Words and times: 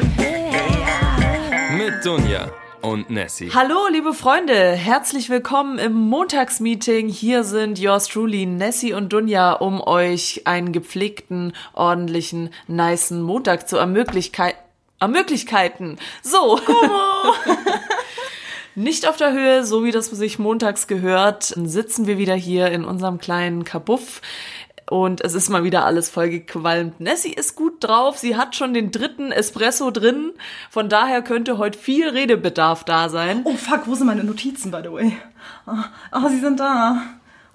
Mit 1.78 2.04
Dunja 2.04 2.52
und 2.88 3.10
Nessie. 3.10 3.52
Hallo, 3.54 3.88
liebe 3.92 4.14
Freunde, 4.14 4.72
herzlich 4.72 5.30
willkommen 5.30 5.78
im 5.78 5.94
Montagsmeeting. 5.94 7.10
Hier 7.10 7.44
sind 7.44 7.80
yours 7.80 8.08
truly 8.08 8.46
Nessie 8.46 8.94
und 8.94 9.12
Dunja, 9.12 9.52
um 9.52 9.82
euch 9.82 10.44
einen 10.46 10.72
gepflegten, 10.72 11.54
ordentlichen, 11.74 12.50
nicen 12.68 13.22
Montag 13.22 13.68
zu 13.68 13.78
ermöglichkeit 13.78 14.56
ermöglichkeiten. 15.00 16.00
So. 16.24 16.60
Nicht 18.76 19.08
auf 19.08 19.18
der 19.18 19.32
Höhe, 19.32 19.66
so 19.66 19.84
wie 19.84 19.92
das 19.92 20.06
sich 20.06 20.40
montags 20.40 20.88
gehört, 20.88 21.44
sitzen 21.44 22.08
wir 22.08 22.18
wieder 22.18 22.36
hier 22.36 22.72
in 22.72 22.86
unserem 22.86 23.18
kleinen 23.18 23.64
Kabuff. 23.64 24.22
Und 24.90 25.20
es 25.22 25.34
ist 25.34 25.50
mal 25.50 25.66
wieder 25.66 25.86
alles 25.86 26.10
vollgequalmt. 26.10 27.02
Nessie 27.02 27.34
ist 27.34 27.56
gut 27.56 27.84
drauf. 27.84 28.18
Sie 28.18 28.38
hat 28.38 28.56
schon 28.56 28.74
den 28.74 28.92
dritten 28.92 29.34
Espresso 29.34 29.92
drin. 29.92 30.32
Von 30.70 30.88
daher 30.88 31.22
könnte 31.22 31.58
heute 31.58 31.78
viel 31.78 32.08
Redebedarf 32.08 32.86
da 32.86 33.10
sein. 33.10 33.42
Oh 33.44 33.56
fuck, 33.56 33.82
wo 33.86 33.96
sind 33.96 34.08
meine 34.08 34.24
Notizen, 34.24 34.72
by 34.72 34.80
the 34.84 34.92
way? 34.92 35.18
Oh, 35.66 35.74
oh 36.14 36.30
sie 36.30 36.40
sind 36.40 36.60
da. 36.60 37.02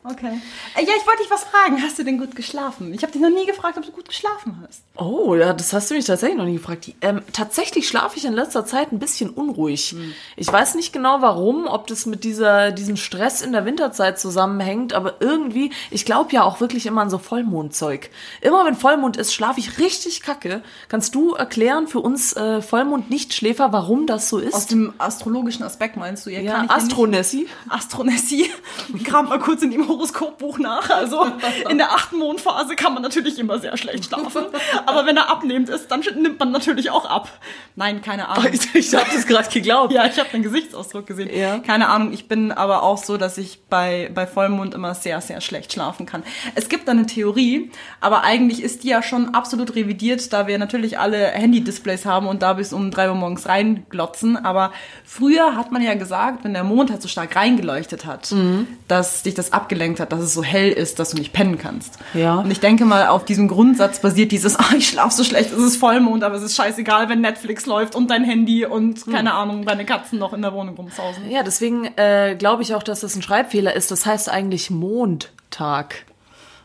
Okay. 0.04 0.40
Äh, 0.74 0.84
ja, 0.84 0.92
ich 0.96 1.06
wollte 1.06 1.22
dich 1.22 1.30
was 1.30 1.44
fragen. 1.44 1.80
Hast 1.80 1.96
du 1.96 2.02
denn 2.02 2.18
gut 2.18 2.34
geschlafen? 2.34 2.92
Ich 2.92 3.02
habe 3.02 3.12
dich 3.12 3.22
noch 3.22 3.30
nie 3.30 3.46
gefragt, 3.46 3.78
ob 3.78 3.84
du 3.84 3.92
gut 3.92 4.08
geschlafen 4.08 4.60
hast. 4.66 4.82
Oh, 4.96 5.36
ja, 5.36 5.52
das 5.52 5.72
hast 5.72 5.90
du 5.90 5.94
mich 5.94 6.04
tatsächlich 6.04 6.36
noch 6.36 6.44
nie 6.44 6.54
gefragt. 6.54 6.90
Ähm, 7.02 7.22
tatsächlich 7.32 7.86
schlafe 7.86 8.16
ich 8.16 8.24
in 8.24 8.32
letzter 8.32 8.66
Zeit 8.66 8.90
ein 8.90 8.98
bisschen 8.98 9.30
unruhig. 9.30 9.92
Hm. 9.92 10.12
Ich 10.34 10.50
weiß 10.50 10.74
nicht 10.74 10.92
genau 10.92 11.22
warum, 11.22 11.68
ob 11.68 11.86
das 11.86 12.06
mit 12.06 12.24
dieser, 12.24 12.72
diesem 12.72 12.96
Stress 12.96 13.42
in 13.42 13.52
der 13.52 13.64
Winterzeit 13.64 14.18
zusammenhängt, 14.18 14.92
aber 14.92 15.20
irgendwie, 15.20 15.70
ich 15.92 16.04
glaube 16.04 16.32
ja 16.32 16.42
auch 16.42 16.60
wirklich 16.60 16.86
immer 16.86 17.02
an 17.02 17.10
so 17.10 17.18
Vollmondzeug. 17.18 18.10
Immer 18.40 18.64
wenn 18.64 18.74
Vollmond 18.74 19.16
ist, 19.16 19.32
schlafe 19.32 19.60
ich 19.60 19.78
richtig 19.78 20.22
kacke. 20.22 20.62
Kannst 20.88 21.14
du 21.14 21.34
erklären 21.34 21.86
für 21.86 22.00
uns 22.00 22.32
äh, 22.32 22.60
Vollmond-Nichtschläfer, 22.60 23.72
warum 23.72 24.08
das 24.08 24.28
so 24.28 24.38
ist? 24.38 24.54
Aus 24.54 24.66
dem 24.66 24.94
astrologischen 24.98 25.62
Aspekt 25.62 25.96
meinst 25.96 26.26
du? 26.26 26.30
Ja, 26.30 26.40
ja 26.40 26.64
Astronessi. 26.66 27.46
Astronessi. 27.68 28.50
Kram 29.04 29.28
mal 29.28 29.38
kurz 29.38 29.62
in 29.62 29.70
die 29.70 29.78
Horoskopbuch 29.92 30.58
nach. 30.58 30.90
Also 30.90 31.26
in 31.68 31.78
der 31.78 31.92
achten 31.92 32.18
Mondphase 32.18 32.76
kann 32.76 32.94
man 32.94 33.02
natürlich 33.02 33.38
immer 33.38 33.58
sehr 33.58 33.76
schlecht 33.76 34.06
schlafen. 34.06 34.44
Aber 34.86 35.06
wenn 35.06 35.16
er 35.16 35.30
abnehmend 35.30 35.68
ist, 35.68 35.90
dann 35.90 36.00
nimmt 36.00 36.38
man 36.38 36.50
natürlich 36.50 36.90
auch 36.90 37.04
ab. 37.04 37.28
Nein, 37.76 38.02
keine 38.02 38.28
Ahnung. 38.28 38.52
Ich, 38.52 38.74
ich 38.74 38.94
habe 38.94 39.06
das 39.12 39.26
gerade 39.26 39.48
geglaubt. 39.48 39.92
Ja, 39.92 40.06
ich 40.06 40.18
habe 40.18 40.28
den 40.30 40.42
Gesichtsausdruck 40.42 41.06
gesehen. 41.06 41.30
Ja. 41.34 41.58
Keine 41.58 41.88
Ahnung. 41.88 42.12
Ich 42.12 42.28
bin 42.28 42.52
aber 42.52 42.82
auch 42.82 42.98
so, 42.98 43.16
dass 43.16 43.38
ich 43.38 43.60
bei, 43.68 44.10
bei 44.14 44.26
Vollmond 44.26 44.74
immer 44.74 44.94
sehr, 44.94 45.20
sehr 45.20 45.40
schlecht 45.40 45.72
schlafen 45.72 46.06
kann. 46.06 46.22
Es 46.54 46.68
gibt 46.68 46.88
da 46.88 46.92
eine 46.92 47.06
Theorie, 47.06 47.70
aber 48.00 48.22
eigentlich 48.22 48.62
ist 48.62 48.84
die 48.84 48.88
ja 48.88 49.02
schon 49.02 49.34
absolut 49.34 49.74
revidiert, 49.74 50.32
da 50.32 50.46
wir 50.46 50.58
natürlich 50.58 50.98
alle 50.98 51.28
Handy-Displays 51.28 52.04
haben 52.04 52.26
und 52.26 52.42
da 52.42 52.54
bis 52.54 52.72
um 52.72 52.90
drei 52.90 53.08
Uhr 53.08 53.14
morgens 53.14 53.48
reinglotzen. 53.48 54.36
Aber 54.36 54.72
früher 55.04 55.56
hat 55.56 55.72
man 55.72 55.82
ja 55.82 55.94
gesagt, 55.94 56.44
wenn 56.44 56.54
der 56.54 56.64
Mond 56.64 56.90
halt 56.90 57.02
so 57.02 57.08
stark 57.08 57.36
reingeleuchtet 57.36 58.06
hat, 58.06 58.30
mhm. 58.32 58.66
dass 58.88 59.22
dich 59.22 59.34
das 59.34 59.52
abgelenkt 59.52 59.81
abgelenkt 59.82 60.00
hat, 60.00 60.12
dass 60.12 60.20
es 60.20 60.34
so 60.34 60.42
hell 60.42 60.70
ist, 60.70 60.98
dass 60.98 61.10
du 61.10 61.18
nicht 61.18 61.32
pennen 61.32 61.58
kannst. 61.58 61.98
Ja. 62.14 62.36
Und 62.36 62.50
ich 62.50 62.60
denke 62.60 62.84
mal, 62.84 63.08
auf 63.08 63.24
diesem 63.24 63.48
Grundsatz 63.48 64.00
basiert 64.00 64.32
dieses, 64.32 64.56
ah, 64.58 64.74
ich 64.76 64.88
schlafe 64.88 65.14
so 65.14 65.24
schlecht, 65.24 65.52
es 65.52 65.58
ist 65.58 65.76
Vollmond, 65.76 66.22
aber 66.22 66.36
es 66.36 66.42
ist 66.42 66.56
scheißegal, 66.56 67.08
wenn 67.08 67.20
Netflix 67.20 67.66
läuft 67.66 67.94
und 67.94 68.10
dein 68.10 68.24
Handy 68.24 68.64
und, 68.64 69.04
hm. 69.04 69.12
keine 69.12 69.34
Ahnung, 69.34 69.64
deine 69.64 69.84
Katzen 69.84 70.18
noch 70.18 70.32
in 70.32 70.42
der 70.42 70.52
Wohnung 70.52 70.76
rumsausen. 70.76 71.30
Ja, 71.30 71.42
deswegen 71.42 71.86
äh, 71.96 72.36
glaube 72.38 72.62
ich 72.62 72.74
auch, 72.74 72.82
dass 72.82 73.00
das 73.00 73.16
ein 73.16 73.22
Schreibfehler 73.22 73.74
ist. 73.74 73.90
Das 73.90 74.06
heißt 74.06 74.28
eigentlich 74.30 74.70
Mondtag. 74.70 76.04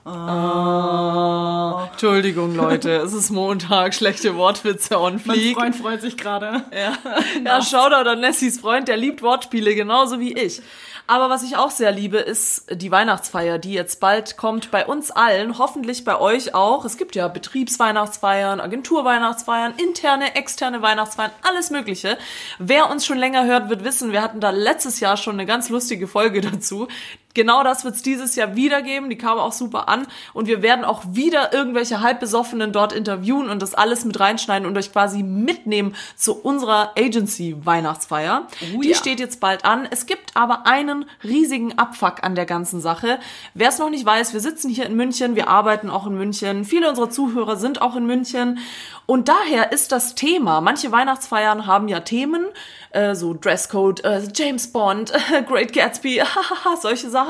Oh. 0.05 1.81
Entschuldigung, 1.91 2.55
Leute, 2.55 2.91
es 2.91 3.11
ist 3.11 3.29
Montag, 3.29 3.93
schlechte 3.93 4.37
Wortwitze 4.37 4.97
on 4.97 5.19
fleek. 5.19 5.57
Mein 5.57 5.73
Freund 5.73 5.75
freut 5.75 6.01
sich 6.01 6.15
gerade. 6.15 6.63
Ja, 6.71 6.93
ja 7.45 7.61
Shoutout 7.61 8.09
an 8.09 8.21
Nessies 8.21 8.61
Freund, 8.61 8.87
der 8.87 8.95
liebt 8.95 9.21
Wortspiele 9.21 9.75
genauso 9.75 10.21
wie 10.21 10.31
ich. 10.31 10.61
Aber 11.07 11.29
was 11.29 11.43
ich 11.43 11.55
auch 11.55 11.71
sehr 11.71 11.93
liebe, 11.93 12.17
ist 12.17 12.65
die 12.69 12.91
Weihnachtsfeier, 12.91 13.59
die 13.59 13.71
jetzt 13.71 14.01
bald 14.01 14.35
kommt 14.35 14.71
bei 14.71 14.85
uns 14.85 15.09
allen, 15.09 15.57
hoffentlich 15.57 16.03
bei 16.03 16.19
euch 16.19 16.53
auch. 16.53 16.83
Es 16.83 16.97
gibt 16.97 17.15
ja 17.15 17.29
Betriebsweihnachtsfeiern, 17.29 18.59
Agenturweihnachtsfeiern, 18.59 19.73
interne, 19.77 20.35
externe 20.35 20.81
Weihnachtsfeiern, 20.81 21.31
alles 21.43 21.69
Mögliche. 21.69 22.17
Wer 22.59 22.89
uns 22.89 23.05
schon 23.05 23.17
länger 23.17 23.45
hört, 23.45 23.69
wird 23.69 23.85
wissen, 23.85 24.11
wir 24.11 24.21
hatten 24.21 24.41
da 24.41 24.49
letztes 24.49 24.99
Jahr 24.99 25.15
schon 25.15 25.35
eine 25.35 25.45
ganz 25.45 25.69
lustige 25.69 26.09
Folge 26.09 26.41
dazu. 26.51 26.89
Genau 27.37 27.63
das 27.63 27.85
wird 27.85 27.93
es 27.93 28.01
dieses 28.01 28.35
Jahr 28.35 28.55
wieder 28.55 28.81
geben. 28.81 29.11
Die 29.11 29.17
kam 29.17 29.37
auch 29.37 29.51
super 29.51 29.87
an. 29.89 30.07
Und 30.33 30.47
wir 30.47 30.63
werden 30.63 30.83
auch 30.83 31.03
wieder 31.11 31.53
irgendwelche 31.53 32.01
Halbbesoffenen 32.01 32.71
dort 32.71 32.93
interviewen 32.93 33.47
und 33.51 33.61
das 33.61 33.75
alles 33.75 34.05
mit 34.05 34.19
reinschneiden 34.19 34.67
und 34.67 34.75
euch 34.75 34.91
quasi 34.91 35.21
mitnehmen 35.21 35.93
zu 36.15 36.33
unserer 36.33 36.93
Agency-Weihnachtsfeier. 36.97 38.47
Oh, 38.75 38.81
die 38.81 38.89
ja. 38.89 38.95
steht 38.95 39.19
jetzt 39.19 39.39
bald 39.39 39.65
an. 39.65 39.87
Es 39.91 40.07
gibt 40.07 40.35
aber 40.35 40.65
einen 40.65 41.05
riesigen 41.23 41.77
Abfuck 41.77 42.23
an 42.23 42.33
der 42.33 42.47
ganzen 42.47 42.81
Sache. 42.81 43.19
Wer 43.53 43.69
es 43.69 43.77
noch 43.77 43.91
nicht 43.91 44.03
weiß, 44.03 44.33
wir 44.33 44.39
sitzen 44.39 44.71
hier 44.71 44.87
in 44.87 44.95
München, 44.95 45.35
wir 45.35 45.47
arbeiten 45.47 45.91
auch 45.91 46.07
in 46.07 46.17
München. 46.17 46.65
Viele 46.65 46.89
unserer 46.89 47.11
Zuhörer 47.11 47.57
sind 47.57 47.83
auch 47.83 47.95
in 47.95 48.07
München. 48.07 48.57
Und 49.05 49.29
daher 49.29 49.71
ist 49.71 49.91
das 49.91 50.15
Thema, 50.15 50.59
manche 50.59 50.91
Weihnachtsfeiern 50.91 51.67
haben 51.67 51.87
ja 51.87 51.99
Themen, 51.99 52.47
äh, 52.91 53.15
so 53.15 53.33
Dresscode, 53.33 54.03
äh, 54.03 54.21
James 54.33 54.71
Bond, 54.71 55.11
äh, 55.11 55.43
Great 55.47 55.73
Gatsby, 55.73 56.21
solche 56.81 57.09
Sachen. 57.09 57.26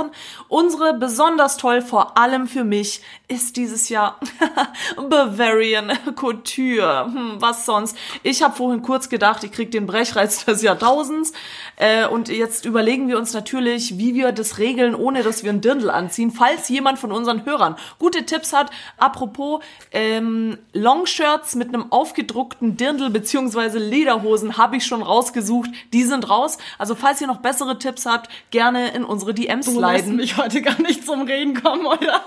Unsere 0.48 0.94
besonders 0.94 1.58
toll, 1.58 1.82
vor 1.82 2.18
allem 2.18 2.48
für 2.48 2.64
mich, 2.64 3.02
ist 3.28 3.58
dieses 3.58 3.90
Jahr 3.90 4.20
Bavarian 5.10 5.92
Couture. 6.16 7.06
Hm, 7.06 7.36
was 7.40 7.66
sonst? 7.66 7.98
Ich 8.24 8.42
habe 8.42 8.56
vorhin 8.56 8.82
kurz 8.82 9.10
gedacht, 9.10 9.44
ich 9.44 9.52
krieg 9.52 9.72
den 9.72 9.86
Brechreiz 9.86 10.46
des 10.46 10.62
Jahrtausends. 10.62 11.34
Äh, 11.76 12.08
und 12.08 12.30
jetzt 12.30 12.66
überlegen 12.66 13.08
wir 13.08 13.18
uns 13.18 13.34
natürlich, 13.34 13.98
wie 13.98 14.16
wir 14.16 14.32
das 14.32 14.58
regeln, 14.58 14.96
ohne 14.96 15.24
dass 15.24 15.44
wir 15.44 15.52
ein 15.52 15.62
Dirndl 15.62 15.90
anziehen. 15.90 16.32
Falls 16.32 16.70
jemand 16.70 17.00
von 17.00 17.12
unseren 17.12 17.46
Hörern 17.46 17.76
gute 18.00 18.26
Tipps 18.26 18.54
hat, 18.54 18.72
apropos 18.98 19.62
ähm, 19.92 20.58
Longshirts 20.74 21.56
mit 21.56 21.70
einem 21.70 21.92
aufgedruckten 21.92 22.78
Dirndl 22.78 23.10
beziehungsweise 23.10 23.78
Lederhosen 23.78 24.58
habe 24.58 24.78
ich 24.78 24.86
schon 24.86 25.02
rausgesucht. 25.02 25.70
Die 25.94 26.04
sind 26.04 26.30
raus. 26.30 26.58
Also 26.78 26.96
falls 26.96 27.20
ihr 27.22 27.28
noch 27.28 27.38
bessere 27.38 27.78
Tipps 27.78 28.06
habt, 28.06 28.30
gerne 28.52 28.90
in 28.94 29.04
unsere 29.04 29.34
DMs 29.34 29.66
du 29.66 29.80
leiten. 29.94 30.12
Du 30.12 30.18
mich 30.18 30.38
heute 30.38 30.62
gar 30.62 30.82
nicht 30.82 31.06
zum 31.06 31.22
Reden 31.24 31.62
kommen, 31.62 31.86
oder? 31.86 31.98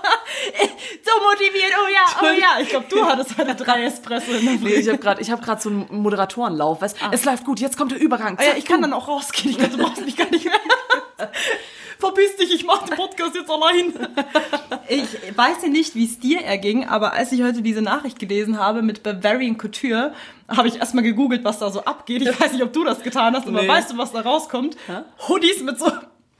so 1.03 1.11
motiviert, 1.23 1.73
oh 1.77 1.87
ja, 1.87 2.21
oh 2.21 2.39
ja. 2.39 2.61
Ich 2.61 2.69
glaube, 2.69 2.85
du 2.89 3.05
hattest 3.05 3.37
heute 3.37 3.55
drei 3.55 3.83
Espresso 3.85 4.31
in 4.31 4.45
der 4.45 4.59
Früh. 4.59 4.69
Nee, 4.69 4.75
ich 4.75 4.89
habe 4.89 4.97
gerade 4.99 5.23
hab 5.23 5.61
so 5.61 5.69
einen 5.69 5.87
Moderatorenlauf. 5.89 6.81
Weißt? 6.81 6.97
Ah. 7.01 7.09
Es 7.11 7.25
läuft 7.25 7.45
gut, 7.45 7.59
jetzt 7.59 7.77
kommt 7.77 7.91
der 7.91 7.99
Übergang. 7.99 8.37
Ah, 8.39 8.43
ja, 8.43 8.53
ich 8.57 8.65
kann 8.65 8.81
dann 8.81 8.93
auch 8.93 9.07
rausgehen. 9.07 9.51
Ich 9.51 9.57
glaube, 9.57 9.77
du 9.77 9.83
brauchst 9.83 10.03
mich 10.05 10.15
gar 10.17 10.29
nicht 10.29 10.45
mehr. 10.45 10.53
Verpiss 12.01 12.35
dich, 12.35 12.51
ich 12.51 12.65
mache 12.65 12.87
den 12.87 12.97
Podcast 12.97 13.35
jetzt 13.35 13.49
allein. 13.49 13.93
Ich 14.87 15.37
weiß 15.37 15.57
ja 15.61 15.69
nicht, 15.69 15.93
wie 15.93 16.05
es 16.05 16.19
dir 16.19 16.41
erging, 16.41 16.87
aber 16.87 17.13
als 17.13 17.31
ich 17.31 17.43
heute 17.43 17.61
diese 17.61 17.83
Nachricht 17.83 18.17
gelesen 18.17 18.57
habe 18.57 18.81
mit 18.81 19.03
Bavarian 19.03 19.59
Couture, 19.59 20.11
habe 20.47 20.67
ich 20.67 20.77
erstmal 20.77 21.03
gegoogelt, 21.03 21.43
was 21.43 21.59
da 21.59 21.69
so 21.69 21.83
abgeht. 21.83 22.23
Ich 22.23 22.41
weiß 22.41 22.53
nicht, 22.53 22.63
ob 22.63 22.73
du 22.73 22.83
das 22.83 23.03
getan 23.03 23.35
hast, 23.35 23.47
aber 23.47 23.61
nee. 23.61 23.67
weißt 23.67 23.91
du, 23.91 23.99
was 23.99 24.11
da 24.11 24.21
rauskommt? 24.21 24.75
Hä? 24.87 25.03
Hoodies 25.27 25.61
mit 25.61 25.77
so 25.77 25.91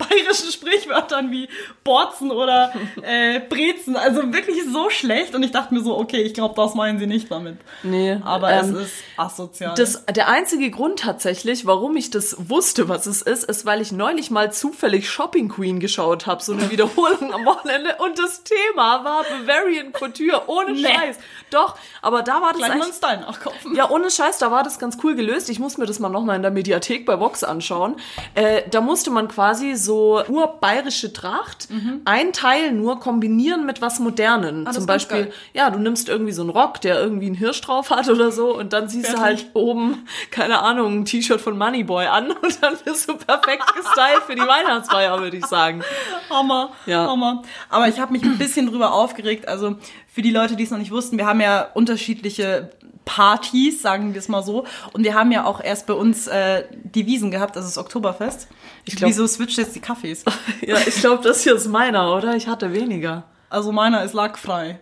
bayerischen 0.08 0.52
Sprichwörtern 0.52 1.32
wie 1.32 1.50
Borzen 1.84 2.32
oder 2.32 2.74
äh, 3.02 3.40
Brezen. 3.40 3.96
Also 3.96 4.34
wirklich 4.34 4.58
so 4.72 4.90
schlecht. 4.90 5.36
Und 5.36 5.44
ich 5.44 5.52
dachte 5.52 5.74
mir 5.74 5.82
so, 5.82 5.98
okay, 5.98 6.22
ich 6.22 6.34
glaube, 6.34 6.56
das 6.56 6.76
meinen 6.76 7.00
sie 7.00 7.08
nicht 7.08 7.32
damit. 7.32 7.58
Nee. 7.84 8.18
Aber 8.24 8.52
ähm, 8.52 8.76
es 8.76 8.88
ist 8.88 8.94
asozial. 9.18 9.74
Das, 9.76 10.06
der 10.06 10.28
einzige 10.28 10.72
Grund 10.72 11.00
tatsächlich, 11.00 11.66
warum 11.66 11.96
ich 11.98 12.10
das 12.10 12.36
wusste, 12.50 12.90
was 12.90 13.06
es 13.06 13.22
ist, 13.22 13.44
ist, 13.44 13.66
weil 13.66 13.82
ich 13.82 13.92
neulich 13.92 14.32
mal 14.32 14.52
zufällig 14.52 15.10
Shopping 15.10 15.50
Queen 15.50 15.80
geschaut 15.80 16.28
habe, 16.28 16.44
so 16.44 16.54
eine 16.54 16.70
Wiederholung 16.72 17.34
am 17.34 17.46
Wochenende. 17.46 17.96
Und 18.00 18.18
das 18.20 18.44
Thema 18.44 19.04
war 19.04 19.24
Bavarian 19.24 19.92
Couture. 19.92 20.44
Ohne 20.48 20.72
nee. 20.74 20.84
Scheiß. 20.84 21.18
Doch, 21.50 21.76
aber 22.02 22.24
da 22.24 22.42
war 22.42 22.54
das 22.54 22.58
Gleich 22.58 22.72
eigentlich... 22.72 22.96
Style 22.96 23.22
nachkaufen. 23.22 23.76
Ja, 23.76 23.90
ohne 23.90 24.10
Scheiß, 24.10 24.38
da 24.38 24.52
war 24.52 24.64
das 24.64 24.80
ganz 24.80 24.98
cool 25.04 25.16
gelöst. 25.16 25.50
Ich 25.50 25.60
muss 25.60 25.78
mir 25.78 25.86
das 25.86 26.00
mal 26.00 26.10
nochmal 26.10 26.36
in 26.38 26.42
der 26.42 26.52
Mediathek 26.52 27.06
bei 27.06 27.20
Vox 27.20 27.44
anschauen. 27.44 27.96
Äh, 28.36 28.64
da 28.70 28.82
musste 28.82 29.12
man 29.12 29.28
quasi 29.28 29.76
so 29.76 29.91
so 29.92 30.24
nur 30.30 30.48
bayerische 30.62 31.12
Tracht, 31.14 31.68
ein 32.06 32.32
Teil 32.34 32.72
nur 32.72 33.00
kombinieren 33.00 33.66
mit 33.66 33.82
was 33.82 34.00
Modernen. 34.00 34.66
das 34.66 34.76
Zum 34.76 34.86
Beispiel, 34.86 35.32
ja, 35.54 35.70
du 35.70 35.80
nimmst 35.80 36.08
irgendwie 36.10 36.32
so 36.32 36.42
einen 36.42 36.50
Rock, 36.52 36.80
der 36.82 37.00
irgendwie 37.02 37.26
einen 37.28 37.36
Hirsch 37.36 37.62
drauf 37.62 37.90
hat 37.90 38.08
oder 38.10 38.32
so 38.32 38.56
und 38.58 38.74
dann 38.74 38.88
ziehst 38.90 39.12
du 39.14 39.18
Fertig. 39.18 39.46
halt 39.46 39.56
oben, 39.56 40.06
keine 40.32 40.60
Ahnung, 40.60 41.00
ein 41.02 41.06
T-Shirt 41.06 41.42
von 41.42 41.58
Moneyboy 41.58 42.06
an 42.06 42.32
und 42.42 42.64
dann 42.64 42.76
bist 42.86 43.10
du 43.10 43.18
perfekt 43.18 43.66
gestylt 43.76 44.24
für 44.26 44.36
die 44.36 44.42
Weihnachtsfeier, 44.42 45.20
würde 45.20 45.38
ich 45.38 45.46
sagen. 45.46 45.82
Hammer, 46.30 46.72
Ja. 46.86 47.08
Hammer. 47.08 47.42
Aber 47.70 47.88
ich 47.88 48.00
habe 48.00 48.12
mich 48.14 48.24
ein 48.24 48.38
bisschen 48.38 48.68
drüber 48.68 48.94
aufgeregt. 48.94 49.48
Also 49.48 49.76
für 50.08 50.22
die 50.22 50.32
Leute, 50.32 50.56
die 50.56 50.64
es 50.64 50.72
noch 50.72 50.78
nicht 50.78 50.92
wussten, 50.92 51.18
wir 51.18 51.26
haben 51.26 51.40
ja 51.42 51.68
unterschiedliche 51.74 52.72
Partys, 53.06 53.82
sagen 53.82 54.14
wir 54.14 54.20
es 54.20 54.28
mal 54.28 54.44
so. 54.44 54.66
Und 54.94 55.04
wir 55.04 55.14
haben 55.16 55.32
ja 55.32 55.46
auch 55.46 55.62
erst 55.62 55.88
bei 55.88 55.94
uns 55.94 56.28
äh, 56.28 56.66
die 56.72 57.06
Wiesen 57.08 57.32
gehabt, 57.32 57.56
also 57.58 57.68
das 57.68 57.78
Oktoberfest. 57.78 58.48
Ich 58.86 58.96
glaub- 58.96 59.10
Wieso 59.10 59.28
switcht 59.28 59.58
jetzt 59.58 59.76
die 59.76 59.82
Kaffees? 59.82 60.24
Ja, 60.62 60.78
ich 60.86 60.96
glaube, 61.00 61.24
das 61.24 61.44
hier 61.44 61.56
ist 61.56 61.68
meiner, 61.68 62.16
oder? 62.16 62.36
Ich 62.36 62.48
hatte 62.48 62.74
weniger. 62.74 63.24
Also 63.50 63.72
meiner 63.72 64.04
ist 64.04 64.14
lackfrei. 64.14 64.80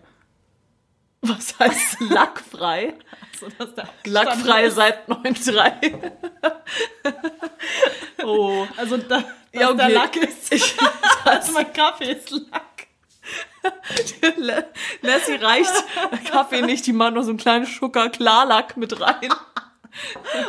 Was 1.21 1.57
heißt 1.60 1.98
lackfrei? 2.10 2.94
Also, 3.33 3.48
dass 3.57 3.74
der 3.75 3.89
Lackfrei 4.06 4.68
Abstand 4.68 5.38
seit 5.38 5.54
9.3. 5.54 6.12
oh. 8.25 8.63
ist. 8.63 8.80
Also 8.80 8.98
da, 8.98 9.24
Ja, 9.54 9.74
der 9.74 9.86
okay. 9.86 9.94
Lack 9.94 10.16
ist. 10.18 10.54
Ich, 10.54 10.75
also 11.25 11.51
mein 11.54 11.71
Kaffee 11.74 12.12
ist 12.12 12.30
Lack. 12.31 12.63
Lassie 15.01 15.35
reicht 15.35 15.73
Kaffee 16.31 16.61
nicht, 16.61 16.85
die 16.85 16.94
macht 16.94 17.13
nur 17.13 17.23
so 17.23 17.29
einen 17.29 17.39
kleinen 17.39 17.65
Schucker 17.65 18.09
Klarlack 18.09 18.77
mit 18.77 19.00
rein. 19.01 19.33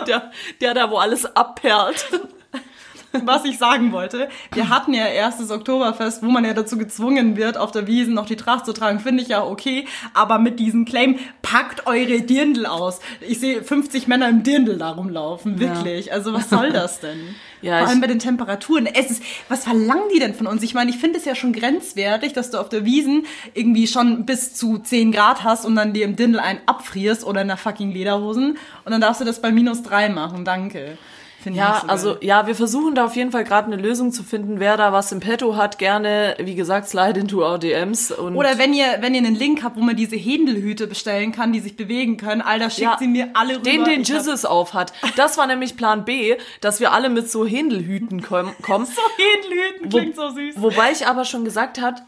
Der, 0.07 0.31
der 0.61 0.75
da, 0.75 0.91
wo 0.91 0.99
alles 0.99 1.25
abperlt. 1.25 2.07
was 3.25 3.45
ich 3.45 3.59
sagen 3.59 3.93
wollte. 3.93 4.29
Wir 4.53 4.69
hatten 4.69 4.95
ja 4.95 5.07
erstes 5.07 5.51
Oktoberfest, 5.51 6.23
wo 6.23 6.27
man 6.27 6.45
ja 6.45 6.55
dazu 6.55 6.79
gezwungen 6.79 7.37
wird, 7.37 7.57
auf 7.57 7.73
der 7.73 7.87
Wiesen 7.87 8.15
noch 8.15 8.27
die 8.27 8.37
Tracht 8.37 8.67
zu 8.67 8.73
tragen. 8.73 9.01
Finde 9.01 9.23
ich 9.23 9.29
ja 9.29 9.45
okay. 9.45 9.87
Aber 10.15 10.39
mit 10.39 10.61
diesem 10.61 10.85
Claim, 10.85 11.19
packt 11.43 11.87
eure 11.87 12.23
Dirndl 12.23 12.67
aus. 12.67 13.01
Ich 13.21 13.41
sehe 13.41 13.63
50 13.63 14.07
Männer 14.07 14.29
im 14.29 14.43
Dirndl 14.43 14.79
da 14.79 14.91
rumlaufen. 14.91 15.59
Wirklich. 15.59 16.13
Also 16.13 16.33
was 16.33 16.49
soll 16.51 16.71
das 16.73 17.01
denn? 17.01 17.35
Ja, 17.63 17.81
Vor 17.81 17.89
allem 17.89 18.01
bei 18.01 18.07
den 18.07 18.19
Temperaturen. 18.19 18.87
Es 18.87 19.11
ist, 19.11 19.23
was 19.49 19.65
verlangen 19.65 20.09
die 20.15 20.19
denn 20.19 20.35
von 20.35 20.47
uns? 20.47 20.63
Ich 20.63 20.73
meine, 20.73 20.91
ich 20.91 20.97
finde 20.97 21.19
es 21.19 21.25
ja 21.27 21.35
schon 21.35 21.53
grenzwertig, 21.53 22.33
dass 22.33 22.51
du 22.51 22.59
auf 22.59 22.71
der 22.71 22.85
Wiesen 22.85 23.27
irgendwie 23.53 23.87
schon 23.87 24.25
bis 24.25 24.55
zu 24.55 24.79
10 24.79 25.13
Grad 25.13 25.45
hast 25.45 25.67
und 25.67 25.77
dann 25.77 25.93
dir 25.93 26.05
im 26.05 26.17
Dirndl 26.17 26.41
einen 26.41 26.61
abfrierst 26.67 27.25
oder 27.25 27.43
in 27.43 27.49
der 27.49 27.59
fucking 27.59 27.93
Lederhosen. 27.93 28.57
Und 28.85 28.93
dann 28.93 29.01
darfst 29.01 29.21
du 29.21 29.25
das 29.25 29.43
bei 29.43 29.53
minus 29.53 29.83
3 29.83 30.09
machen. 30.09 30.45
Danke. 30.45 30.97
Finde 31.43 31.59
Ja, 31.59 31.75
so 31.77 31.81
geil. 31.87 31.91
also 31.91 32.17
ja, 32.21 32.47
wir 32.47 32.55
versuchen 32.55 32.95
da 32.95 33.05
auf 33.07 33.17
jeden 33.17 33.31
Fall 33.33 33.45
gerade 33.45 33.73
eine 33.73 33.81
Lösung 33.81 34.13
zu 34.13 34.23
finden. 34.23 34.61
Wer 34.61 34.77
da 34.77 34.93
was 34.93 35.11
im 35.13 35.21
Petto 35.21 35.57
hat, 35.57 35.79
gerne, 35.79 36.37
wie 36.39 36.55
gesagt, 36.55 36.89
slide 36.89 37.19
into 37.19 37.43
our 37.43 37.59
DMs. 37.59 38.11
Und 38.11 38.37
Oder 38.37 38.59
wenn 38.59 38.75
ihr, 38.75 38.87
wenn 39.01 39.15
ihr 39.15 39.23
einen 39.25 39.35
Link 39.35 39.63
habt, 39.63 39.77
wo 39.77 39.81
man 39.81 39.97
diese 39.97 40.17
Händelhüte 40.17 40.87
bestellen 40.87 41.33
kann, 41.33 41.53
die 41.53 41.61
sich 41.61 41.77
bewegen 41.77 42.17
können, 42.19 42.43
Alter, 42.43 42.69
schickt 42.69 42.83
Ja, 42.93 42.97
sie 42.99 43.09
mir 43.09 43.29
alle 43.35 43.55
rüber. 43.55 43.63
den, 43.63 43.85
den 43.85 44.03
Jizzes 44.03 44.45
auf 44.45 44.75
hat. 44.75 44.93
Das 45.17 45.39
war 45.39 45.47
nämlich 45.47 45.77
Plan 45.77 46.05
B, 46.05 46.37
dass 46.61 46.81
wir 46.81 46.93
alle 46.93 47.09
mit 47.09 47.31
so 47.31 47.47
Händelhüten 47.47 48.21
kom- 48.23 48.53
kommen. 48.63 48.87
So 48.95 49.03
Händelhüten 49.17 49.89
klingt 49.89 50.17
so 50.17 50.29
süß. 50.31 50.55
Wobei 50.57 50.93
ich 50.93 51.07
aber 51.07 51.25
schon 51.25 51.45
gesagt 51.45 51.81
hat, 51.81 52.03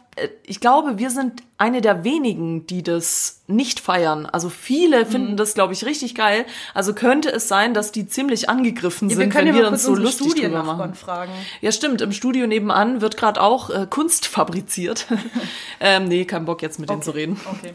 ich 0.45 0.59
glaube, 0.59 0.99
wir 0.99 1.09
sind 1.09 1.41
eine 1.57 1.81
der 1.81 2.03
wenigen, 2.03 2.67
die 2.67 2.83
das 2.83 3.41
nicht 3.47 3.79
feiern. 3.79 4.25
Also 4.25 4.49
viele 4.49 5.05
Mhm. 5.05 5.09
finden 5.09 5.37
das, 5.37 5.53
glaube 5.55 5.73
ich, 5.73 5.85
richtig 5.85 6.13
geil. 6.13 6.45
Also 6.73 6.93
könnte 6.93 7.31
es 7.31 7.47
sein, 7.47 7.73
dass 7.73 7.91
die 7.91 8.07
ziemlich 8.07 8.49
angegriffen 8.49 9.09
Ja, 9.09 9.17
wir 9.17 9.23
sind, 9.23 9.33
können 9.33 9.47
wenn 9.55 9.61
wir 9.61 9.67
uns 9.69 9.83
so 9.83 9.95
lustig 9.95 10.27
drüber 10.27 10.31
Studiennachbarn 10.31 10.77
machen. 10.77 10.93
fragen. 10.95 11.31
Ja, 11.61 11.71
stimmt. 11.71 12.01
Im 12.01 12.11
Studio 12.11 12.45
nebenan 12.45 13.01
wird 13.01 13.17
gerade 13.17 13.41
auch 13.41 13.69
äh, 13.69 13.87
Kunst 13.89 14.27
fabriziert. 14.27 15.07
ähm, 15.79 16.07
nee, 16.07 16.25
kein 16.25 16.45
Bock 16.45 16.61
jetzt 16.61 16.79
mit 16.79 16.89
denen 16.89 17.01
zu 17.01 17.11
reden. 17.11 17.39
Okay. 17.45 17.71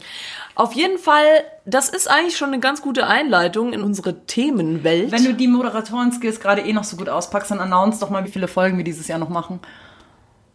Auf 0.55 0.73
jeden 0.73 0.97
Fall, 0.97 1.23
das 1.65 1.89
ist 1.89 2.09
eigentlich 2.09 2.37
schon 2.37 2.49
eine 2.49 2.59
ganz 2.59 2.81
gute 2.81 3.07
Einleitung 3.07 3.73
in 3.73 3.81
unsere 3.81 4.25
Themenwelt. 4.27 5.11
Wenn 5.11 5.23
du 5.23 5.33
die 5.33 5.47
Moderatoren-Skills 5.47 6.39
gerade 6.39 6.61
eh 6.61 6.73
noch 6.73 6.83
so 6.83 6.95
gut 6.97 7.09
auspackst, 7.09 7.51
dann 7.51 7.59
announce 7.59 7.99
doch 7.99 8.09
mal, 8.09 8.25
wie 8.25 8.31
viele 8.31 8.47
Folgen 8.47 8.77
wir 8.77 8.83
dieses 8.85 9.07
Jahr 9.07 9.19
noch 9.19 9.29
machen. 9.29 9.59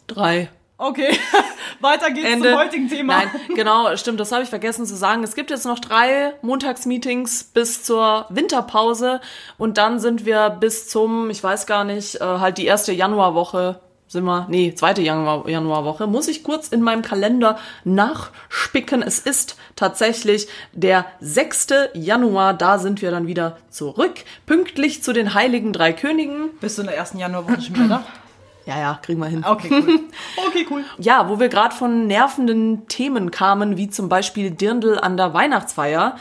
drei. 0.07 0.49
Okay, 0.77 1.17
weiter 1.81 2.11
geht's 2.11 2.29
Ende. 2.29 2.51
zum 2.51 2.59
heutigen 2.59 2.89
Thema. 2.89 3.19
Nein, 3.19 3.31
genau, 3.55 3.97
stimmt, 3.97 4.19
das 4.19 4.33
habe 4.33 4.43
ich 4.43 4.49
vergessen 4.49 4.87
zu 4.87 4.97
sagen. 4.97 5.23
Es 5.23 5.37
gibt 5.37 5.51
jetzt 5.51 5.67
noch 5.67 5.79
drei 5.79 6.35
Montagsmeetings 6.43 7.45
bis 7.45 7.85
zur 7.85 8.27
Winterpause 8.29 9.21
und 9.57 9.79
dann 9.79 10.01
sind 10.01 10.27
wir 10.27 10.51
bis 10.51 10.89
zum, 10.89 11.31
ich 11.31 11.43
weiß 11.43 11.67
gar 11.67 11.85
nicht, 11.85 12.17
äh, 12.17 12.25
halt 12.25 12.59
die 12.59 12.67
erste 12.67 12.93
Januarwoche 12.93 13.81
sind 14.09 14.25
wir, 14.25 14.47
nee, 14.49 14.75
zweite 14.75 15.03
Januar, 15.03 15.49
Januarwoche, 15.49 16.07
muss 16.07 16.29
ich 16.29 16.45
kurz 16.45 16.69
in 16.69 16.83
meinem 16.83 17.03
Kalender 17.03 17.59
nachspicken. 17.85 19.03
Es 19.03 19.19
ist 19.19 19.57
tatsächlich 19.77 20.47
der 20.73 21.07
6. 21.21 21.69
Januar, 21.95 22.55
da 22.55 22.79
sind 22.79 23.03
wir 23.03 23.11
dann 23.11 23.27
wieder 23.27 23.59
zurück, 23.71 24.15
pünktlich 24.47 25.03
zu 25.03 25.13
den 25.13 25.35
Heiligen 25.35 25.73
Drei 25.73 25.93
Königen. 25.93 26.51
Bist 26.61 26.79
du 26.79 26.83
in 26.83 26.89
der 26.89 26.97
ersten 26.97 27.19
Januarwoche 27.19 27.61
schon 27.61 27.75
wieder 27.75 27.89
da? 27.89 28.05
Ja, 28.67 28.79
ja, 28.79 28.99
kriegen 29.03 29.21
wir 29.21 29.27
hin. 29.27 29.45
Okay, 29.47 29.69
cool. 29.71 30.01
Okay, 30.49 30.67
cool. 30.71 30.85
Ja, 30.99 31.29
wo 31.29 31.39
wir 31.39 31.49
gerade 31.49 31.75
von 31.75 32.07
nervenden 32.07 32.89
Themen 32.89 33.31
kamen, 33.31 33.77
wie 33.77 33.91
zum 33.91 34.09
Beispiel 34.09 34.51
Dirndl 34.51 34.99
an 34.99 35.17
der 35.17 35.35
Weihnachtsfeier, 35.35 36.17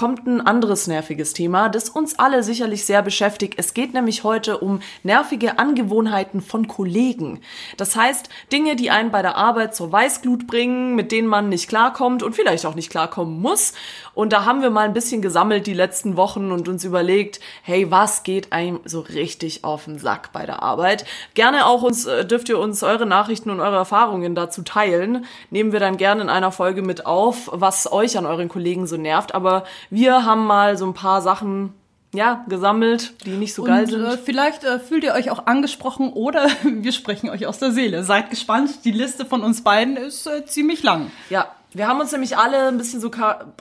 kommt 0.00 0.26
ein 0.26 0.40
anderes 0.40 0.86
nerviges 0.86 1.34
Thema, 1.34 1.68
das 1.68 1.90
uns 1.90 2.18
alle 2.18 2.42
sicherlich 2.42 2.86
sehr 2.86 3.02
beschäftigt. 3.02 3.56
Es 3.58 3.74
geht 3.74 3.92
nämlich 3.92 4.24
heute 4.24 4.56
um 4.56 4.80
nervige 5.02 5.58
Angewohnheiten 5.58 6.40
von 6.40 6.68
Kollegen. 6.68 7.42
Das 7.76 7.96
heißt, 7.96 8.30
Dinge, 8.50 8.76
die 8.76 8.90
einen 8.90 9.10
bei 9.10 9.20
der 9.20 9.36
Arbeit 9.36 9.74
zur 9.74 9.92
Weißglut 9.92 10.46
bringen, 10.46 10.94
mit 10.94 11.12
denen 11.12 11.28
man 11.28 11.50
nicht 11.50 11.68
klarkommt 11.68 12.22
und 12.22 12.34
vielleicht 12.34 12.64
auch 12.64 12.74
nicht 12.74 12.88
klarkommen 12.88 13.42
muss. 13.42 13.74
Und 14.14 14.32
da 14.32 14.46
haben 14.46 14.62
wir 14.62 14.70
mal 14.70 14.86
ein 14.86 14.94
bisschen 14.94 15.20
gesammelt 15.20 15.66
die 15.66 15.74
letzten 15.74 16.16
Wochen 16.16 16.50
und 16.50 16.66
uns 16.66 16.82
überlegt, 16.82 17.38
hey, 17.62 17.90
was 17.90 18.22
geht 18.22 18.54
einem 18.54 18.80
so 18.86 19.00
richtig 19.00 19.64
auf 19.64 19.84
den 19.84 19.98
Sack 19.98 20.32
bei 20.32 20.46
der 20.46 20.62
Arbeit? 20.62 21.04
Gerne 21.34 21.66
auch 21.66 21.82
uns, 21.82 22.06
äh, 22.06 22.24
dürft 22.24 22.48
ihr 22.48 22.58
uns 22.58 22.82
eure 22.82 23.04
Nachrichten 23.04 23.50
und 23.50 23.60
eure 23.60 23.76
Erfahrungen 23.76 24.34
dazu 24.34 24.62
teilen. 24.62 25.26
Nehmen 25.50 25.72
wir 25.72 25.80
dann 25.80 25.98
gerne 25.98 26.22
in 26.22 26.30
einer 26.30 26.52
Folge 26.52 26.80
mit 26.80 27.04
auf, 27.04 27.50
was 27.52 27.92
euch 27.92 28.16
an 28.16 28.24
euren 28.24 28.48
Kollegen 28.48 28.86
so 28.86 28.96
nervt. 28.96 29.34
Aber 29.34 29.64
wir 29.90 30.24
haben 30.24 30.46
mal 30.46 30.76
so 30.78 30.86
ein 30.86 30.94
paar 30.94 31.20
Sachen, 31.22 31.74
ja, 32.12 32.44
gesammelt, 32.48 33.14
die 33.24 33.30
nicht 33.30 33.54
so 33.54 33.62
geil 33.62 33.84
Und 33.84 33.90
sind. 33.90 34.04
äh, 34.04 34.16
vielleicht 34.18 34.64
äh, 34.64 34.80
fühlt 34.80 35.04
ihr 35.04 35.12
euch 35.14 35.30
auch 35.30 35.46
angesprochen 35.46 36.12
oder 36.12 36.48
wir 36.62 36.92
sprechen 36.92 37.30
euch 37.30 37.46
aus 37.46 37.58
der 37.58 37.70
Seele. 37.72 38.02
Seid 38.02 38.30
gespannt, 38.30 38.84
die 38.84 38.90
Liste 38.90 39.24
von 39.24 39.42
uns 39.42 39.62
beiden 39.62 39.96
ist 39.96 40.26
äh, 40.26 40.44
ziemlich 40.44 40.82
lang. 40.82 41.10
Ja, 41.28 41.48
wir 41.72 41.86
haben 41.86 42.00
uns 42.00 42.10
nämlich 42.12 42.36
alle 42.36 42.68
ein 42.68 42.78
bisschen 42.78 43.00
so 43.00 43.10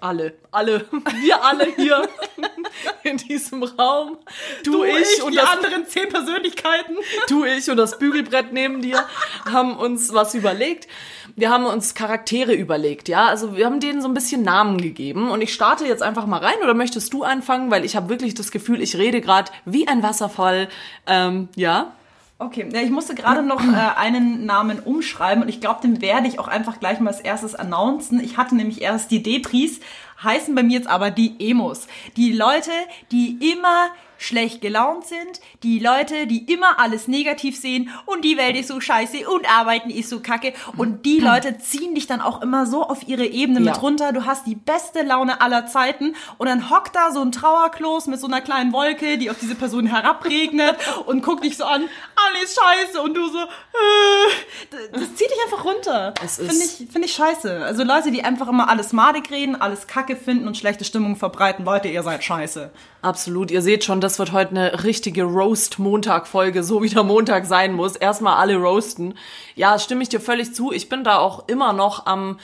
alle, 0.02 0.34
alle, 0.52 0.86
wir 1.22 1.44
alle 1.44 1.66
hier 1.76 2.08
in 3.04 3.18
diesem 3.18 3.64
Raum, 3.64 4.18
du, 4.64 4.84
ich, 4.84 5.22
und 5.22 5.32
die 5.32 5.38
das 5.38 5.50
anderen 5.50 5.86
zehn 5.86 6.10
Persönlichkeiten. 6.10 6.98
du, 7.28 7.46
ich 7.46 7.70
und 7.70 7.78
das 7.78 8.00
Bügelbrett 8.00 8.52
neben 8.52 8.82
dir 8.82 9.06
haben 9.50 9.78
uns 9.78 10.13
was 10.13 10.34
überlegt. 10.34 10.88
Wir 11.36 11.51
haben 11.51 11.66
uns 11.66 11.94
Charaktere 11.94 12.54
überlegt, 12.54 13.08
ja. 13.08 13.28
Also 13.28 13.56
wir 13.56 13.66
haben 13.66 13.80
denen 13.80 14.01
so 14.01 14.08
ein 14.08 14.13
bisschen 14.13 14.42
Namen 14.42 14.82
gegeben. 14.82 15.30
Und 15.32 15.42
ich 15.42 15.54
starte 15.54 15.86
jetzt 15.86 16.04
einfach 16.04 16.25
mal 16.25 16.39
rein. 16.39 16.58
Oder 16.63 16.74
möchtest 16.74 17.13
du 17.13 17.24
anfangen? 17.24 17.72
Weil 17.72 17.86
ich 17.86 17.96
habe 17.96 18.10
wirklich 18.10 18.34
das 18.34 18.51
Gefühl, 18.51 18.82
ich 18.82 18.98
rede 18.98 19.22
gerade 19.22 19.51
wie 19.66 19.88
ein 19.88 20.04
Wasserfall. 20.04 20.68
Ähm, 21.08 21.48
ja. 21.56 21.94
Okay, 22.41 22.69
ja, 22.72 22.81
ich 22.81 22.89
musste 22.89 23.15
gerade 23.15 23.43
noch 23.43 23.62
äh, 23.62 23.98
einen 23.98 24.46
Namen 24.46 24.79
umschreiben 24.79 25.43
und 25.43 25.50
ich 25.50 25.60
glaube, 25.60 25.81
den 25.81 26.01
werde 26.01 26.25
ich 26.25 26.39
auch 26.39 26.48
einfach 26.48 26.79
gleich 26.79 27.01
mal 27.01 27.10
als 27.10 27.19
erstes 27.19 27.53
announcen. 27.53 28.22
Ich 28.22 28.38
hatte 28.38 28.55
nämlich 28.55 28.81
erst 28.81 29.12
die 29.12 29.22
Depris, 29.22 29.81
heißen 30.24 30.55
bei 30.55 30.63
mir 30.63 30.77
jetzt 30.77 30.88
aber 30.88 31.12
die 31.12 31.36
Emos. 31.39 31.88
Die 32.15 32.31
Leute, 32.31 32.72
die 33.12 33.51
immer 33.51 33.89
schlecht 34.20 34.62
gelaunt 34.62 35.06
sind, 35.08 35.40
die 35.64 35.80
Leute, 35.80 36.28
die 36.28 36.44
immer 36.52 36.78
alles 36.80 37.08
negativ 37.08 37.58
sehen 37.60 37.90
und 38.06 38.24
die 38.24 38.38
Welt 38.38 38.56
ist 38.56 38.68
so 38.68 38.80
scheiße 38.80 39.28
und 39.28 39.50
Arbeiten 39.50 39.90
ist 39.90 40.10
so 40.10 40.20
kacke 40.20 40.54
und 40.78 41.06
die 41.06 41.20
Leute 41.22 41.58
ziehen 41.58 41.96
dich 41.96 42.06
dann 42.06 42.22
auch 42.22 42.42
immer 42.44 42.68
so 42.68 42.84
auf 42.84 43.08
ihre 43.08 43.26
Ebene 43.26 43.60
Ja. 43.62 43.72
mit 43.72 43.82
runter. 43.82 44.12
Du 44.12 44.26
hast 44.26 44.46
die 44.46 44.56
beste 44.56 45.02
Laune 45.04 45.42
aller 45.42 45.66
Zeiten 45.66 46.16
und 46.38 46.48
dann 46.48 46.70
hockt 46.70 46.96
da 46.96 47.12
so 47.12 47.22
ein 47.22 47.32
Trauerklos 47.32 48.08
mit 48.08 48.20
so 48.20 48.28
einer 48.28 48.42
kleinen 48.42 48.74
Wolke, 48.74 49.18
die 49.18 49.32
auf 49.32 49.38
diese 49.40 49.56
Person 49.56 49.88
herabregnet 49.88 50.76
und 51.06 51.24
guckt 51.24 51.44
dich 51.44 51.58
so 51.58 51.64
an, 51.64 51.84
alles 52.16 52.56
scheiße 52.56 53.02
und 53.02 53.16
du 53.16 53.28
so, 53.30 53.40
äh, 53.40 54.90
das 54.92 55.16
zieht 55.16 55.30
dich 55.32 55.38
einfach 55.46 55.64
runter. 55.64 56.14
Finde 56.28 56.54
ich, 56.56 56.88
finde 56.92 57.06
ich 57.08 57.14
scheiße. 57.14 57.64
Also 57.64 57.84
Leute, 57.84 58.12
die 58.12 58.24
einfach 58.24 58.48
immer 58.50 58.70
alles 58.70 58.92
madig 58.94 59.32
reden, 59.32 59.56
alles 59.60 59.88
kacke 59.88 60.16
finden 60.16 60.46
und 60.48 60.58
schlechte 60.58 60.84
Stimmung 60.84 61.16
verbreiten, 61.16 61.64
Leute, 61.66 61.88
ihr 61.88 62.04
seid 62.04 62.24
scheiße. 62.24 62.72
Absolut. 63.02 63.50
Ihr 63.52 63.62
seht 63.62 63.84
schon, 63.86 64.02
das 64.02 64.09
wird 64.18 64.32
heute 64.32 64.51
eine 64.51 64.84
richtige 64.84 65.24
Roast-Montag-Folge, 65.24 66.63
so 66.63 66.82
wie 66.82 66.89
der 66.89 67.04
Montag 67.04 67.46
sein 67.46 67.74
muss. 67.74 67.96
Erstmal 67.96 68.38
alle 68.38 68.56
roasten. 68.56 69.16
Ja, 69.56 69.78
stimme 69.78 70.01
ich 70.01 70.10
dir 70.10 70.22
völlig 70.22 70.56
zu. 70.56 70.72
Ich 70.72 70.89
bin 70.89 71.04
da 71.04 71.20
auch 71.20 71.48
immer 71.48 71.74
noch 71.74 72.08
am 72.08 72.39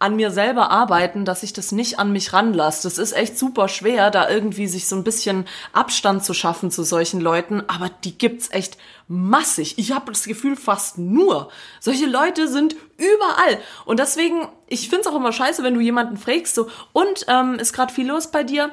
an 0.00 0.14
mir 0.14 0.30
selber 0.30 0.70
arbeiten, 0.70 1.24
dass 1.24 1.42
ich 1.42 1.52
das 1.52 1.72
nicht 1.72 1.98
an 1.98 2.12
mich 2.12 2.32
ranlasse. 2.32 2.84
Das 2.84 2.98
ist 2.98 3.12
echt 3.12 3.36
super 3.36 3.68
schwer, 3.68 4.10
da 4.10 4.30
irgendwie 4.30 4.68
sich 4.68 4.86
so 4.86 4.94
ein 4.94 5.02
bisschen 5.02 5.44
Abstand 5.72 6.24
zu 6.24 6.34
schaffen 6.34 6.70
zu 6.70 6.84
solchen 6.84 7.20
Leuten, 7.20 7.64
aber 7.66 7.90
die 8.04 8.16
gibt's 8.16 8.50
echt 8.52 8.78
massig. 9.08 9.76
Ich 9.76 9.90
habe 9.92 10.12
das 10.12 10.24
Gefühl 10.24 10.54
fast 10.54 10.98
nur. 10.98 11.50
Solche 11.80 12.06
Leute 12.06 12.46
sind 12.46 12.76
überall. 12.96 13.58
Und 13.86 13.98
deswegen, 13.98 14.48
ich 14.68 14.88
find's 14.88 15.08
auch 15.08 15.16
immer 15.16 15.32
scheiße, 15.32 15.64
wenn 15.64 15.74
du 15.74 15.80
jemanden 15.80 16.16
fragst, 16.16 16.54
so, 16.54 16.68
und 16.92 17.26
ähm, 17.26 17.54
ist 17.54 17.72
gerade 17.72 17.92
viel 17.92 18.06
los 18.06 18.30
bei 18.30 18.44
dir? 18.44 18.70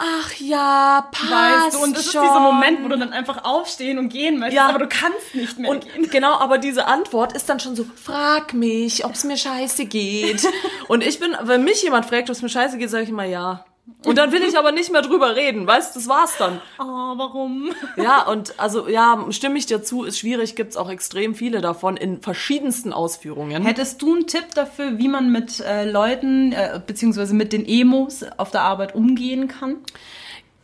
Ach 0.00 0.32
ja, 0.38 1.08
passt 1.10 1.30
Weißt 1.32 1.74
du, 1.76 1.82
und 1.82 1.96
das 1.96 2.12
schon. 2.12 2.22
ist 2.22 2.28
dieser 2.30 2.40
Moment, 2.40 2.84
wo 2.84 2.88
du 2.88 2.96
dann 2.96 3.12
einfach 3.12 3.44
aufstehen 3.44 3.98
und 3.98 4.10
gehen 4.10 4.38
möchtest, 4.38 4.56
Ja. 4.56 4.68
aber 4.68 4.78
du 4.78 4.86
kannst 4.86 5.34
nicht 5.34 5.58
mehr 5.58 5.70
Und 5.72 5.92
gehen. 5.92 6.08
genau, 6.10 6.34
aber 6.38 6.58
diese 6.58 6.86
Antwort 6.86 7.32
ist 7.32 7.48
dann 7.48 7.58
schon 7.58 7.74
so, 7.74 7.84
frag 8.00 8.54
mich, 8.54 9.04
ob's 9.04 9.24
mir 9.24 9.36
scheiße 9.36 9.86
geht. 9.86 10.46
und 10.88 11.02
ich 11.04 11.18
bin, 11.18 11.36
wenn 11.42 11.64
mich 11.64 11.82
jemand 11.82 12.06
fragt, 12.06 12.30
ob's 12.30 12.42
mir 12.42 12.48
scheiße 12.48 12.78
geht, 12.78 12.90
sage 12.90 13.02
ich 13.04 13.10
immer 13.10 13.24
ja. 13.24 13.64
Und 14.04 14.16
dann 14.16 14.30
will 14.30 14.42
ich 14.42 14.56
aber 14.56 14.70
nicht 14.70 14.92
mehr 14.92 15.02
drüber 15.02 15.34
reden, 15.34 15.66
weißt, 15.66 15.96
das 15.96 16.08
war's 16.08 16.36
dann. 16.38 16.60
Oh, 16.78 16.84
warum? 17.16 17.72
Ja, 17.96 18.26
und 18.26 18.58
also 18.58 18.88
ja, 18.88 19.26
stimme 19.30 19.58
ich 19.58 19.66
dir 19.66 19.82
zu, 19.82 20.04
ist 20.04 20.18
schwierig, 20.18 20.54
gibt's 20.54 20.76
auch 20.76 20.88
extrem 20.88 21.34
viele 21.34 21.60
davon 21.60 21.96
in 21.96 22.20
verschiedensten 22.22 22.92
Ausführungen. 22.92 23.64
Hättest 23.64 24.00
du 24.02 24.14
einen 24.14 24.26
Tipp 24.26 24.54
dafür, 24.54 24.98
wie 24.98 25.08
man 25.08 25.32
mit 25.32 25.60
äh, 25.60 25.90
Leuten, 25.90 26.52
äh, 26.52 26.80
beziehungsweise 26.86 27.34
mit 27.34 27.52
den 27.52 27.66
Emos 27.66 28.24
auf 28.36 28.50
der 28.50 28.62
Arbeit 28.62 28.94
umgehen 28.94 29.48
kann? 29.48 29.76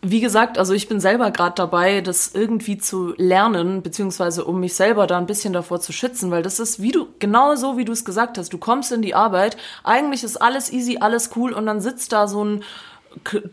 Wie 0.06 0.20
gesagt, 0.20 0.58
also 0.58 0.74
ich 0.74 0.86
bin 0.86 1.00
selber 1.00 1.30
gerade 1.30 1.54
dabei, 1.54 2.02
das 2.02 2.34
irgendwie 2.34 2.76
zu 2.76 3.14
lernen, 3.16 3.80
beziehungsweise 3.80 4.44
um 4.44 4.60
mich 4.60 4.74
selber 4.74 5.06
da 5.06 5.16
ein 5.16 5.24
bisschen 5.24 5.54
davor 5.54 5.80
zu 5.80 5.92
schützen, 5.92 6.30
weil 6.30 6.42
das 6.42 6.60
ist, 6.60 6.82
wie 6.82 6.92
du, 6.92 7.08
genau 7.20 7.54
so 7.54 7.78
wie 7.78 7.86
du 7.86 7.92
es 7.92 8.04
gesagt 8.04 8.36
hast, 8.36 8.52
du 8.52 8.58
kommst 8.58 8.92
in 8.92 9.00
die 9.00 9.14
Arbeit, 9.14 9.56
eigentlich 9.82 10.22
ist 10.22 10.36
alles 10.36 10.70
easy, 10.70 10.98
alles 11.00 11.30
cool 11.36 11.54
und 11.54 11.64
dann 11.64 11.80
sitzt 11.80 12.12
da 12.12 12.28
so 12.28 12.44
ein 12.44 12.62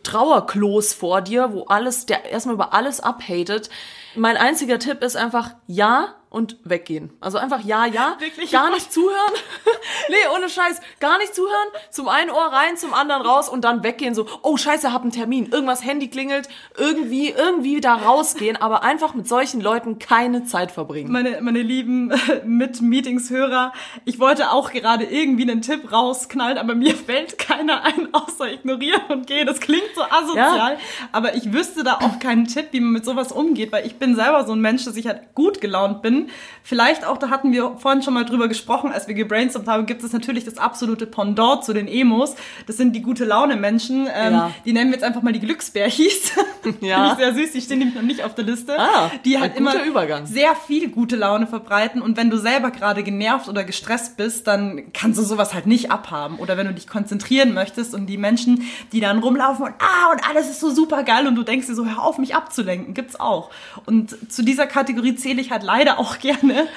Trauerklos 0.03 0.93
vor 0.93 1.21
dir, 1.21 1.53
wo 1.53 1.65
alles, 1.65 2.05
der 2.05 2.25
erstmal 2.25 2.55
über 2.55 2.73
alles 2.73 2.99
abhatet. 2.99 3.69
Mein 4.15 4.37
einziger 4.37 4.79
Tipp 4.79 5.03
ist 5.03 5.15
einfach 5.15 5.51
ja 5.67 6.15
und 6.31 6.55
weggehen. 6.63 7.11
Also 7.19 7.37
einfach 7.37 7.59
ja, 7.63 7.85
ja, 7.85 8.15
Wirklich? 8.19 8.51
gar 8.51 8.69
nicht 8.71 8.91
zuhören. 8.91 9.33
nee, 10.09 10.15
ohne 10.33 10.49
Scheiß, 10.49 10.79
gar 11.01 11.17
nicht 11.19 11.35
zuhören, 11.35 11.67
zum 11.91 12.07
einen 12.07 12.31
Ohr 12.31 12.45
rein, 12.45 12.77
zum 12.77 12.93
anderen 12.93 13.21
raus 13.21 13.49
und 13.49 13.65
dann 13.65 13.83
weggehen 13.83 14.15
so, 14.15 14.25
oh 14.41 14.55
Scheiße, 14.55 14.93
hab 14.93 15.01
einen 15.01 15.11
Termin, 15.11 15.47
irgendwas 15.51 15.83
Handy 15.83 16.07
klingelt, 16.07 16.47
irgendwie 16.77 17.29
irgendwie 17.29 17.81
da 17.81 17.95
rausgehen, 17.95 18.55
aber 18.55 18.81
einfach 18.83 19.13
mit 19.13 19.27
solchen 19.27 19.59
Leuten 19.59 19.99
keine 19.99 20.45
Zeit 20.45 20.71
verbringen. 20.71 21.11
Meine, 21.11 21.41
meine 21.41 21.61
lieben 21.61 22.13
Mit-Meetings-Hörer, 22.45 23.73
ich 24.05 24.19
wollte 24.19 24.51
auch 24.51 24.71
gerade 24.71 25.03
irgendwie 25.03 25.43
einen 25.49 25.61
Tipp 25.61 25.91
rausknallen, 25.91 26.57
aber 26.57 26.75
mir 26.75 26.95
fällt 26.95 27.37
keiner 27.37 27.83
ein, 27.83 28.13
außer 28.13 28.51
ignorieren 28.51 29.01
und 29.09 29.27
gehen. 29.27 29.47
Das 29.47 29.59
klingt 29.59 29.83
so 29.95 30.01
asozial, 30.03 30.73
Ja. 30.73 30.77
aber 31.11 31.35
ich 31.35 31.51
wüsste 31.51 31.83
da 31.83 31.95
auch 31.95 32.19
keinen 32.19 32.47
Tipp, 32.47 32.67
wie 32.71 32.79
man 32.79 32.91
mit 32.93 33.05
sowas 33.05 33.31
umgeht, 33.33 33.71
weil 33.71 33.85
ich 33.85 33.97
bin 33.97 34.15
selber 34.15 34.45
so 34.45 34.53
ein 34.53 34.61
Mensch, 34.61 34.85
dass 34.85 34.95
ich 34.95 35.07
halt 35.07 35.35
gut 35.35 35.59
gelaunt 35.61 36.01
bin. 36.01 36.20
Vielleicht 36.63 37.05
auch, 37.05 37.17
da 37.17 37.29
hatten 37.29 37.51
wir 37.51 37.75
vorhin 37.77 38.01
schon 38.03 38.13
mal 38.13 38.23
drüber 38.25 38.47
gesprochen, 38.47 38.91
als 38.91 39.07
wir 39.07 39.15
gebrainstormt 39.15 39.67
haben, 39.67 39.85
gibt 39.85 40.03
es 40.03 40.13
natürlich 40.13 40.45
das 40.45 40.57
absolute 40.57 41.05
Pendant 41.07 41.63
zu 41.63 41.73
den 41.73 41.87
Emos. 41.87 42.35
Das 42.67 42.77
sind 42.77 42.95
die 42.95 43.01
gute 43.01 43.25
Laune-Menschen. 43.25 44.07
Ähm, 44.13 44.33
Ja. 44.33 44.51
Die 44.65 44.73
nennen 44.73 44.91
wir 44.91 44.95
jetzt 44.97 45.03
einfach 45.03 45.21
mal 45.21 45.33
die 45.33 45.39
Glücksbärchis. 45.39 46.31
Ja. 46.79 47.15
Finde 47.15 47.31
ich 47.31 47.33
sehr 47.35 47.43
süß, 47.45 47.53
die 47.53 47.61
stehen 47.61 47.79
nämlich 47.79 47.95
noch 47.95 48.03
nicht 48.03 48.23
auf 48.23 48.35
der 48.35 48.43
Liste. 48.45 48.79
Ah, 48.79 49.09
die 49.25 49.39
halt 49.39 49.55
immer 49.57 49.83
Übergang. 49.83 50.27
sehr 50.27 50.55
viel 50.55 50.89
gute 50.89 51.15
Laune 51.15 51.47
verbreiten 51.47 52.03
und 52.03 52.17
wenn 52.17 52.29
du 52.29 52.37
selber 52.37 52.69
gerade 52.69 53.01
genervt 53.01 53.49
oder 53.49 53.63
gestresst 53.63 54.15
bist, 54.15 54.45
dann 54.45 54.93
kannst 54.93 55.17
du 55.17 55.23
sowas 55.23 55.55
halt 55.55 55.65
nicht 55.65 55.89
abhaben. 55.89 56.37
Oder 56.37 56.57
wenn 56.57 56.67
du 56.67 56.73
dich 56.75 56.87
konzentrieren 56.87 57.55
möchtest 57.55 57.95
und 57.95 58.05
die 58.05 58.17
Menschen, 58.17 58.63
die 58.91 58.99
dann 58.99 59.19
rumlaufen 59.19 59.65
und 59.65 59.73
ah 59.79 60.11
und 60.11 60.27
alles 60.29 60.51
ist 60.51 60.59
so 60.59 60.69
super 60.69 61.01
geil 61.03 61.25
und 61.25 61.33
du 61.35 61.41
denkst 61.41 61.65
dir 61.65 61.73
so, 61.73 61.83
hör 61.85 62.03
auf 62.03 62.19
mich 62.19 62.35
abzulenken, 62.35 62.93
gibt's 62.93 63.19
auch. 63.19 63.49
Und 63.87 64.31
zu 64.31 64.43
dieser 64.43 64.67
Kategorie 64.67 65.15
zähle 65.15 65.41
ich 65.41 65.49
halt 65.49 65.63
leider 65.63 65.97
auch 65.97 66.10
gerne. 66.19 66.67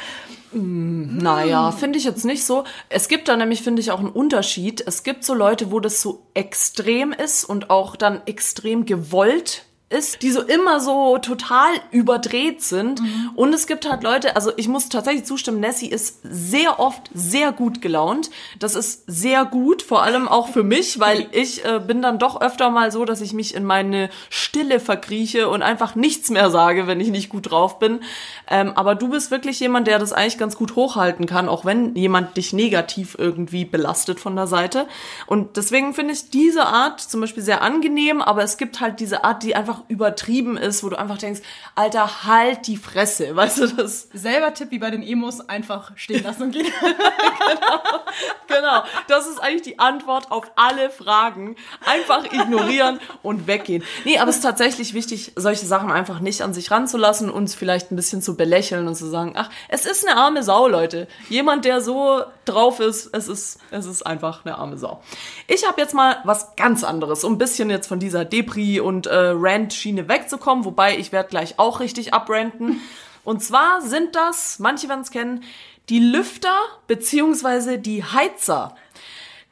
Naja, 0.53 1.73
finde 1.73 1.99
ich 1.99 2.05
jetzt 2.05 2.25
nicht 2.25 2.45
so. 2.45 2.65
Es 2.89 3.09
gibt 3.09 3.29
da 3.29 3.37
nämlich, 3.37 3.63
finde 3.63 3.81
ich, 3.83 3.91
auch 3.91 3.99
einen 3.99 4.11
Unterschied. 4.11 4.85
Es 4.87 5.03
gibt 5.03 5.25
so 5.25 5.35
Leute, 5.35 5.73
wo 5.73 5.81
das 5.81 6.01
so 6.01 6.27
extrem 6.35 7.13
ist 7.13 7.45
und 7.45 7.71
auch 7.71 7.97
dann 7.97 8.23
extrem 8.27 8.87
gewollt 8.87 9.65
ist, 9.91 10.23
die 10.23 10.31
so 10.31 10.41
immer 10.41 10.81
so 10.81 11.19
total 11.19 11.71
überdreht 11.91 12.63
sind. 12.63 13.01
Und 13.37 13.53
es 13.53 13.67
gibt 13.67 13.89
halt 13.89 14.03
Leute, 14.03 14.35
also 14.35 14.51
ich 14.57 14.67
muss 14.67 14.89
tatsächlich 14.89 15.25
zustimmen, 15.25 15.61
Nessie 15.61 15.89
ist 15.89 16.21
sehr 16.23 16.81
oft 16.81 17.11
sehr 17.15 17.53
gut 17.53 17.81
gelaunt. 17.81 18.31
Das 18.59 18.75
ist 18.75 19.05
sehr 19.07 19.45
gut, 19.45 19.83
vor 19.83 20.03
allem 20.03 20.27
auch 20.27 20.49
für 20.49 20.65
mich, 20.65 20.99
weil 21.01 21.27
ich 21.33 21.65
äh, 21.65 21.81
bin 21.87 22.03
dann 22.03 22.19
doch 22.19 22.41
öfter 22.41 22.71
mal 22.71 22.91
so, 22.91 23.05
dass 23.05 23.21
ich 23.21 23.35
mich 23.35 23.55
in 23.55 23.65
meine 23.65 24.11
Stille 24.31 24.81
verkrieche 24.81 25.49
und 25.49 25.63
einfach 25.63 25.95
nichts 25.95 26.31
mehr 26.31 26.51
sage, 26.51 26.87
wenn 26.87 27.01
ich 27.01 27.11
nicht 27.11 27.29
gut 27.29 27.51
drauf 27.51 27.79
bin. 27.79 28.01
Ähm, 28.49 28.73
aber 28.75 28.95
du 28.95 29.09
bist 29.09 29.31
wirklich 29.31 29.61
jemand, 29.61 29.87
der 29.87 29.99
das 29.99 30.13
eigentlich 30.13 30.39
ganz 30.39 30.57
gut 30.57 30.77
hochhalten 30.77 31.27
kann, 31.27 31.49
auch 31.49 31.65
wenn 31.65 31.95
jemand 31.95 32.37
dich 32.37 32.53
negativ 32.53 33.17
irgendwie 33.19 33.65
belastet 33.65 34.19
von 34.19 34.35
der 34.35 34.47
Seite. 34.47 34.89
Und 35.27 35.57
deswegen 35.57 35.95
finde 35.95 36.15
ich 36.15 36.31
diese 36.31 36.67
Art 36.67 37.01
zum 37.01 37.21
Beispiel 37.21 37.43
sehr 37.43 37.63
angenehm, 37.63 38.21
aber 38.21 38.43
es 38.43 38.57
gibt 38.57 38.81
halt 38.81 38.99
diese 38.99 39.25
Art, 39.25 39.43
die 39.43 39.55
einfach 39.55 39.74
übertrieben 39.89 40.57
ist, 40.57 40.85
wo 40.85 40.89
du 40.89 40.99
einfach 40.99 41.19
denkst, 41.19 41.41
Alter, 41.75 42.25
halt 42.25 42.67
die 42.67 42.77
Fresse, 42.77 43.35
weißt 43.37 43.59
du 43.59 43.67
das? 43.69 44.09
Selber 44.13 44.55
Tipp 44.55 44.71
wie 44.71 44.79
bei 44.79 44.91
den 44.91 45.03
Emos, 45.03 45.41
einfach 45.49 45.93
stehen 45.97 46.23
lassen 46.23 46.45
und 46.45 46.53
gehen. 46.53 46.67
Genau, 48.47 48.85
das 49.09 49.27
ist 49.27 49.43
eigentlich 49.43 49.63
die 49.63 49.79
Antwort 49.79 50.31
auf 50.31 50.51
alle 50.55 50.91
Fragen. 50.91 51.57
Einfach 51.85 52.25
ignorieren 52.25 53.01
und 53.23 53.47
weggehen. 53.47 53.83
Nee, 54.05 54.19
aber 54.19 54.31
es 54.31 54.37
ist 54.37 54.43
tatsächlich 54.43 54.95
wichtig, 54.95 55.33
solche 55.35 55.67
Sachen 55.67 55.91
einfach 55.91 56.21
nicht 56.21 56.43
an 56.43 56.55
sich 56.55 56.71
ranzulassen, 56.71 57.31
uns 57.31 57.55
vielleicht 57.55 57.91
ein 57.91 57.97
bisschen 57.97 58.23
zu 58.23 58.37
belächeln 58.37 58.87
und 58.87 58.95
zu 58.95 59.07
sagen, 59.07 59.33
ach, 59.37 59.51
es 59.69 59.87
ist 59.87 60.07
eine 60.07 60.17
arme 60.17 60.43
Sau, 60.43 60.69
Leute. 60.69 61.09
Jemand, 61.29 61.65
der 61.65 61.81
so 61.81 62.23
drauf 62.45 62.81
ist, 62.81 63.11
es 63.13 63.29
ist, 63.29 63.59
es 63.71 63.87
ist 63.87 64.07
einfach 64.07 64.45
eine 64.45 64.57
arme 64.59 64.77
Sau. 64.77 65.03
Ich 65.49 65.67
habe 65.67 65.81
jetzt 65.81 65.95
mal 65.95 66.19
was 66.25 66.55
ganz 66.57 66.85
anderes, 66.85 67.25
um 67.25 67.35
ein 67.35 67.39
bisschen 67.39 67.71
jetzt 67.71 67.87
von 67.87 67.99
dieser 67.99 68.25
Depri- 68.25 68.81
und 68.81 69.07
äh, 69.07 69.31
Rant-Schiene 69.65 70.09
wegzukommen, 70.09 70.65
wobei 70.65 70.99
ich 70.99 71.13
werde 71.13 71.31
gleich 71.31 71.59
auch 71.59 71.81
richtig 71.81 72.13
abranten. 72.13 72.81
Und 73.25 73.43
zwar 73.43 73.81
sind 73.81 74.15
das, 74.15 74.59
manche 74.59 74.89
werden 74.89 75.01
es 75.01 75.11
kennen, 75.11 75.45
die 75.89 75.99
Lüfter 75.99 76.57
beziehungsweise 76.87 77.79
die 77.79 78.05
Heizer. 78.05 78.77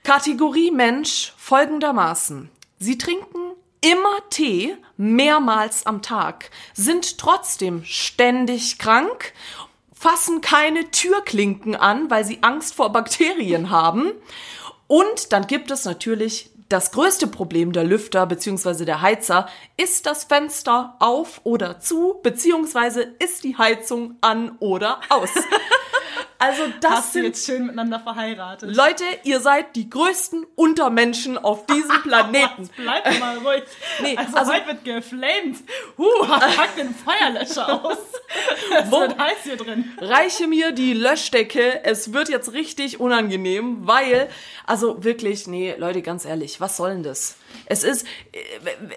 Kategorie 0.04 0.70
Mensch 0.70 1.32
folgendermaßen. 1.36 2.50
Sie 2.78 2.98
trinken 2.98 3.38
immer 3.80 4.28
Tee 4.30 4.76
mehrmals 4.96 5.86
am 5.86 6.02
Tag, 6.02 6.50
sind 6.74 7.18
trotzdem 7.18 7.84
ständig 7.84 8.78
krank, 8.78 9.32
fassen 9.92 10.40
keine 10.40 10.90
Türklinken 10.90 11.74
an, 11.76 12.10
weil 12.10 12.24
sie 12.24 12.42
Angst 12.42 12.74
vor 12.74 12.92
Bakterien 12.92 13.70
haben. 13.70 14.12
Und 14.86 15.32
dann 15.32 15.46
gibt 15.46 15.70
es 15.70 15.84
natürlich 15.84 16.50
das 16.72 16.90
größte 16.90 17.26
Problem 17.26 17.72
der 17.72 17.84
Lüfter 17.84 18.26
bzw. 18.26 18.84
der 18.84 19.02
Heizer. 19.02 19.46
Ist 19.76 20.06
das 20.06 20.24
Fenster 20.24 20.96
auf 21.00 21.40
oder 21.44 21.80
zu, 21.80 22.18
beziehungsweise 22.22 23.02
ist 23.02 23.44
die 23.44 23.58
Heizung 23.58 24.16
an 24.22 24.56
oder 24.58 25.00
aus? 25.10 25.30
Also 26.42 26.62
das 26.80 26.90
Hast 26.90 27.12
sind 27.12 27.24
jetzt 27.24 27.46
schön 27.46 27.62
miteinander 27.66 28.00
verheiratet. 28.00 28.74
Leute, 28.74 29.04
ihr 29.24 29.40
seid 29.40 29.76
die 29.76 29.88
größten 29.88 30.44
Untermenschen 30.56 31.38
auf 31.38 31.66
diesem 31.66 32.02
Planeten. 32.02 32.68
Bleib 32.76 33.04
doch 33.04 33.18
mal 33.20 33.38
ruhig. 33.38 33.62
Nee, 34.02 34.16
also, 34.16 34.36
also- 34.36 34.52
heute 34.52 34.66
wird 34.66 34.84
geflamed. 34.84 35.58
Huh, 35.98 36.04
pack 36.26 36.74
den 36.76 36.94
Feuerlöscher 36.94 37.84
aus. 37.84 37.98
Es 38.78 38.90
Wo- 38.90 39.00
wird 39.00 39.18
heiß 39.18 39.38
hier 39.44 39.56
drin. 39.56 39.92
Reiche 40.00 40.46
mir 40.46 40.72
die 40.72 40.94
Löschdecke. 40.94 41.84
Es 41.84 42.12
wird 42.12 42.28
jetzt 42.28 42.52
richtig 42.52 42.98
unangenehm, 43.00 43.86
weil, 43.86 44.28
also 44.66 45.04
wirklich, 45.04 45.46
nee, 45.46 45.74
Leute, 45.78 46.02
ganz 46.02 46.24
ehrlich, 46.24 46.60
was 46.60 46.76
soll 46.76 46.90
denn 46.90 47.02
das? 47.02 47.36
Es 47.66 47.84
ist, 47.84 48.06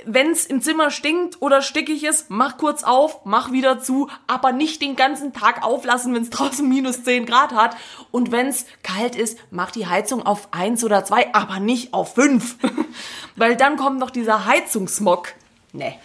wenn 0.05 0.31
es 0.31 0.45
im 0.45 0.61
Zimmer 0.61 0.89
stinkt 0.89 1.41
oder 1.41 1.61
stickig 1.61 2.03
ist, 2.05 2.29
mach 2.29 2.57
kurz 2.57 2.83
auf, 2.83 3.25
mach 3.25 3.51
wieder 3.51 3.79
zu, 3.81 4.09
aber 4.27 4.53
nicht 4.53 4.81
den 4.81 4.95
ganzen 4.95 5.33
Tag 5.33 5.63
auflassen, 5.63 6.15
wenn 6.15 6.23
es 6.23 6.29
draußen 6.29 6.67
minus 6.67 7.03
10 7.03 7.25
Grad 7.25 7.34
hat. 7.35 7.75
Und 8.11 8.31
wenn 8.31 8.47
es 8.47 8.65
kalt 8.83 9.15
ist, 9.15 9.37
mach 9.51 9.71
die 9.71 9.87
Heizung 9.87 10.25
auf 10.25 10.49
1 10.51 10.83
oder 10.83 11.03
2, 11.03 11.33
aber 11.33 11.59
nicht 11.59 11.93
auf 11.93 12.15
5. 12.15 12.57
weil 13.35 13.55
dann 13.55 13.77
kommt 13.77 13.99
noch 13.99 14.11
dieser 14.11 14.45
Heizungssmog. 14.45 15.33
Nee. 15.73 15.95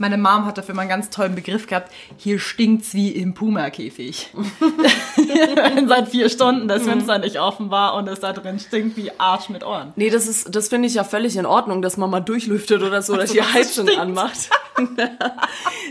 Meine 0.00 0.16
Mom 0.16 0.46
hat 0.46 0.56
dafür 0.56 0.74
mal 0.74 0.82
einen 0.82 0.88
ganz 0.88 1.10
tollen 1.10 1.34
Begriff 1.34 1.66
gehabt. 1.66 1.92
Hier 2.16 2.38
stinkt's 2.38 2.94
wie 2.94 3.10
im 3.10 3.34
Puma-Käfig. 3.34 4.30
Seit 5.86 6.08
vier 6.08 6.30
Stunden 6.30 6.68
das 6.68 6.84
Fenster 6.84 7.18
nicht 7.18 7.38
offen 7.38 7.70
war 7.70 7.94
und 7.96 8.08
es 8.08 8.20
da 8.20 8.32
drin 8.32 8.58
stinkt 8.58 8.96
wie 8.96 9.10
Arsch 9.18 9.50
mit 9.50 9.62
Ohren. 9.62 9.92
Nee, 9.96 10.08
das 10.08 10.26
ist, 10.26 10.56
das 10.56 10.68
finde 10.68 10.88
ich 10.88 10.94
ja 10.94 11.04
völlig 11.04 11.36
in 11.36 11.44
Ordnung, 11.44 11.82
dass 11.82 11.98
man 11.98 12.08
mal 12.08 12.20
durchlüftet 12.20 12.82
oder 12.82 13.02
so, 13.02 13.14
dass 13.14 13.32
die 13.32 13.38
dass 13.38 13.48
es 13.48 13.52
Heizung 13.52 13.86
stinkt. 13.88 14.00
anmacht. 14.00 14.48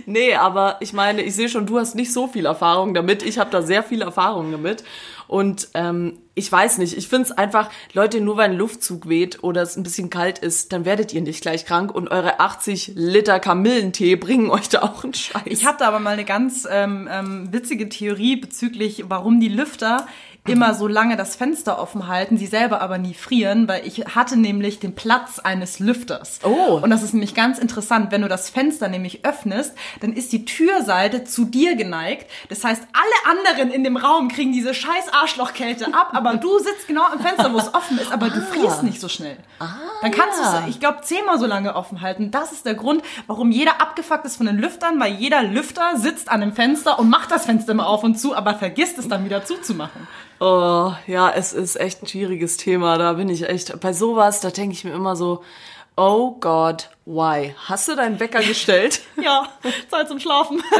nee, 0.05 0.35
aber 0.35 0.77
ich 0.79 0.93
meine, 0.93 1.21
ich 1.21 1.35
sehe 1.35 1.49
schon, 1.49 1.65
du 1.65 1.79
hast 1.79 1.95
nicht 1.95 2.13
so 2.13 2.27
viel 2.27 2.45
Erfahrung 2.45 2.93
damit. 2.93 3.23
Ich 3.23 3.37
habe 3.37 3.49
da 3.51 3.61
sehr 3.61 3.83
viel 3.83 4.01
Erfahrung 4.01 4.51
damit. 4.51 4.83
Und 5.29 5.69
ähm, 5.75 6.17
ich 6.33 6.51
weiß 6.51 6.79
nicht, 6.79 6.97
ich 6.97 7.07
finde 7.07 7.25
es 7.25 7.31
einfach, 7.31 7.69
Leute, 7.93 8.19
nur 8.19 8.35
weil 8.35 8.49
ein 8.49 8.57
Luftzug 8.57 9.07
weht 9.07 9.43
oder 9.43 9.61
es 9.61 9.77
ein 9.77 9.83
bisschen 9.83 10.09
kalt 10.09 10.39
ist, 10.39 10.73
dann 10.73 10.85
werdet 10.85 11.13
ihr 11.13 11.21
nicht 11.21 11.41
gleich 11.41 11.67
krank 11.67 11.93
und 11.93 12.09
eure 12.09 12.39
80 12.39 12.93
Liter 12.95 13.39
Kamillentee 13.39 14.15
bringen 14.15 14.49
euch 14.49 14.69
da 14.69 14.81
auch 14.81 15.03
einen 15.03 15.13
Scheiß. 15.13 15.43
Ich 15.45 15.67
habe 15.67 15.77
da 15.77 15.87
aber 15.87 15.99
mal 15.99 16.13
eine 16.13 16.25
ganz 16.25 16.67
ähm, 16.69 17.07
ähm, 17.11 17.53
witzige 17.53 17.89
Theorie 17.89 18.37
bezüglich, 18.37 19.03
warum 19.07 19.39
die 19.39 19.49
Lüfter 19.49 20.07
immer 20.49 20.73
so 20.73 20.87
lange 20.87 21.15
das 21.15 21.35
Fenster 21.35 21.79
offen 21.79 22.07
halten, 22.07 22.37
sie 22.37 22.47
selber 22.47 22.81
aber 22.81 22.97
nie 22.97 23.13
frieren, 23.13 23.67
weil 23.67 23.85
ich 23.85 23.99
hatte 24.15 24.37
nämlich 24.37 24.79
den 24.79 24.95
Platz 24.95 25.39
eines 25.39 25.79
Lüfters. 25.79 26.39
Oh. 26.43 26.79
Und 26.81 26.89
das 26.89 27.03
ist 27.03 27.13
nämlich 27.13 27.35
ganz 27.35 27.59
interessant. 27.59 28.11
Wenn 28.11 28.21
du 28.21 28.27
das 28.27 28.49
Fenster 28.49 28.87
nämlich 28.87 29.25
öffnest, 29.25 29.75
dann 30.01 30.13
ist 30.13 30.31
die 30.31 30.45
Türseite 30.45 31.23
zu 31.23 31.45
dir 31.45 31.75
geneigt. 31.75 32.29
Das 32.49 32.63
heißt, 32.63 32.81
alle 32.93 33.37
anderen 33.37 33.71
in 33.71 33.83
dem 33.83 33.97
Raum 33.97 34.29
kriegen 34.29 34.51
diese 34.51 34.73
scheiß 34.73 35.13
Arschlochkälte 35.21 35.93
ab, 35.93 36.09
aber 36.13 36.35
du 36.35 36.59
sitzt 36.59 36.87
genau 36.87 37.03
am 37.03 37.19
Fenster, 37.19 37.53
wo 37.53 37.57
es 37.57 37.73
offen 37.73 37.97
ist, 37.97 38.11
aber 38.11 38.29
du 38.29 38.41
frierst 38.41 38.83
nicht 38.83 38.99
so 38.99 39.07
schnell. 39.07 39.37
Ah, 39.59 39.67
dann 40.01 40.11
kannst 40.11 40.39
ja. 40.41 40.51
du 40.51 40.63
es, 40.63 40.69
ich 40.69 40.79
glaube, 40.79 41.01
zehnmal 41.01 41.39
so 41.39 41.45
lange 41.45 41.75
offen 41.75 42.01
halten. 42.01 42.31
Das 42.31 42.51
ist 42.51 42.65
der 42.65 42.75
Grund, 42.75 43.03
warum 43.27 43.51
jeder 43.51 43.81
abgefuckt 43.81 44.25
ist 44.25 44.37
von 44.37 44.45
den 44.45 44.57
Lüftern, 44.57 44.99
weil 44.99 45.13
jeder 45.13 45.43
Lüfter 45.43 45.97
sitzt 45.97 46.29
an 46.29 46.41
dem 46.41 46.53
Fenster 46.53 46.99
und 46.99 47.09
macht 47.09 47.31
das 47.31 47.45
Fenster 47.45 47.71
immer 47.73 47.87
auf 47.87 48.03
und 48.03 48.19
zu, 48.19 48.35
aber 48.35 48.55
vergisst 48.55 48.97
es 48.97 49.07
dann 49.07 49.25
wieder 49.25 49.45
zuzumachen. 49.45 50.07
Oh, 50.39 50.93
ja, 51.05 51.29
es 51.31 51.51
ist 51.53 51.75
echt 51.75 52.01
ein 52.01 52.07
schwieriges 52.07 52.57
Thema. 52.57 52.97
Da 52.97 53.13
bin 53.13 53.29
ich 53.29 53.47
echt, 53.47 53.77
bei 53.81 53.93
sowas, 53.93 54.39
da 54.39 54.49
denke 54.49 54.73
ich 54.73 54.85
mir 54.85 54.93
immer 54.93 55.15
so, 55.15 55.43
oh 55.97 56.37
God, 56.39 56.89
why? 57.09 57.55
Hast 57.65 57.87
du 57.87 57.95
deinen 57.95 58.19
Wecker 58.19 58.41
gestellt? 58.41 59.01
Ja, 59.21 59.47
Zeit 59.89 60.07
zum 60.07 60.17
Schlafen. 60.19 60.63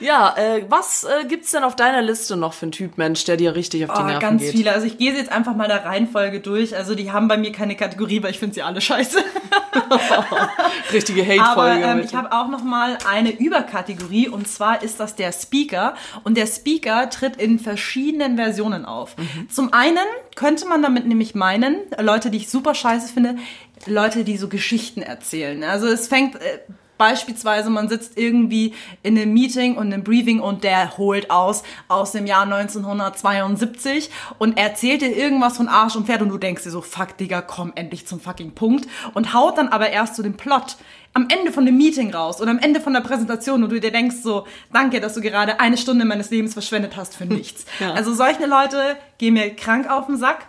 ja, 0.00 0.34
äh, 0.36 0.64
was 0.68 1.04
äh, 1.04 1.24
gibt's 1.26 1.52
denn 1.52 1.62
auf 1.62 1.76
deiner 1.76 2.02
Liste 2.02 2.36
noch 2.36 2.52
für 2.52 2.64
einen 2.64 2.72
Typ 2.72 2.98
Mensch, 2.98 3.24
der 3.24 3.36
dir 3.36 3.54
richtig 3.54 3.88
auf 3.88 3.96
die 3.96 4.02
Oh, 4.02 4.06
Nerven 4.06 4.20
ganz 4.20 4.42
geht? 4.42 4.50
viele. 4.52 4.72
Also 4.72 4.86
ich 4.88 4.98
gehe 4.98 5.12
sie 5.12 5.18
jetzt 5.18 5.30
einfach 5.30 5.54
mal 5.54 5.68
der 5.68 5.84
Reihenfolge 5.84 6.40
durch. 6.40 6.74
Also 6.76 6.96
die 6.96 7.12
haben 7.12 7.28
bei 7.28 7.36
mir 7.36 7.52
keine 7.52 7.76
Kategorie, 7.76 8.22
weil 8.24 8.32
ich 8.32 8.40
finde 8.40 8.54
sie 8.56 8.62
alle 8.62 8.80
scheiße. 8.80 9.22
Richtige 10.92 11.22
Aber 11.22 11.62
Hate-Folge. 11.62 11.84
ähm, 11.84 11.90
heute. 11.98 12.06
ich 12.06 12.14
habe 12.14 12.32
auch 12.32 12.48
noch 12.48 12.62
mal 12.64 12.98
eine 13.08 13.30
Überkategorie 13.30 14.28
und 14.28 14.48
zwar 14.48 14.82
ist 14.82 15.00
das 15.00 15.14
der 15.14 15.32
Speaker 15.32 15.94
und 16.24 16.36
der 16.36 16.46
Speaker 16.46 17.08
tritt 17.08 17.36
in 17.36 17.58
verschiedenen 17.58 18.36
Versionen 18.36 18.84
auf. 18.84 19.14
Zum 19.50 19.72
einen 19.72 19.98
könnte 20.34 20.66
man 20.66 20.82
damit 20.82 21.06
nämlich 21.06 21.34
meinen, 21.34 21.76
Leute, 22.00 22.30
die 22.30 22.38
ich 22.38 22.50
super 22.50 22.74
scheiße 22.74 23.12
finde, 23.12 23.36
Leute, 23.86 24.24
die 24.24 24.36
so 24.36 24.48
Geschichten 24.48 25.02
erzählen. 25.02 25.64
Also 25.64 25.86
es 25.86 26.08
fängt 26.08 26.36
äh, 26.36 26.60
Beispielsweise, 27.02 27.68
man 27.68 27.88
sitzt 27.88 28.16
irgendwie 28.16 28.74
in 29.02 29.18
einem 29.18 29.32
Meeting 29.32 29.76
und 29.76 29.92
einem 29.92 30.04
Briefing 30.04 30.38
und 30.38 30.62
der 30.62 30.98
holt 30.98 31.32
aus 31.32 31.64
aus 31.88 32.12
dem 32.12 32.26
Jahr 32.26 32.42
1972 32.42 34.08
und 34.38 34.56
erzählt 34.56 35.02
dir 35.02 35.16
irgendwas 35.16 35.56
von 35.56 35.66
Arsch 35.66 35.96
und 35.96 36.06
Pferd 36.06 36.22
und 36.22 36.28
du 36.28 36.38
denkst 36.38 36.62
dir 36.62 36.70
so, 36.70 36.80
fuck, 36.80 37.16
Digga, 37.16 37.42
komm 37.42 37.72
endlich 37.74 38.06
zum 38.06 38.20
fucking 38.20 38.52
Punkt 38.52 38.86
und 39.14 39.34
haut 39.34 39.58
dann 39.58 39.66
aber 39.66 39.90
erst 39.90 40.14
so 40.14 40.22
den 40.22 40.36
Plot 40.36 40.76
am 41.12 41.26
Ende 41.28 41.50
von 41.50 41.66
dem 41.66 41.76
Meeting 41.76 42.14
raus 42.14 42.40
oder 42.40 42.52
am 42.52 42.60
Ende 42.60 42.80
von 42.80 42.92
der 42.92 43.00
Präsentation 43.00 43.64
und 43.64 43.70
du 43.70 43.80
dir 43.80 43.90
denkst 43.90 44.16
so, 44.22 44.46
danke, 44.72 45.00
dass 45.00 45.14
du 45.14 45.22
gerade 45.22 45.58
eine 45.58 45.78
Stunde 45.78 46.04
meines 46.04 46.30
Lebens 46.30 46.52
verschwendet 46.52 46.96
hast 46.96 47.16
für 47.16 47.26
nichts. 47.26 47.64
Ja. 47.80 47.94
Also 47.94 48.14
solche 48.14 48.46
Leute 48.46 48.96
gehen 49.18 49.34
mir 49.34 49.56
krank 49.56 49.90
auf 49.90 50.06
den 50.06 50.18
Sack. 50.18 50.46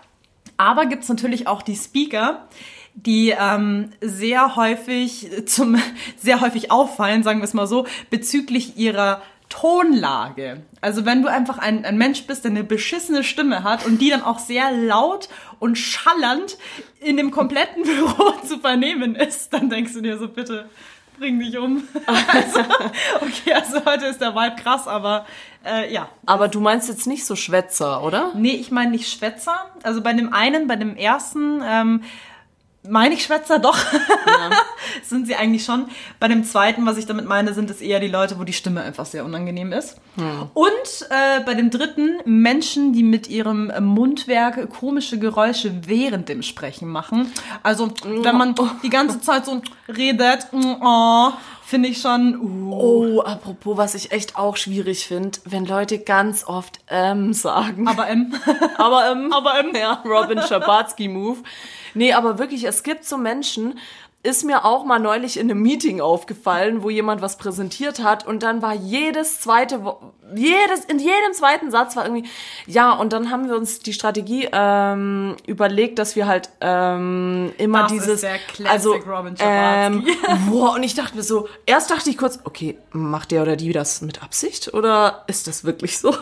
Aber 0.58 0.86
gibt's 0.86 1.10
natürlich 1.10 1.48
auch 1.48 1.64
die 1.64 1.76
Speaker, 1.76 2.48
die 2.96 3.36
ähm, 3.38 3.90
sehr 4.02 4.56
häufig 4.56 5.30
zum 5.46 5.82
sehr 6.18 6.42
häufig 6.42 6.72
auffallen, 6.72 7.24
sagen 7.24 7.40
wir 7.40 7.46
es 7.46 7.54
mal 7.54 7.68
so, 7.68 7.86
bezüglich 8.10 8.78
ihrer 8.78 9.22
Tonlage. 9.50 10.62
Also 10.82 11.06
wenn 11.06 11.22
du 11.22 11.30
einfach 11.30 11.60
ein, 11.60 11.86
ein 11.86 11.98
Mensch 11.98 12.26
bist, 12.26 12.44
der 12.44 12.52
eine 12.52 12.64
beschissene 12.64 13.24
Stimme 13.24 13.64
hat 13.64 13.86
und 13.86 14.02
die 14.02 14.10
dann 14.10 14.24
auch 14.24 14.40
sehr 14.40 14.72
laut 14.72 15.30
und 15.60 15.78
schallernd 15.78 16.58
in 17.00 17.18
dem 17.18 17.30
kompletten 17.30 17.84
Büro 17.84 18.32
zu 18.48 18.60
vernehmen 18.60 19.16
ist, 19.16 19.54
dann 19.54 19.70
denkst 19.70 19.94
du 19.94 20.02
dir 20.02 20.18
so, 20.18 20.28
bitte 20.28 20.70
bring 21.20 21.40
dich 21.40 21.58
um. 21.58 21.84
Also, 22.08 22.60
okay, 23.22 23.54
also 23.54 23.86
heute 23.86 24.08
ist 24.08 24.20
der 24.20 24.34
Vibe 24.34 24.56
krass, 24.62 24.88
aber 24.88 25.26
äh, 25.64 25.94
ja, 25.94 26.10
Aber 26.26 26.48
du 26.48 26.60
meinst 26.60 26.90
jetzt 26.90 27.08
nicht 27.08 27.26
so 27.26 27.36
Schwätzer, 27.36 28.04
oder? 28.04 28.32
Nee, 28.36 28.56
ich 28.56 28.72
meine 28.72 28.92
nicht 28.92 29.10
Schwätzer. 29.12 29.72
Also 29.84 30.02
bei 30.02 30.14
dem 30.14 30.34
einen, 30.34 30.68
bei 30.68 30.76
dem 30.76 30.98
ersten, 30.98 31.62
ähm, 31.66 32.04
meine 32.88 33.16
ich 33.16 33.24
Schwätzer 33.24 33.60
doch. 33.60 33.78
sind 35.04 35.28
sie 35.28 35.36
eigentlich 35.36 35.64
schon. 35.64 35.88
Bei 36.20 36.28
dem 36.28 36.44
zweiten, 36.44 36.86
was 36.86 36.98
ich 36.98 37.06
damit 37.06 37.26
meine, 37.26 37.54
sind 37.54 37.70
es 37.70 37.82
eher 37.82 38.00
die 38.00 38.08
Leute, 38.08 38.40
wo 38.40 38.44
die 38.44 38.54
Stimme 38.54 38.82
einfach 38.82 39.06
sehr 39.06 39.26
unangenehm 39.26 39.72
ist. 39.72 39.98
Und 40.54 41.08
äh, 41.10 41.42
bei 41.46 41.54
dem 41.54 41.70
dritten 41.70 42.18
Menschen, 42.26 42.94
die 42.94 43.04
mit 43.04 43.28
ihrem 43.28 43.72
Mundwerk 43.80 44.70
komische 44.70 45.18
Geräusche 45.18 45.88
während 45.88 46.30
dem 46.30 46.44
Sprechen 46.44 46.88
machen. 46.88 47.32
Also 47.64 47.92
wenn 48.04 48.38
man 48.38 48.56
die 48.84 48.90
ganze 48.90 49.22
Zeit 49.22 49.46
so 49.46 49.62
redet, 49.88 50.48
oh, 50.52 51.32
finde 51.66 51.90
ich 51.90 52.02
schon. 52.02 52.40
Uh. 52.40 52.74
Oh, 52.74 53.22
apropos, 53.22 53.78
was 53.78 53.96
ich 53.96 54.12
echt 54.12 54.36
auch 54.36 54.58
schwierig 54.58 55.08
finde, 55.08 55.40
wenn 55.46 55.66
Leute 55.66 56.00
ganz 56.00 56.44
oft 56.46 56.80
ähm 56.90 57.34
sagen. 57.34 57.88
Aber 57.88 58.10
ähm, 58.10 58.34
Aber 58.78 59.12
ähm, 59.12 59.34
Aber, 59.34 59.60
ähm. 59.60 59.74
ja, 59.76 60.04
Robin 60.06 60.42
Schabatsky 60.42 61.08
Move. 61.08 61.40
Nee, 61.94 62.14
aber 62.14 62.40
wirklich, 62.40 62.64
es 62.64 62.84
gibt 62.84 63.06
so 63.06 63.18
Menschen, 63.18 63.80
ist 64.24 64.46
mir 64.46 64.64
auch 64.64 64.86
mal 64.86 65.00
neulich 65.00 65.38
in 65.38 65.52
einem 65.52 65.62
Meeting 65.62 66.00
aufgefallen, 66.00 66.82
wo 66.82 66.90
jemand 66.90 67.22
was 67.22 67.38
präsentiert 67.38 68.02
hat 68.02 68.26
und 68.26 68.42
dann 68.42 68.62
war 68.62 68.74
jedes 68.74 69.42
zweite, 69.42 69.82
jedes, 70.34 70.86
in 70.86 70.98
jedem 70.98 71.34
zweiten 71.34 71.72
Satz 71.72 71.98
war 71.98 72.06
irgendwie, 72.06 72.30
ja, 72.66 72.94
und 72.94 73.12
dann 73.12 73.30
haben 73.30 73.50
wir 73.50 73.58
uns 73.58 73.80
die 73.80 73.92
Strategie 73.92 74.48
ähm, 74.50 75.36
überlegt, 75.46 76.00
dass 76.00 76.16
wir 76.16 76.26
halt 76.26 76.50
ähm, 76.62 77.52
immer 77.58 77.84
Das 77.84 77.92
ist 77.92 78.02
dieses, 78.02 78.22
der 78.22 78.38
Classic 78.38 78.72
also, 78.72 78.94
Robin 78.94 79.36
ähm, 79.40 80.08
boah, 80.50 80.74
und 80.76 80.84
ich 80.84 80.96
dachte 80.96 81.18
mir 81.18 81.24
so, 81.24 81.50
erst 81.66 81.92
dachte 81.92 82.10
ich 82.10 82.18
kurz, 82.18 82.40
okay, 82.46 82.78
macht 82.92 83.32
der 83.32 83.42
oder 83.42 83.58
die 83.58 83.74
das 83.74 84.02
mit 84.02 84.24
Absicht 84.24 84.74
oder 84.74 85.26
ist 85.28 85.48
das 85.48 85.66
wirklich 85.66 86.00
so? 86.00 86.16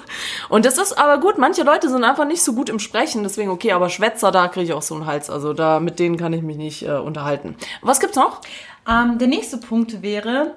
Und 0.49 0.65
das 0.65 0.79
ist 0.79 0.97
aber 0.97 1.19
gut, 1.19 1.37
manche 1.37 1.61
Leute 1.61 1.87
sind 1.87 2.03
einfach 2.03 2.25
nicht 2.25 2.41
so 2.41 2.53
gut 2.53 2.67
im 2.67 2.79
Sprechen, 2.79 3.21
deswegen 3.21 3.51
okay, 3.51 3.73
aber 3.73 3.89
Schwätzer, 3.89 4.31
da 4.31 4.47
kriege 4.47 4.65
ich 4.65 4.73
auch 4.73 4.81
so 4.81 4.95
einen 4.95 5.05
Hals, 5.05 5.29
also 5.29 5.53
da 5.53 5.79
mit 5.79 5.99
denen 5.99 6.17
kann 6.17 6.33
ich 6.33 6.41
mich 6.41 6.57
nicht 6.57 6.87
äh, 6.87 6.93
unterhalten. 6.93 7.55
Was 7.90 7.90
gibt's 7.99 8.15
noch? 8.17 8.41
Ähm, 8.89 9.17
der 9.17 9.27
nächste 9.27 9.57
Punkt 9.57 10.01
wäre 10.01 10.55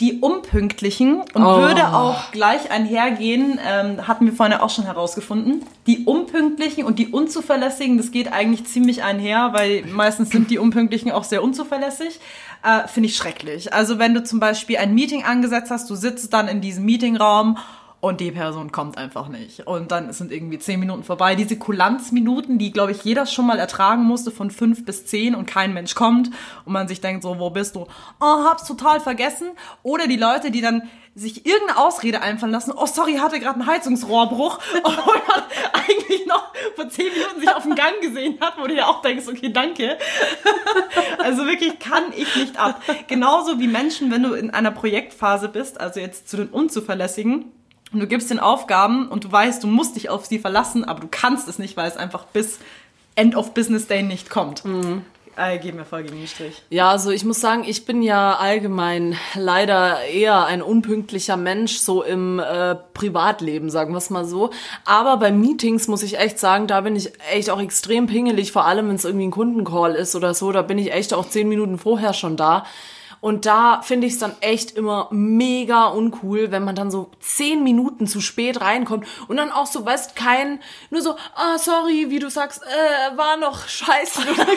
die 0.00 0.20
Unpünktlichen 0.20 1.22
und 1.34 1.42
Oh. 1.44 1.56
würde 1.58 1.88
auch 1.92 2.30
gleich 2.30 2.70
einhergehen, 2.70 3.58
ähm, 3.66 4.06
hatten 4.06 4.26
wir 4.26 4.32
vorhin 4.32 4.52
ja 4.52 4.62
auch 4.62 4.70
schon 4.70 4.84
herausgefunden. 4.84 5.64
Die 5.88 6.04
Unpünktlichen 6.04 6.84
und 6.84 7.00
die 7.00 7.08
Unzuverlässigen, 7.08 7.96
das 7.96 8.12
geht 8.12 8.32
eigentlich 8.32 8.64
ziemlich 8.66 9.02
einher, 9.02 9.50
weil 9.54 9.84
meistens 9.86 10.30
sind 10.30 10.50
die 10.50 10.58
Unpünktlichen 10.58 11.10
auch 11.10 11.24
sehr 11.24 11.42
unzuverlässig. 11.42 12.20
Äh, 12.62 12.86
Finde 12.86 13.08
ich 13.08 13.16
schrecklich. 13.16 13.72
Also 13.72 13.98
wenn 13.98 14.14
du 14.14 14.22
zum 14.22 14.38
Beispiel 14.38 14.76
ein 14.76 14.94
Meeting 14.94 15.24
angesetzt 15.24 15.72
hast, 15.72 15.90
du 15.90 15.96
sitzt 15.96 16.32
dann 16.32 16.46
in 16.46 16.60
diesem 16.60 16.84
Meetingraum 16.84 17.58
und 18.00 18.20
die 18.20 18.30
Person 18.30 18.70
kommt 18.70 18.96
einfach 18.96 19.28
nicht. 19.28 19.66
Und 19.66 19.90
dann 19.90 20.12
sind 20.12 20.30
irgendwie 20.30 20.58
zehn 20.58 20.78
Minuten 20.78 21.02
vorbei. 21.02 21.34
Diese 21.34 21.58
Kulanzminuten, 21.58 22.58
die, 22.58 22.70
glaube 22.70 22.92
ich, 22.92 23.02
jeder 23.02 23.26
schon 23.26 23.46
mal 23.46 23.58
ertragen 23.58 24.04
musste, 24.04 24.30
von 24.30 24.50
fünf 24.50 24.84
bis 24.84 25.06
zehn 25.06 25.34
und 25.34 25.46
kein 25.46 25.74
Mensch 25.74 25.94
kommt 25.96 26.30
und 26.64 26.72
man 26.72 26.86
sich 26.86 27.00
denkt 27.00 27.24
so, 27.24 27.38
wo 27.40 27.50
bist 27.50 27.74
du? 27.74 27.86
Oh, 28.20 28.44
hab's 28.44 28.66
total 28.66 29.00
vergessen. 29.00 29.50
Oder 29.82 30.06
die 30.06 30.16
Leute, 30.16 30.52
die 30.52 30.60
dann 30.60 30.82
sich 31.16 31.44
irgendeine 31.44 31.78
Ausrede 31.78 32.22
einfallen 32.22 32.52
lassen. 32.52 32.72
Oh, 32.76 32.86
sorry, 32.86 33.16
hatte 33.16 33.40
gerade 33.40 33.58
einen 33.58 33.66
Heizungsrohrbruch. 33.66 34.60
Obwohl 34.84 35.20
man 35.26 35.42
eigentlich 35.72 36.24
noch 36.26 36.52
vor 36.76 36.88
zehn 36.88 37.12
Minuten 37.12 37.40
sich 37.40 37.52
auf 37.52 37.64
dem 37.64 37.74
Gang 37.74 38.00
gesehen 38.00 38.38
hat, 38.40 38.54
wo 38.60 38.68
du 38.68 38.74
ja 38.74 38.86
auch 38.86 39.02
denkst, 39.02 39.26
okay, 39.28 39.52
danke. 39.52 39.98
Also 41.18 41.46
wirklich 41.46 41.78
kann 41.78 42.12
ich 42.16 42.34
nicht 42.36 42.58
ab. 42.58 42.80
Genauso 43.08 43.58
wie 43.58 43.66
Menschen, 43.66 44.10
wenn 44.10 44.22
du 44.22 44.34
in 44.34 44.50
einer 44.50 44.70
Projektphase 44.70 45.48
bist, 45.48 45.80
also 45.80 46.00
jetzt 46.00 46.28
zu 46.28 46.36
den 46.36 46.48
Unzuverlässigen, 46.48 47.52
und 47.92 48.00
du 48.00 48.06
gibst 48.06 48.30
den 48.30 48.38
Aufgaben 48.38 49.08
und 49.08 49.24
du 49.24 49.32
weißt, 49.32 49.62
du 49.62 49.66
musst 49.66 49.96
dich 49.96 50.10
auf 50.10 50.26
sie 50.26 50.38
verlassen, 50.38 50.84
aber 50.84 51.00
du 51.00 51.08
kannst 51.10 51.48
es 51.48 51.58
nicht, 51.58 51.76
weil 51.76 51.88
es 51.88 51.96
einfach 51.96 52.24
bis 52.26 52.58
End 53.14 53.34
of 53.34 53.54
Business 53.54 53.86
Day 53.86 54.02
nicht 54.02 54.30
kommt. 54.30 54.62
Äh, 55.38 55.58
geben 55.58 55.78
wir 55.78 55.84
voll 55.84 56.02
gegen 56.02 56.16
den 56.16 56.26
Strich. 56.26 56.62
Ja, 56.68 56.90
also 56.90 57.12
ich 57.12 57.24
muss 57.24 57.40
sagen, 57.40 57.62
ich 57.64 57.84
bin 57.86 58.02
ja 58.02 58.34
allgemein 58.34 59.16
leider 59.34 60.02
eher 60.02 60.44
ein 60.46 60.62
unpünktlicher 60.62 61.36
Mensch, 61.36 61.78
so 61.78 62.02
im 62.02 62.40
äh, 62.40 62.74
Privatleben, 62.74 63.70
sagen 63.70 63.92
wir 63.92 63.98
es 63.98 64.10
mal 64.10 64.24
so. 64.24 64.50
Aber 64.84 65.16
bei 65.16 65.30
Meetings 65.30 65.86
muss 65.86 66.02
ich 66.02 66.18
echt 66.18 66.40
sagen, 66.40 66.66
da 66.66 66.80
bin 66.80 66.96
ich 66.96 67.12
echt 67.32 67.50
auch 67.50 67.60
extrem 67.60 68.08
pingelig, 68.08 68.50
vor 68.50 68.66
allem 68.66 68.88
wenn 68.88 68.96
es 68.96 69.04
irgendwie 69.04 69.28
ein 69.28 69.30
Kundencall 69.30 69.94
ist 69.94 70.16
oder 70.16 70.34
so, 70.34 70.50
da 70.50 70.62
bin 70.62 70.76
ich 70.76 70.92
echt 70.92 71.14
auch 71.14 71.28
zehn 71.28 71.48
Minuten 71.48 71.78
vorher 71.78 72.14
schon 72.14 72.36
da. 72.36 72.66
Und 73.20 73.46
da 73.46 73.82
finde 73.82 74.06
ich 74.06 74.14
es 74.14 74.18
dann 74.18 74.36
echt 74.40 74.76
immer 74.76 75.08
mega 75.10 75.86
uncool, 75.86 76.50
wenn 76.50 76.64
man 76.64 76.74
dann 76.74 76.90
so 76.90 77.10
zehn 77.20 77.64
Minuten 77.64 78.06
zu 78.06 78.20
spät 78.20 78.60
reinkommt 78.60 79.06
und 79.26 79.36
dann 79.36 79.50
auch 79.50 79.66
so, 79.66 79.84
weißt, 79.84 80.14
kein, 80.14 80.60
nur 80.90 81.02
so, 81.02 81.16
ah, 81.34 81.58
sorry, 81.58 82.10
wie 82.10 82.18
du 82.18 82.30
sagst, 82.30 82.62
äh, 82.62 83.16
war 83.16 83.36
noch 83.36 83.66
scheiße. 83.66 84.22
Oder 84.22 84.34
keine, 84.44 84.56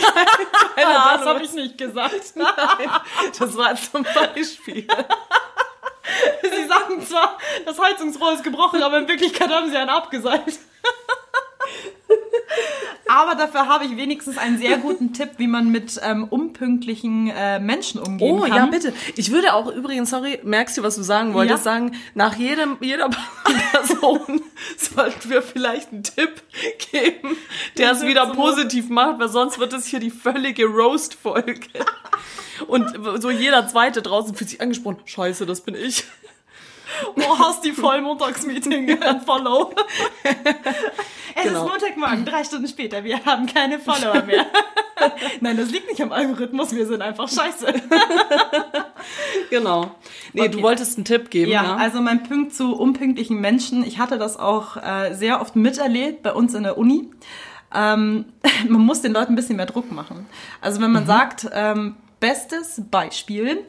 keine 0.75 0.93
das 0.93 1.05
Ahnung, 1.05 1.25
habe 1.27 1.43
ich 1.43 1.53
nicht 1.53 1.77
gesagt. 1.77 2.11
Nein, 2.35 2.89
das 3.37 3.57
war 3.57 3.75
zum 3.75 4.03
Beispiel. 4.03 4.87
Sie 6.41 6.67
sagen 6.67 7.05
zwar, 7.05 7.37
das 7.65 7.79
Heizungsrohr 7.79 8.33
ist 8.33 8.43
gebrochen, 8.43 8.83
aber 8.83 8.99
in 8.99 9.07
Wirklichkeit 9.07 9.49
haben 9.49 9.69
sie 9.69 9.77
einen 9.77 9.89
abgeseilt. 9.89 10.59
Aber 13.07 13.35
dafür 13.35 13.67
habe 13.67 13.85
ich 13.85 13.97
wenigstens 13.97 14.37
einen 14.37 14.57
sehr 14.57 14.77
guten 14.77 15.13
Tipp, 15.13 15.31
wie 15.37 15.47
man 15.47 15.69
mit 15.69 15.99
ähm, 16.03 16.25
unpünktlichen 16.29 17.29
äh, 17.29 17.59
Menschen 17.59 17.99
umgehen 17.99 18.37
Oh 18.39 18.41
kann. 18.43 18.55
ja, 18.55 18.65
bitte. 18.67 18.93
Ich 19.15 19.31
würde 19.31 19.53
auch 19.53 19.67
übrigens, 19.73 20.09
sorry, 20.09 20.39
merkst 20.43 20.77
du, 20.77 20.83
was 20.83 20.95
du 20.95 21.03
sagen 21.03 21.33
wolltest, 21.33 21.65
Ja. 21.65 21.71
sagen, 21.73 21.95
nach 22.13 22.35
jedem, 22.37 22.77
jeder 22.79 23.09
Person 23.71 24.41
sollten 24.77 25.29
wir 25.29 25.41
vielleicht 25.41 25.91
einen 25.91 26.03
Tipp 26.03 26.41
geben, 26.91 27.35
der 27.77 27.91
es 27.91 28.01
wieder 28.03 28.27
positiv 28.27 28.89
macht, 28.89 29.19
weil 29.19 29.29
sonst 29.29 29.59
wird 29.59 29.73
es 29.73 29.85
hier 29.87 29.99
die 29.99 30.11
völlige 30.11 30.65
Roast-Folge. 30.65 31.59
Und 32.67 33.21
so 33.21 33.29
jeder 33.29 33.67
Zweite 33.67 34.01
draußen 34.01 34.35
fühlt 34.35 34.49
sich 34.51 34.61
angesprochen. 34.61 34.99
Scheiße, 35.05 35.45
das 35.45 35.61
bin 35.61 35.75
ich. 35.75 36.03
Oh, 37.15 37.39
hast 37.39 37.63
die 37.63 37.71
Vollmontagsmeeting 37.73 38.97
Follow. 39.25 39.73
Es 41.33 41.43
Genau. 41.43 41.63
ist 41.65 41.69
Montagmorgen, 41.71 42.25
drei 42.25 42.43
Stunden 42.43 42.67
später. 42.67 43.03
Wir 43.03 43.23
haben 43.25 43.45
keine 43.45 43.79
Follower 43.79 44.21
mehr. 44.23 44.45
Nein, 45.41 45.57
das 45.57 45.71
liegt 45.71 45.89
nicht 45.89 46.01
am 46.01 46.11
Algorithmus. 46.11 46.75
Wir 46.75 46.85
sind 46.85 47.01
einfach 47.01 47.27
scheiße. 47.29 47.73
Genau. 49.49 49.91
Nee, 50.33 50.47
du 50.49 50.55
Okay. 50.57 50.63
wolltest 50.63 50.97
einen 50.97 51.05
Tipp 51.05 51.29
geben, 51.29 51.51
Ja, 51.51 51.63
ja? 51.63 51.75
also 51.77 52.01
mein 52.01 52.23
Punkt 52.23 52.53
zu 52.53 52.75
unpünktlichen 52.75 53.39
Menschen. 53.39 53.83
Ich 53.85 53.97
hatte 53.99 54.17
das 54.17 54.37
auch 54.37 54.77
äh, 54.77 55.13
sehr 55.13 55.41
oft 55.41 55.55
miterlebt 55.55 56.21
bei 56.23 56.33
uns 56.33 56.53
in 56.53 56.63
der 56.63 56.77
Uni. 56.77 57.09
Ähm, 57.73 58.25
man 58.67 58.81
muss 58.81 59.01
den 59.01 59.13
Leuten 59.13 59.33
ein 59.33 59.35
bisschen 59.35 59.55
mehr 59.57 59.65
Druck 59.65 59.91
machen. 59.91 60.27
Also 60.59 60.81
wenn 60.81 60.91
man 60.91 61.05
sagt, 61.05 61.47
ähm, 61.53 61.95
bestes 62.19 62.81
Beispiel, 62.91 63.65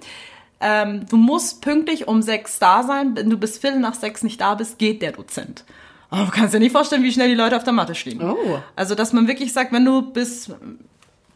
ähm, 0.62 1.06
du 1.08 1.16
musst 1.16 1.60
pünktlich 1.60 2.08
um 2.08 2.22
sechs 2.22 2.58
da 2.58 2.82
sein. 2.82 3.16
Wenn 3.16 3.28
du 3.28 3.36
bis 3.36 3.58
Viertel 3.58 3.80
nach 3.80 3.94
sechs 3.94 4.22
nicht 4.22 4.40
da 4.40 4.54
bist, 4.54 4.78
geht 4.78 5.02
der 5.02 5.12
Dozent. 5.12 5.64
Aber 6.10 6.26
du 6.26 6.30
kannst 6.30 6.54
dir 6.54 6.60
nicht 6.60 6.72
vorstellen, 6.72 7.02
wie 7.02 7.12
schnell 7.12 7.28
die 7.28 7.34
Leute 7.34 7.56
auf 7.56 7.64
der 7.64 7.72
Matte 7.72 7.94
stehen. 7.94 8.22
Oh. 8.22 8.60
Also, 8.76 8.94
dass 8.94 9.12
man 9.12 9.28
wirklich 9.28 9.52
sagt, 9.52 9.72
wenn 9.72 9.84
du 9.84 10.02
bis 10.02 10.50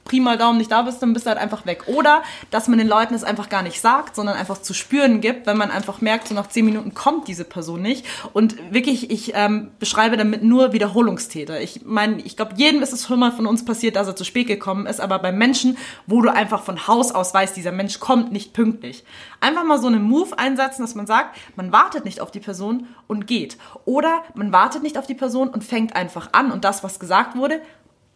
Pi 0.07 0.21
mal 0.21 0.38
Daumen 0.38 0.59
nicht 0.59 0.71
da 0.71 0.83
bist, 0.83 1.03
dann 1.03 1.12
bist 1.12 1.27
du 1.27 1.31
halt 1.31 1.38
einfach 1.38 1.66
weg. 1.66 1.85
Oder, 1.87 2.23
dass 2.51 2.69
man 2.69 2.79
den 2.79 2.88
Leuten 2.88 3.14
es 3.14 3.25
einfach 3.25 3.49
gar 3.49 3.62
nicht 3.62 3.81
sagt, 3.81 4.16
sondern 4.16 4.37
einfach 4.37 4.59
zu 4.62 4.75
spüren 4.75 5.21
gibt, 5.21 5.47
wenn 5.47 5.57
man 5.57 5.71
einfach 5.71 6.01
merkt, 6.01 6.29
so 6.29 6.35
nach 6.35 6.49
zehn 6.49 6.64
Minuten 6.64 6.95
kommt 6.95 7.29
diese 7.29 7.45
Person 7.45 7.83
nicht. 7.83 8.07
Und 8.33 8.57
wirklich, 8.73 9.11
ich 9.11 9.33
ähm, 9.35 9.71
beschreibe 9.79 10.16
damit 10.16 10.42
nur 10.42 10.73
Wiederholungstäter. 10.73 11.61
Ich 11.61 11.83
meine, 11.85 12.21
ich 12.23 12.37
glaube, 12.37 12.55
jedem 12.57 12.83
ist 12.83 12.92
es 12.92 13.07
schon 13.07 13.19
mal 13.19 13.33
von 13.33 13.47
uns 13.47 13.64
passiert, 13.64 13.97
dass 13.97 14.07
er 14.07 14.16
zu 14.16 14.25
spät 14.25 14.47
gekommen 14.47 14.87
ist, 14.87 15.01
aber 15.01 15.19
bei 15.19 15.33
Menschen, 15.33 15.77
wo 16.07 16.23
du 16.23 16.33
einfach 16.33 16.62
von 16.62 16.87
Haus 16.87 17.12
aus 17.12 17.35
weißt, 17.35 17.57
dieser 17.57 17.73
Mensch 17.73 18.01
kommt 18.01 18.33
nicht 18.33 18.53
pünktlich. 18.53 19.05
Einfach 19.40 19.64
mal 19.64 19.79
so 19.79 19.87
einen 19.87 20.03
Move 20.03 20.38
einsetzen, 20.38 20.83
dass 20.83 20.95
man 20.95 21.07
sagt, 21.07 21.37
man 21.57 21.73
wartet 21.73 22.05
nicht 22.05 22.21
auf 22.21 22.31
die 22.31 22.40
Person 22.40 22.87
und 23.07 23.27
geht. 23.27 23.59
Oder 23.85 24.23
man 24.35 24.53
wartet 24.53 24.83
nicht 24.83 24.99
auf 24.99 25.07
die 25.07 25.14
Person 25.14 25.49
und 25.49 25.64
fängt 25.64 25.95
einfach 25.95 26.31
an 26.33 26.51
und 26.51 26.64
das, 26.64 26.83
was 26.83 26.99
gesagt 26.99 27.37
wurde, 27.37 27.61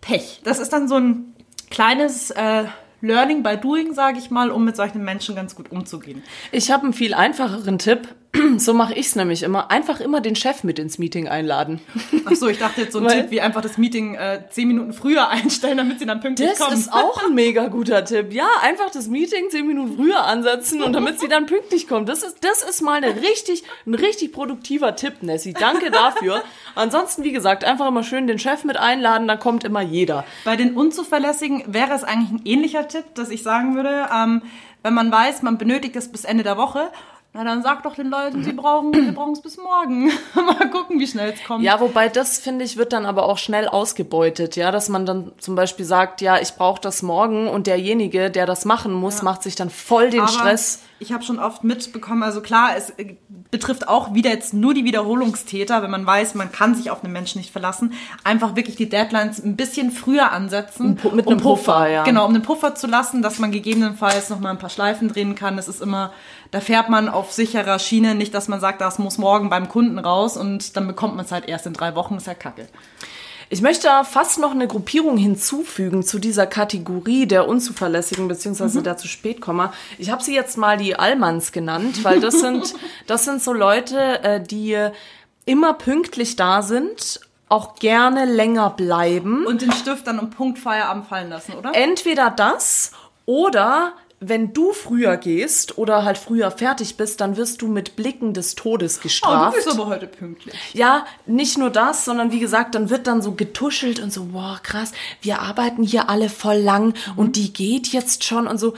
Pech. 0.00 0.40
Das 0.44 0.58
ist 0.58 0.72
dann 0.72 0.88
so 0.88 0.96
ein 0.96 1.29
kleines 1.70 2.30
äh, 2.30 2.64
Learning 3.00 3.42
by 3.42 3.56
Doing, 3.56 3.94
sage 3.94 4.18
ich 4.18 4.30
mal, 4.30 4.50
um 4.50 4.64
mit 4.64 4.76
solchen 4.76 5.02
Menschen 5.04 5.34
ganz 5.34 5.54
gut 5.54 5.70
umzugehen. 5.70 6.22
Ich 6.52 6.70
habe 6.70 6.84
einen 6.84 6.92
viel 6.92 7.14
einfacheren 7.14 7.78
Tipp. 7.78 8.08
So 8.58 8.74
mache 8.74 8.94
ich's 8.94 9.16
nämlich 9.16 9.42
immer. 9.42 9.70
Einfach 9.70 10.00
immer 10.00 10.20
den 10.20 10.36
Chef 10.36 10.62
mit 10.64 10.78
ins 10.78 10.98
Meeting 10.98 11.26
einladen. 11.28 11.80
Ach 12.26 12.34
so, 12.36 12.46
ich 12.48 12.58
dachte 12.58 12.82
jetzt 12.82 12.92
so 12.92 12.98
ein 13.00 13.04
Weil- 13.06 13.22
Tipp 13.22 13.30
wie 13.30 13.40
einfach 13.40 13.60
das 13.60 13.76
Meeting 13.78 14.14
äh, 14.14 14.42
zehn 14.50 14.68
Minuten 14.68 14.92
früher 14.92 15.28
einstellen, 15.30 15.78
damit 15.78 15.98
sie 15.98 16.06
dann 16.06 16.20
pünktlich 16.20 16.48
Das 16.50 16.58
kommen. 16.60 16.76
ist 16.78 16.92
auch 16.92 17.24
ein 17.24 17.34
mega 17.34 17.66
guter 17.68 18.04
Tipp. 18.04 18.32
Ja, 18.32 18.46
einfach 18.62 18.90
das 18.90 19.08
Meeting 19.08 19.50
zehn 19.50 19.66
Minuten 19.66 19.96
früher 19.96 20.24
ansetzen 20.24 20.82
und 20.82 20.92
damit 20.92 21.18
sie 21.20 21.26
dann 21.28 21.46
pünktlich 21.46 21.88
kommt. 21.88 22.08
Das 22.08 22.22
ist, 22.22 22.44
das 22.44 22.62
ist 22.62 22.82
mal 22.82 22.94
eine 23.02 23.16
richtig, 23.20 23.64
ein 23.86 23.94
richtig 23.94 24.32
produktiver 24.32 24.94
Tipp, 24.94 25.22
Nessie. 25.22 25.52
Danke 25.52 25.90
dafür. 25.90 26.42
Ansonsten, 26.76 27.24
wie 27.24 27.32
gesagt, 27.32 27.64
einfach 27.64 27.88
immer 27.88 28.04
schön 28.04 28.26
den 28.28 28.38
Chef 28.38 28.62
mit 28.64 28.76
einladen, 28.76 29.26
dann 29.26 29.40
kommt 29.40 29.64
immer 29.64 29.80
jeder. 29.82 30.24
Bei 30.44 30.54
den 30.56 30.76
Unzuverlässigen 30.76 31.64
wäre 31.66 31.94
es 31.94 32.04
eigentlich 32.04 32.30
ein 32.30 32.42
ähnlicher 32.44 32.86
Tipp, 32.86 33.04
dass 33.14 33.30
ich 33.30 33.42
sagen 33.42 33.74
würde, 33.74 34.06
ähm, 34.14 34.42
wenn 34.82 34.94
man 34.94 35.10
weiß, 35.10 35.42
man 35.42 35.58
benötigt 35.58 35.96
es 35.96 36.10
bis 36.12 36.24
Ende 36.24 36.44
der 36.44 36.56
Woche, 36.56 36.90
na 37.32 37.44
dann 37.44 37.62
sag 37.62 37.84
doch 37.84 37.94
den 37.94 38.08
Leuten, 38.08 38.42
sie 38.42 38.52
brauchen, 38.52 38.92
sie 38.92 39.12
brauchen 39.12 39.34
es 39.34 39.40
bis 39.40 39.56
morgen. 39.56 40.10
Mal 40.34 40.68
gucken, 40.70 40.98
wie 40.98 41.06
schnell 41.06 41.32
es 41.32 41.44
kommt. 41.44 41.62
Ja, 41.62 41.78
wobei 41.80 42.08
das, 42.08 42.38
finde 42.40 42.64
ich, 42.64 42.76
wird 42.76 42.92
dann 42.92 43.06
aber 43.06 43.24
auch 43.24 43.38
schnell 43.38 43.68
ausgebeutet, 43.68 44.56
ja, 44.56 44.72
dass 44.72 44.88
man 44.88 45.06
dann 45.06 45.32
zum 45.38 45.54
Beispiel 45.54 45.84
sagt, 45.84 46.20
ja, 46.22 46.40
ich 46.40 46.54
brauche 46.54 46.80
das 46.80 47.02
morgen 47.02 47.46
und 47.46 47.68
derjenige, 47.68 48.30
der 48.30 48.46
das 48.46 48.64
machen 48.64 48.92
muss, 48.92 49.22
macht 49.22 49.44
sich 49.44 49.54
dann 49.54 49.70
voll 49.70 50.10
den 50.10 50.20
Aber 50.20 50.28
Stress. 50.28 50.82
Ich 51.00 51.12
habe 51.12 51.24
schon 51.24 51.38
oft 51.38 51.64
mitbekommen, 51.64 52.22
also 52.22 52.40
klar, 52.40 52.76
es 52.76 52.90
äh, 52.90 53.16
betrifft 53.50 53.88
auch 53.88 54.14
wieder 54.14 54.30
jetzt 54.30 54.54
nur 54.54 54.74
die 54.74 54.84
Wiederholungstäter, 54.84 55.82
wenn 55.82 55.90
man 55.90 56.06
weiß, 56.06 56.34
man 56.34 56.52
kann 56.52 56.74
sich 56.74 56.90
auf 56.90 57.02
einen 57.02 57.12
Menschen 57.12 57.38
nicht 57.38 57.50
verlassen, 57.50 57.94
einfach 58.22 58.54
wirklich 58.54 58.76
die 58.76 58.88
Deadlines 58.88 59.42
ein 59.42 59.56
bisschen 59.56 59.90
früher 59.90 60.30
ansetzen. 60.30 60.98
Mit 61.12 61.26
einem 61.26 61.40
Puffer, 61.40 61.88
ja. 61.88 62.04
Genau, 62.04 62.26
um 62.26 62.34
einen 62.34 62.42
Puffer 62.42 62.74
zu 62.74 62.86
lassen, 62.86 63.22
dass 63.22 63.38
man 63.38 63.50
gegebenenfalls 63.50 64.30
noch 64.30 64.40
mal 64.40 64.50
ein 64.50 64.58
paar 64.58 64.70
Schleifen 64.70 65.08
drehen 65.08 65.34
kann. 65.34 65.56
Das 65.56 65.68
ist 65.68 65.80
immer, 65.80 66.12
da 66.50 66.60
fährt 66.60 66.88
man 66.88 67.08
auf 67.08 67.32
sicherer 67.32 67.78
Schiene, 67.78 68.14
nicht, 68.14 68.34
dass 68.34 68.48
man 68.48 68.60
sagt, 68.60 68.80
das 68.80 68.98
muss 68.98 69.18
morgen 69.18 69.50
beim 69.50 69.68
Kunden 69.68 69.98
raus 69.98 70.36
und 70.36 70.76
dann 70.76 70.86
bekommt 70.86 71.16
man 71.16 71.24
es 71.24 71.32
halt 71.32 71.48
erst 71.48 71.66
in 71.66 71.72
drei 71.72 71.94
Wochen, 71.94 72.16
ist 72.16 72.26
ja 72.26 72.34
kacke. 72.34 72.68
Ich 73.52 73.62
möchte 73.62 73.88
da 73.88 74.04
fast 74.04 74.38
noch 74.38 74.52
eine 74.52 74.68
Gruppierung 74.68 75.16
hinzufügen 75.16 76.04
zu 76.04 76.20
dieser 76.20 76.46
Kategorie 76.46 77.26
der 77.26 77.48
Unzuverlässigen 77.48 78.28
bzw. 78.28 78.80
der 78.80 78.96
zu 78.96 79.08
spät 79.08 79.40
Komma. 79.40 79.72
Ich 79.98 80.10
habe 80.10 80.22
sie 80.22 80.34
jetzt 80.34 80.56
mal 80.56 80.76
die 80.76 80.94
Allmanns 80.94 81.50
genannt, 81.50 82.04
weil 82.04 82.20
das 82.20 82.34
sind 82.40 82.74
das 83.08 83.24
sind 83.24 83.42
so 83.42 83.52
Leute, 83.52 84.22
äh, 84.22 84.40
die 84.40 84.78
immer 85.46 85.74
pünktlich 85.74 86.36
da 86.36 86.62
sind, 86.62 87.20
auch 87.48 87.74
gerne 87.74 88.24
länger 88.24 88.70
bleiben. 88.70 89.44
Und 89.44 89.62
den 89.62 89.72
Stift 89.72 90.06
dann 90.06 90.20
um 90.20 90.30
Punkt 90.30 90.60
Feierabend 90.60 91.08
fallen 91.08 91.30
lassen, 91.30 91.54
oder? 91.54 91.74
Entweder 91.74 92.30
das 92.30 92.92
oder 93.26 93.94
wenn 94.22 94.52
du 94.52 94.74
früher 94.74 95.16
gehst 95.16 95.78
oder 95.78 96.04
halt 96.04 96.18
früher 96.18 96.50
fertig 96.50 96.98
bist, 96.98 97.22
dann 97.22 97.38
wirst 97.38 97.62
du 97.62 97.68
mit 97.68 97.96
Blicken 97.96 98.34
des 98.34 98.54
Todes 98.54 98.96
oh, 98.96 98.98
du 98.98 99.02
gestraft. 99.04 99.56
bist 99.56 99.68
aber 99.68 99.86
heute 99.86 100.06
pünktlich. 100.06 100.54
Ja, 100.74 101.06
nicht 101.24 101.56
nur 101.56 101.70
das, 101.70 102.04
sondern 102.04 102.30
wie 102.30 102.38
gesagt, 102.38 102.74
dann 102.74 102.90
wird 102.90 103.06
dann 103.06 103.22
so 103.22 103.32
getuschelt 103.32 103.98
und 103.98 104.12
so, 104.12 104.34
wow, 104.34 104.62
krass, 104.62 104.92
wir 105.22 105.40
arbeiten 105.40 105.82
hier 105.82 106.10
alle 106.10 106.28
voll 106.28 106.58
lang 106.58 106.92
und 107.16 107.36
die 107.36 107.50
geht 107.52 107.88
jetzt 107.88 108.24
schon 108.24 108.46
und 108.46 108.58
so. 108.58 108.74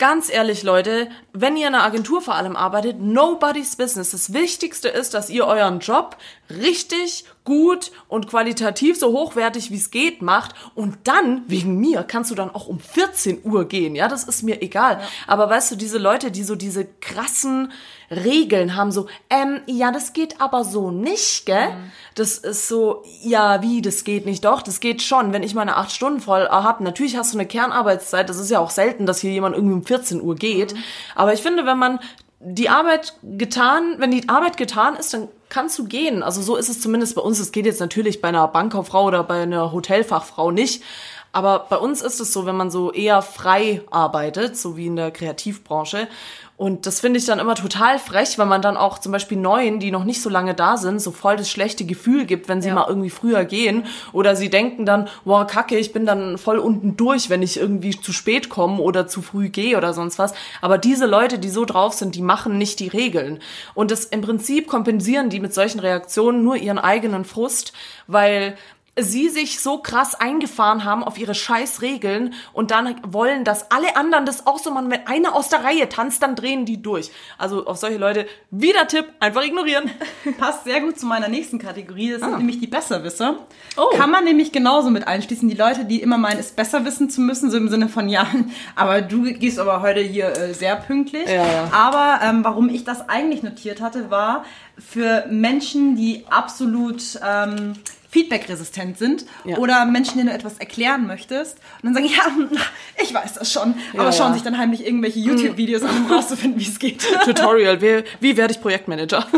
Ganz 0.00 0.32
ehrlich, 0.32 0.62
Leute, 0.62 1.10
wenn 1.34 1.58
ihr 1.58 1.68
in 1.68 1.74
einer 1.74 1.84
Agentur 1.84 2.22
vor 2.22 2.34
allem 2.34 2.56
arbeitet, 2.56 2.98
nobody's 3.00 3.76
business. 3.76 4.12
Das 4.12 4.32
Wichtigste 4.32 4.88
ist, 4.88 5.12
dass 5.12 5.28
ihr 5.28 5.44
euren 5.44 5.80
Job 5.80 6.16
richtig 6.48 7.26
gut 7.44 7.92
und 8.08 8.26
qualitativ 8.26 8.98
so 8.98 9.12
hochwertig 9.12 9.70
wie 9.70 9.76
es 9.76 9.90
geht 9.90 10.22
macht 10.22 10.54
und 10.74 10.96
dann 11.04 11.42
wegen 11.48 11.76
mir 11.76 12.02
kannst 12.02 12.30
du 12.30 12.34
dann 12.34 12.48
auch 12.48 12.66
um 12.66 12.80
14 12.80 13.44
Uhr 13.44 13.68
gehen, 13.68 13.94
ja, 13.94 14.08
das 14.08 14.24
ist 14.24 14.42
mir 14.42 14.62
egal. 14.62 15.02
Aber 15.26 15.50
weißt 15.50 15.72
du, 15.72 15.76
diese 15.76 15.98
Leute, 15.98 16.30
die 16.30 16.44
so 16.44 16.56
diese 16.56 16.86
krassen 16.86 17.70
Regeln 18.10 18.74
haben, 18.74 18.90
so, 18.90 19.06
ähm, 19.30 19.60
ja, 19.66 19.92
das 19.92 20.12
geht 20.12 20.40
aber 20.40 20.64
so 20.64 20.90
nicht, 20.90 21.46
gell? 21.46 21.68
Das 22.16 22.38
ist 22.38 22.66
so, 22.66 23.04
ja, 23.22 23.62
wie, 23.62 23.82
das 23.82 24.02
geht 24.02 24.26
nicht, 24.26 24.44
doch, 24.44 24.62
das 24.62 24.80
geht 24.80 25.00
schon. 25.00 25.32
Wenn 25.32 25.44
ich 25.44 25.54
meine 25.54 25.76
acht 25.76 25.92
Stunden 25.92 26.20
voll 26.20 26.48
habe, 26.48 26.82
natürlich 26.82 27.16
hast 27.16 27.32
du 27.32 27.38
eine 27.38 27.46
Kernarbeitszeit, 27.46 28.28
das 28.28 28.38
ist 28.38 28.50
ja 28.50 28.58
auch 28.58 28.70
selten, 28.70 29.06
dass 29.06 29.20
hier 29.20 29.30
jemand 29.30 29.54
irgendwie 29.54 29.74
um 29.74 29.84
14 29.84 30.20
Uhr 30.20 30.34
geht. 30.34 30.74
Aber 31.14 31.32
ich 31.32 31.40
finde, 31.40 31.66
wenn 31.66 31.78
man 31.78 32.00
die 32.40 32.68
Arbeit 32.68 33.14
getan, 33.22 33.96
wenn 33.98 34.10
die 34.10 34.28
Arbeit 34.28 34.56
getan 34.56 34.96
ist, 34.96 35.12
dann 35.12 35.28
kannst 35.50 35.78
du 35.78 35.84
gehen. 35.84 36.22
Also 36.22 36.40
so 36.40 36.56
ist 36.56 36.70
es 36.70 36.80
zumindest 36.80 37.14
bei 37.14 37.20
uns. 37.20 37.38
Es 37.38 37.52
geht 37.52 37.66
jetzt 37.66 37.80
natürlich 37.80 38.22
bei 38.22 38.28
einer 38.28 38.48
Bankkauffrau 38.48 39.04
oder 39.04 39.22
bei 39.24 39.42
einer 39.42 39.72
Hotelfachfrau 39.72 40.50
nicht. 40.50 40.82
Aber 41.32 41.66
bei 41.68 41.76
uns 41.76 42.02
ist 42.02 42.20
es 42.20 42.32
so, 42.32 42.46
wenn 42.46 42.56
man 42.56 42.70
so 42.70 42.92
eher 42.92 43.22
frei 43.22 43.82
arbeitet, 43.90 44.56
so 44.56 44.76
wie 44.76 44.86
in 44.86 44.96
der 44.96 45.10
Kreativbranche. 45.10 46.08
Und 46.56 46.84
das 46.84 47.00
finde 47.00 47.18
ich 47.18 47.24
dann 47.24 47.38
immer 47.38 47.54
total 47.54 47.98
frech, 47.98 48.36
wenn 48.36 48.48
man 48.48 48.60
dann 48.60 48.76
auch 48.76 48.98
zum 48.98 49.12
Beispiel 49.12 49.38
Neuen, 49.38 49.80
die 49.80 49.90
noch 49.90 50.04
nicht 50.04 50.20
so 50.20 50.28
lange 50.28 50.54
da 50.54 50.76
sind, 50.76 51.00
so 51.00 51.10
voll 51.10 51.36
das 51.36 51.48
schlechte 51.48 51.86
Gefühl 51.86 52.26
gibt, 52.26 52.48
wenn 52.48 52.60
sie 52.60 52.68
Ja. 52.68 52.74
mal 52.74 52.86
irgendwie 52.86 53.08
früher 53.08 53.46
gehen. 53.46 53.86
Oder 54.12 54.36
sie 54.36 54.50
denken 54.50 54.84
dann, 54.84 55.08
boah, 55.24 55.46
kacke, 55.46 55.78
ich 55.78 55.94
bin 55.94 56.04
dann 56.04 56.36
voll 56.36 56.58
unten 56.58 56.98
durch, 56.98 57.30
wenn 57.30 57.40
ich 57.40 57.58
irgendwie 57.58 57.98
zu 57.98 58.12
spät 58.12 58.50
komme 58.50 58.82
oder 58.82 59.06
zu 59.06 59.22
früh 59.22 59.48
gehe 59.48 59.78
oder 59.78 59.94
sonst 59.94 60.18
was. 60.18 60.34
Aber 60.60 60.76
diese 60.76 61.06
Leute, 61.06 61.38
die 61.38 61.48
so 61.48 61.64
drauf 61.64 61.94
sind, 61.94 62.14
die 62.14 62.20
machen 62.20 62.58
nicht 62.58 62.78
die 62.80 62.88
Regeln. 62.88 63.38
Und 63.72 63.90
das 63.90 64.04
im 64.04 64.20
Prinzip 64.20 64.68
kompensieren 64.68 65.30
die 65.30 65.40
mit 65.40 65.54
solchen 65.54 65.80
Reaktionen 65.80 66.44
nur 66.44 66.56
ihren 66.56 66.78
eigenen 66.78 67.24
Frust, 67.24 67.72
weil 68.06 68.54
sie 68.98 69.28
sich 69.28 69.60
so 69.60 69.78
krass 69.78 70.14
eingefahren 70.14 70.84
haben 70.84 71.04
auf 71.04 71.16
ihre 71.16 71.34
scheiß 71.34 71.80
Regeln 71.80 72.34
und 72.52 72.70
dann 72.70 72.96
wollen, 73.06 73.44
dass 73.44 73.70
alle 73.70 73.96
anderen 73.96 74.26
das 74.26 74.46
auch 74.46 74.58
so 74.58 74.70
machen. 74.70 74.90
Wenn 74.90 75.06
einer 75.06 75.34
aus 75.34 75.48
der 75.48 75.64
Reihe 75.64 75.88
tanzt, 75.88 76.22
dann 76.22 76.34
drehen 76.34 76.66
die 76.66 76.82
durch. 76.82 77.10
Also 77.38 77.66
auf 77.66 77.76
solche 77.76 77.98
Leute, 77.98 78.26
wieder 78.50 78.88
Tipp, 78.88 79.06
einfach 79.20 79.44
ignorieren. 79.44 79.90
Passt 80.38 80.64
sehr 80.64 80.80
gut 80.80 80.98
zu 80.98 81.06
meiner 81.06 81.28
nächsten 81.28 81.58
Kategorie. 81.58 82.12
Das 82.12 82.20
sind 82.20 82.34
ah. 82.34 82.38
nämlich 82.38 82.58
die 82.58 82.66
Besserwisser. 82.66 83.38
Oh. 83.76 83.96
Kann 83.96 84.10
man 84.10 84.24
nämlich 84.24 84.52
genauso 84.52 84.90
mit 84.90 85.06
einschließen. 85.06 85.48
Die 85.48 85.56
Leute, 85.56 85.84
die 85.84 86.02
immer 86.02 86.18
meinen, 86.18 86.40
es 86.40 86.50
besser 86.50 86.84
wissen 86.84 87.08
zu 87.10 87.20
müssen, 87.20 87.50
so 87.50 87.56
im 87.56 87.68
Sinne 87.68 87.88
von, 87.88 88.08
ja, 88.08 88.26
aber 88.74 89.02
du 89.02 89.22
gehst 89.22 89.58
aber 89.58 89.82
heute 89.82 90.00
hier 90.00 90.36
äh, 90.36 90.52
sehr 90.52 90.76
pünktlich. 90.76 91.26
Ja, 91.26 91.46
ja. 91.46 91.68
Aber 91.72 92.20
ähm, 92.24 92.44
warum 92.44 92.68
ich 92.68 92.84
das 92.84 93.08
eigentlich 93.08 93.42
notiert 93.42 93.80
hatte, 93.80 94.10
war 94.10 94.44
für 94.78 95.26
Menschen, 95.30 95.96
die 95.96 96.24
absolut... 96.28 97.02
Ähm, 97.24 97.74
feedbackresistent 98.10 98.98
sind 98.98 99.24
ja. 99.44 99.56
oder 99.58 99.84
Menschen, 99.84 100.16
denen 100.16 100.28
du 100.28 100.34
etwas 100.34 100.58
erklären 100.58 101.06
möchtest 101.06 101.58
und 101.82 101.84
dann 101.84 101.94
sagen, 101.94 102.06
ja, 102.06 102.58
ich 103.02 103.14
weiß 103.14 103.34
das 103.34 103.52
schon, 103.52 103.74
aber 103.94 104.04
ja, 104.04 104.12
schauen 104.12 104.34
sich 104.34 104.42
dann 104.42 104.58
heimlich 104.58 104.84
irgendwelche 104.84 105.20
YouTube-Videos 105.20 105.82
an, 105.82 105.96
um 105.96 106.12
rauszufinden, 106.12 106.60
wie 106.60 106.66
es 106.66 106.78
geht. 106.78 107.02
Tutorial, 107.24 107.80
wie, 107.80 108.04
wie 108.20 108.36
werde 108.36 108.52
ich 108.52 108.60
Projektmanager? 108.60 109.26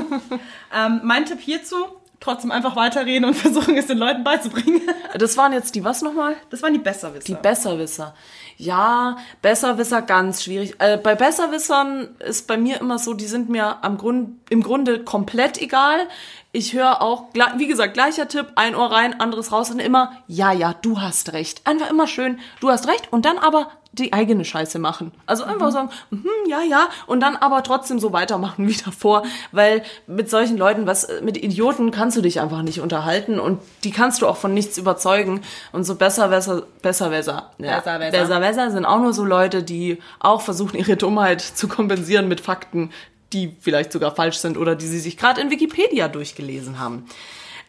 Ähm, 0.74 1.02
mein 1.04 1.26
Tipp 1.26 1.38
hierzu, 1.38 1.76
trotzdem 2.18 2.50
einfach 2.50 2.76
weiterreden 2.76 3.26
und 3.26 3.34
versuchen, 3.34 3.76
es 3.76 3.88
den 3.88 3.98
Leuten 3.98 4.24
beizubringen. 4.24 4.80
Das 5.18 5.36
waren 5.36 5.52
jetzt 5.52 5.74
die 5.74 5.84
was 5.84 6.00
nochmal? 6.00 6.34
Das 6.48 6.62
waren 6.62 6.72
die 6.72 6.78
Besserwisser. 6.78 7.26
Die 7.26 7.34
Besserwisser. 7.34 8.14
Ja, 8.56 9.18
Besserwisser 9.42 10.00
ganz 10.02 10.44
schwierig. 10.44 10.76
Äh, 10.78 10.96
bei 10.96 11.14
Besserwissern 11.14 12.16
ist 12.20 12.46
bei 12.46 12.56
mir 12.56 12.80
immer 12.80 12.98
so, 12.98 13.12
die 13.12 13.26
sind 13.26 13.50
mir 13.50 13.84
am 13.84 13.98
Grund, 13.98 14.38
im 14.50 14.62
Grunde 14.62 15.04
komplett 15.04 15.60
egal 15.60 16.08
ich 16.52 16.74
höre 16.74 17.00
auch, 17.00 17.24
wie 17.56 17.66
gesagt, 17.66 17.94
gleicher 17.94 18.28
Tipp, 18.28 18.52
ein 18.56 18.74
Ohr 18.74 18.92
rein, 18.92 19.18
anderes 19.20 19.52
raus 19.52 19.70
und 19.70 19.80
immer, 19.80 20.12
ja, 20.26 20.52
ja, 20.52 20.74
du 20.74 21.00
hast 21.00 21.32
recht. 21.32 21.62
Einfach 21.66 21.90
immer 21.90 22.06
schön, 22.06 22.38
du 22.60 22.68
hast 22.68 22.86
recht 22.88 23.10
und 23.10 23.24
dann 23.24 23.38
aber 23.38 23.70
die 23.92 24.12
eigene 24.14 24.44
Scheiße 24.44 24.78
machen. 24.78 25.12
Also 25.26 25.44
einfach 25.44 25.66
mhm. 25.66 25.72
sagen, 25.72 25.90
hm, 26.10 26.24
ja, 26.46 26.62
ja, 26.62 26.88
und 27.06 27.20
dann 27.20 27.36
aber 27.36 27.62
trotzdem 27.62 27.98
so 27.98 28.12
weitermachen 28.12 28.66
wie 28.66 28.76
davor, 28.76 29.22
weil 29.52 29.82
mit 30.06 30.30
solchen 30.30 30.56
Leuten, 30.56 30.86
was 30.86 31.08
mit 31.22 31.36
Idioten 31.36 31.90
kannst 31.90 32.16
du 32.16 32.22
dich 32.22 32.40
einfach 32.40 32.62
nicht 32.62 32.80
unterhalten 32.80 33.38
und 33.38 33.60
die 33.84 33.90
kannst 33.90 34.22
du 34.22 34.26
auch 34.26 34.36
von 34.36 34.54
nichts 34.54 34.78
überzeugen 34.78 35.42
und 35.72 35.84
so 35.84 35.96
besser, 35.96 36.28
besser, 36.28 36.62
besser, 36.80 37.10
besser. 37.10 37.50
Ja. 37.58 37.78
Besser, 37.78 37.98
besser. 37.98 38.18
Besser, 38.18 38.40
besser 38.40 38.70
sind 38.70 38.86
auch 38.86 38.98
nur 38.98 39.12
so 39.12 39.24
Leute, 39.24 39.62
die 39.62 39.98
auch 40.20 40.40
versuchen, 40.40 40.78
ihre 40.78 40.96
Dummheit 40.96 41.42
zu 41.42 41.68
kompensieren 41.68 42.28
mit 42.28 42.40
Fakten, 42.40 42.90
die 43.32 43.56
vielleicht 43.60 43.92
sogar 43.92 44.14
falsch 44.14 44.36
sind 44.36 44.56
oder 44.56 44.74
die 44.74 44.86
sie 44.86 45.00
sich 45.00 45.16
gerade 45.16 45.40
in 45.40 45.50
Wikipedia 45.50 46.08
durchgelesen 46.08 46.78
haben. 46.78 47.06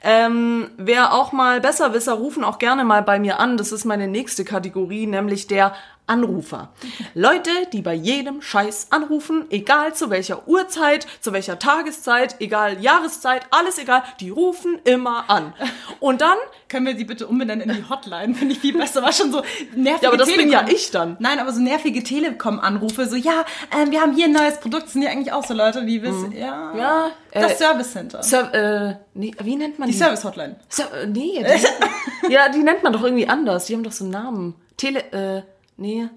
Ähm, 0.05 0.69
wer 0.77 1.13
auch 1.13 1.31
mal 1.31 1.61
Besserwisser, 1.61 2.13
rufen 2.13 2.43
auch 2.43 2.59
gerne 2.59 2.83
mal 2.83 3.01
bei 3.01 3.19
mir 3.19 3.39
an. 3.39 3.55
Das 3.55 3.71
ist 3.71 3.85
meine 3.85 4.09
nächste 4.09 4.43
Kategorie, 4.43 5.07
nämlich 5.07 5.47
der 5.47 5.73
Anrufer. 6.05 6.69
Leute, 7.13 7.49
die 7.71 7.81
bei 7.81 7.93
jedem 7.93 8.41
Scheiß 8.41 8.87
anrufen, 8.89 9.45
egal 9.49 9.95
zu 9.95 10.09
welcher 10.09 10.47
Uhrzeit, 10.47 11.07
zu 11.21 11.31
welcher 11.33 11.59
Tageszeit, 11.59 12.35
egal 12.39 12.81
Jahreszeit, 12.81 13.43
alles 13.51 13.77
egal, 13.77 14.03
die 14.19 14.29
rufen 14.29 14.79
immer 14.83 15.29
an. 15.29 15.53
Und 15.99 16.21
dann 16.21 16.37
können 16.67 16.85
wir 16.85 16.97
sie 16.97 17.05
bitte 17.05 17.27
umbenennen 17.27 17.69
in 17.69 17.75
die 17.77 17.89
Hotline, 17.89 18.35
finde 18.35 18.53
ich 18.55 18.59
viel 18.59 18.77
besser. 18.77 19.01
War 19.01 19.13
schon 19.13 19.31
so 19.31 19.43
nervige 19.75 20.03
Ja, 20.03 20.09
aber 20.09 20.17
das 20.17 20.27
Telekom. 20.27 20.49
bin 20.49 20.53
ja 20.53 20.65
ich 20.67 20.91
dann. 20.91 21.15
Nein, 21.19 21.39
aber 21.39 21.53
so 21.53 21.61
nervige 21.61 22.03
Telekom-Anrufe, 22.03 23.07
so 23.07 23.15
ja, 23.15 23.45
äh, 23.71 23.89
wir 23.89 24.01
haben 24.01 24.13
hier 24.13 24.25
ein 24.25 24.33
neues 24.33 24.59
Produkt, 24.59 24.89
sind 24.89 25.03
ja 25.03 25.09
eigentlich 25.09 25.31
auch 25.31 25.45
so 25.45 25.53
Leute, 25.53 25.85
die 25.85 26.01
wissen, 26.01 26.29
mhm. 26.29 26.37
ja, 26.37 26.75
ja, 26.75 27.11
das 27.31 27.53
äh, 27.53 27.55
Service 27.55 27.91
Center. 27.91 28.23
Ser 28.23 28.53
äh, 28.53 28.95
nee, 29.13 29.31
wie 29.41 29.55
nennt 29.55 29.79
man 29.79 29.87
die? 29.87 29.93
Die 29.93 29.99
Service 29.99 30.23
Hotline. 30.23 30.57
So, 30.69 30.83
äh, 30.83 31.07
nee, 31.07 31.43
die, 31.43 32.31
ja, 32.33 32.49
die 32.49 32.63
nennt 32.63 32.83
man 32.83 32.91
doch 32.91 33.03
irgendwie 33.03 33.27
anders. 33.27 33.65
Die 33.65 33.73
haben 33.73 33.83
doch 33.83 33.91
so 33.91 34.03
einen 34.03 34.13
Namen. 34.13 34.55
Tele, 34.77 34.99
äh, 35.11 35.43
Nee. 35.83 36.09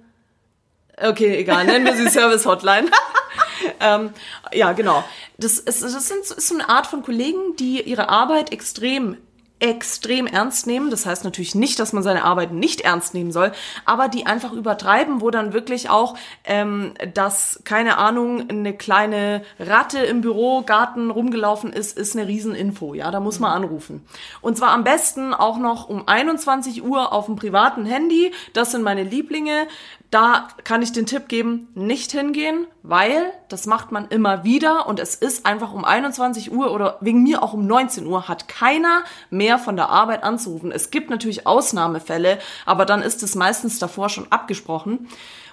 Okay, 0.97 1.39
egal, 1.39 1.65
nennen 1.65 1.85
wir 1.85 1.97
sie 1.97 2.09
Service 2.09 2.47
Hotline. 2.47 2.89
ähm, 3.81 4.11
ja, 4.53 4.71
genau. 4.75 5.03
Das, 5.39 5.59
ist, 5.59 5.83
das 5.83 6.07
sind, 6.07 6.21
ist 6.21 6.47
so 6.47 6.55
eine 6.55 6.69
Art 6.69 6.87
von 6.87 7.03
Kollegen, 7.03 7.57
die 7.57 7.83
ihre 7.83 8.09
Arbeit 8.09 8.53
extrem 8.53 9.17
extrem 9.59 10.27
ernst 10.27 10.67
nehmen. 10.67 10.91
Das 10.91 11.07
heißt 11.07 11.25
natürlich 11.25 11.55
nicht, 11.55 11.79
dass 11.79 11.93
man 11.93 12.03
seine 12.03 12.25
Arbeit 12.25 12.53
nicht 12.53 12.83
ernst 12.83 13.15
nehmen 13.15 13.33
soll, 13.33 13.53
aber 13.87 14.09
die 14.09 14.27
einfach 14.27 14.53
übertreiben, 14.53 15.23
wo 15.23 15.31
dann 15.31 15.55
wirklich 15.55 15.89
auch, 15.89 16.17
ähm, 16.45 16.93
dass, 17.15 17.63
keine 17.65 17.97
Ahnung, 17.97 18.51
eine 18.51 18.75
kleine 18.75 19.43
Ratte 19.59 20.01
im 20.01 20.21
Bürogarten 20.21 21.11
rumgelaufen 21.11 21.73
ist, 21.73 21.97
ist 21.97 22.17
eine 22.17 22.29
Rieseninfo. 22.29 22.93
Ja, 22.95 23.11
da 23.11 23.21
muss 23.21 23.39
man 23.39 23.51
mhm. 23.51 23.65
anrufen. 23.65 24.07
Und 24.43 24.59
zwar 24.59 24.71
am 24.71 24.85
besten 24.85 25.33
auch 25.33 25.59
noch 25.59 25.89
um 25.89 26.07
21 26.07 26.85
Uhr 26.85 27.13
auf 27.13 27.27
dem 27.27 27.37
privaten 27.37 27.87
Handy. 27.87 28.33
Das 28.53 28.73
sind 28.73 28.83
meine 28.83 29.05
Lieblinge. 29.05 29.69
Da 30.11 30.49
kann 30.63 30.83
ich 30.83 30.93
den 30.93 31.07
Tipp 31.07 31.29
geben, 31.29 31.69
nicht 31.75 32.13
hingehen, 32.13 32.67
weil 32.83 33.33
das 33.49 33.67
macht 33.67 33.91
man 33.91 34.07
immer 34.09 34.45
wieder 34.45 34.87
und 34.87 35.01
es 35.01 35.17
ist 35.17 35.47
einfach 35.47 35.73
um 35.73 35.85
21 35.85 36.53
Uhr 36.53 36.71
oder 36.73 36.99
wegen 37.01 37.25
mir 37.25 37.43
auch 37.43 37.55
um 37.55 37.67
19 37.67 38.07
Uhr 38.07 38.29
hat 38.29 38.47
keiner 38.47 39.03
mehr 39.31 39.59
von 39.59 39.75
der 39.75 39.89
Arbeit 39.89 40.23
anzurufen. 40.23 40.71
Es 40.71 40.91
gibt 40.91 41.11
natürlich 41.11 41.47
Ausnahmefälle, 41.47 42.39
aber 42.67 42.87
dann 42.87 43.03
ist 43.03 43.23
es 43.23 43.35
meistens 43.35 43.79
davor 43.81 44.09
schon 44.09 44.31
abgesprochen. 44.31 45.09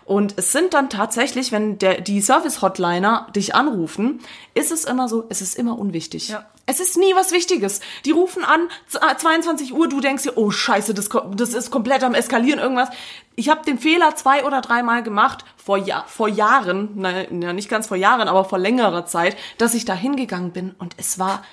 Und 0.05 0.33
es 0.37 0.51
sind 0.51 0.73
dann 0.73 0.89
tatsächlich, 0.89 1.51
wenn 1.51 1.77
der, 1.79 2.01
die 2.01 2.21
Service-Hotliner 2.21 3.27
dich 3.35 3.55
anrufen, 3.55 4.19
ist 4.53 4.71
es 4.71 4.85
immer 4.85 5.07
so, 5.07 5.25
es 5.29 5.41
ist 5.41 5.57
immer 5.57 5.79
unwichtig. 5.79 6.29
Ja. 6.29 6.45
Es 6.65 6.79
ist 6.79 6.97
nie 6.97 7.13
was 7.13 7.31
Wichtiges. 7.31 7.81
Die 8.05 8.11
rufen 8.11 8.45
an, 8.45 8.69
22 8.87 9.71
äh, 9.71 9.73
Uhr, 9.73 9.89
du 9.89 9.99
denkst 9.99 10.23
dir, 10.23 10.37
oh 10.37 10.49
scheiße, 10.49 10.93
das, 10.93 11.09
das 11.35 11.53
ist 11.53 11.71
komplett 11.71 12.03
am 12.03 12.13
Eskalieren, 12.13 12.59
irgendwas. 12.59 12.89
Ich 13.35 13.49
habe 13.49 13.65
den 13.65 13.77
Fehler 13.77 14.15
zwei 14.15 14.45
oder 14.45 14.61
dreimal 14.61 15.03
gemacht, 15.03 15.43
vor, 15.57 15.77
ja, 15.77 16.05
vor 16.07 16.29
Jahren, 16.29 16.91
na, 16.95 17.53
nicht 17.53 17.67
ganz 17.67 17.87
vor 17.87 17.97
Jahren, 17.97 18.29
aber 18.29 18.45
vor 18.45 18.59
längerer 18.59 19.05
Zeit, 19.05 19.35
dass 19.57 19.73
ich 19.73 19.83
da 19.83 19.93
hingegangen 19.93 20.51
bin 20.51 20.73
und 20.77 20.95
es 20.97 21.19
war 21.19 21.43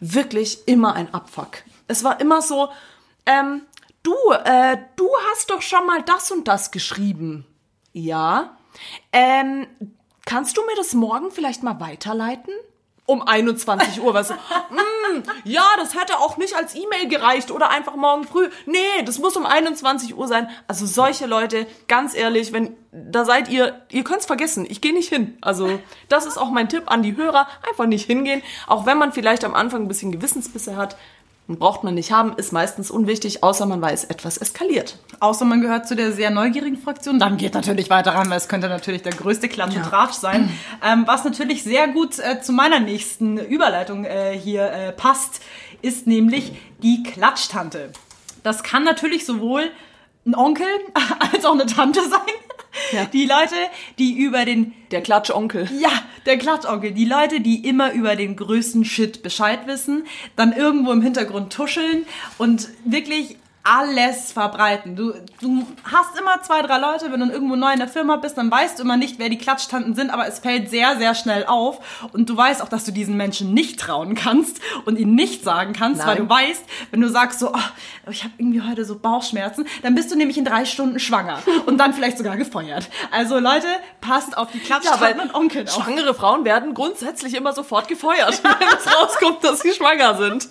wirklich 0.00 0.66
immer 0.66 0.94
ein 0.94 1.14
Abfuck. 1.14 1.62
Es 1.86 2.04
war 2.04 2.20
immer 2.20 2.42
so, 2.42 2.68
ähm, 3.24 3.62
du, 4.02 4.14
äh, 4.44 4.76
du 4.96 5.08
hast 5.30 5.50
doch 5.50 5.62
schon 5.62 5.86
mal 5.86 6.02
das 6.02 6.30
und 6.30 6.46
das 6.46 6.70
geschrieben. 6.70 7.46
Ja. 7.92 8.56
Ähm, 9.12 9.66
kannst 10.26 10.58
du 10.58 10.66
mir 10.66 10.76
das 10.76 10.92
morgen 10.92 11.30
vielleicht 11.30 11.62
mal 11.62 11.80
weiterleiten? 11.80 12.52
Um 13.10 13.22
21 13.22 14.02
Uhr, 14.02 14.12
du, 14.12 14.34
mm, 14.34 15.22
ja, 15.44 15.64
das 15.78 15.94
hätte 15.94 16.18
auch 16.18 16.36
nicht 16.36 16.54
als 16.54 16.74
E-Mail 16.74 17.08
gereicht 17.08 17.50
oder 17.50 17.70
einfach 17.70 17.96
morgen 17.96 18.24
früh. 18.24 18.50
Nee, 18.66 19.02
das 19.06 19.18
muss 19.18 19.34
um 19.34 19.46
21 19.46 20.14
Uhr 20.14 20.28
sein. 20.28 20.50
Also 20.66 20.84
solche 20.84 21.24
Leute, 21.24 21.66
ganz 21.86 22.14
ehrlich, 22.14 22.52
wenn 22.52 22.76
da 22.92 23.24
seid 23.24 23.48
ihr, 23.48 23.80
ihr 23.90 24.04
könnt's 24.04 24.26
vergessen. 24.26 24.66
Ich 24.68 24.82
gehe 24.82 24.92
nicht 24.92 25.08
hin. 25.08 25.38
Also 25.40 25.80
das 26.10 26.26
ist 26.26 26.36
auch 26.36 26.50
mein 26.50 26.68
Tipp 26.68 26.84
an 26.86 27.02
die 27.02 27.16
Hörer, 27.16 27.46
einfach 27.66 27.86
nicht 27.86 28.04
hingehen, 28.04 28.42
auch 28.66 28.84
wenn 28.84 28.98
man 28.98 29.12
vielleicht 29.12 29.44
am 29.44 29.54
Anfang 29.54 29.82
ein 29.82 29.88
bisschen 29.88 30.12
Gewissensbisse 30.12 30.76
hat 30.76 30.96
braucht 31.56 31.82
man 31.82 31.94
nicht 31.94 32.12
haben, 32.12 32.34
ist 32.36 32.52
meistens 32.52 32.90
unwichtig, 32.90 33.42
außer 33.42 33.64
man 33.64 33.80
weiß, 33.80 34.04
etwas 34.04 34.36
eskaliert. 34.36 34.98
Außer 35.20 35.46
man 35.46 35.62
gehört 35.62 35.88
zu 35.88 35.96
der 35.96 36.12
sehr 36.12 36.30
neugierigen 36.30 36.76
Fraktion, 36.76 37.18
dann 37.18 37.38
geht 37.38 37.54
natürlich 37.54 37.88
weiter 37.88 38.14
ran, 38.14 38.28
weil 38.28 38.36
es 38.36 38.48
könnte 38.48 38.68
natürlich 38.68 39.02
der 39.02 39.12
größte 39.12 39.48
Klatsch 39.48 39.74
und 39.74 39.82
ja. 39.82 39.88
Tratsch 39.88 40.14
sein. 40.14 40.50
Ähm, 40.84 41.04
was 41.06 41.24
natürlich 41.24 41.64
sehr 41.64 41.88
gut 41.88 42.18
äh, 42.18 42.40
zu 42.40 42.52
meiner 42.52 42.80
nächsten 42.80 43.38
Überleitung 43.38 44.04
äh, 44.04 44.38
hier 44.38 44.70
äh, 44.70 44.92
passt, 44.92 45.40
ist 45.80 46.06
nämlich 46.06 46.52
die 46.82 47.02
Klatschtante. 47.02 47.92
Das 48.42 48.62
kann 48.62 48.84
natürlich 48.84 49.24
sowohl 49.24 49.70
ein 50.26 50.34
Onkel 50.34 50.66
als 51.32 51.44
auch 51.44 51.54
eine 51.54 51.66
Tante 51.66 52.00
sein. 52.02 52.20
Ja. 52.92 53.04
Die 53.06 53.24
Leute, 53.24 53.54
die 53.98 54.18
über 54.18 54.44
den... 54.44 54.74
Der 54.90 55.02
Klatschonkel. 55.02 55.68
Ja, 55.78 55.90
der 56.26 56.38
Klatschonkel. 56.38 56.92
Die 56.92 57.04
Leute, 57.04 57.40
die 57.40 57.66
immer 57.66 57.92
über 57.92 58.16
den 58.16 58.36
größten 58.36 58.84
Shit 58.84 59.22
Bescheid 59.22 59.66
wissen, 59.66 60.04
dann 60.36 60.52
irgendwo 60.52 60.92
im 60.92 61.02
Hintergrund 61.02 61.52
tuscheln 61.52 62.06
und 62.38 62.68
wirklich 62.84 63.36
alles 63.68 64.32
verbreiten. 64.32 64.96
Du, 64.96 65.12
du 65.40 65.66
hast 65.84 66.18
immer 66.18 66.40
zwei, 66.42 66.62
drei 66.62 66.78
Leute, 66.78 67.12
wenn 67.12 67.20
du 67.20 67.30
irgendwo 67.30 67.54
neu 67.54 67.72
in 67.72 67.78
der 67.78 67.88
Firma 67.88 68.16
bist, 68.16 68.38
dann 68.38 68.50
weißt 68.50 68.78
du 68.78 68.82
immer 68.82 68.96
nicht, 68.96 69.18
wer 69.18 69.28
die 69.28 69.36
Klatschtanten 69.36 69.94
sind, 69.94 70.10
aber 70.10 70.26
es 70.26 70.38
fällt 70.38 70.70
sehr, 70.70 70.96
sehr 70.96 71.14
schnell 71.14 71.44
auf 71.44 72.08
und 72.12 72.30
du 72.30 72.36
weißt 72.36 72.62
auch, 72.62 72.68
dass 72.68 72.84
du 72.84 72.92
diesen 72.92 73.16
Menschen 73.16 73.52
nicht 73.52 73.78
trauen 73.78 74.14
kannst 74.14 74.60
und 74.86 74.98
ihnen 74.98 75.14
nicht 75.14 75.44
sagen 75.44 75.74
kannst, 75.74 75.98
Nein. 75.98 76.08
weil 76.08 76.16
du 76.16 76.28
weißt, 76.28 76.64
wenn 76.90 77.00
du 77.02 77.10
sagst 77.10 77.40
so, 77.40 77.52
oh, 77.52 78.10
ich 78.10 78.24
habe 78.24 78.32
irgendwie 78.38 78.62
heute 78.62 78.86
so 78.86 78.98
Bauchschmerzen, 78.98 79.66
dann 79.82 79.94
bist 79.94 80.10
du 80.10 80.16
nämlich 80.16 80.38
in 80.38 80.46
drei 80.46 80.64
Stunden 80.64 80.98
schwanger 80.98 81.42
und 81.66 81.78
dann 81.78 81.92
vielleicht 81.92 82.16
sogar 82.16 82.36
gefeuert. 82.36 82.88
Also 83.10 83.38
Leute, 83.38 83.66
passt 84.00 84.36
auf 84.36 84.50
die 84.50 84.60
Klatschtanten 84.60 85.18
ja, 85.18 85.24
und 85.24 85.34
Onkel 85.34 85.64
auf. 85.64 85.74
Schwangere 85.74 86.14
Frauen 86.14 86.46
werden 86.46 86.72
grundsätzlich 86.72 87.34
immer 87.34 87.52
sofort 87.52 87.88
gefeuert, 87.88 88.42
wenn 88.42 88.68
es 88.78 88.96
rauskommt, 88.96 89.44
dass 89.44 89.60
sie 89.60 89.72
schwanger 89.72 90.16
sind. 90.16 90.48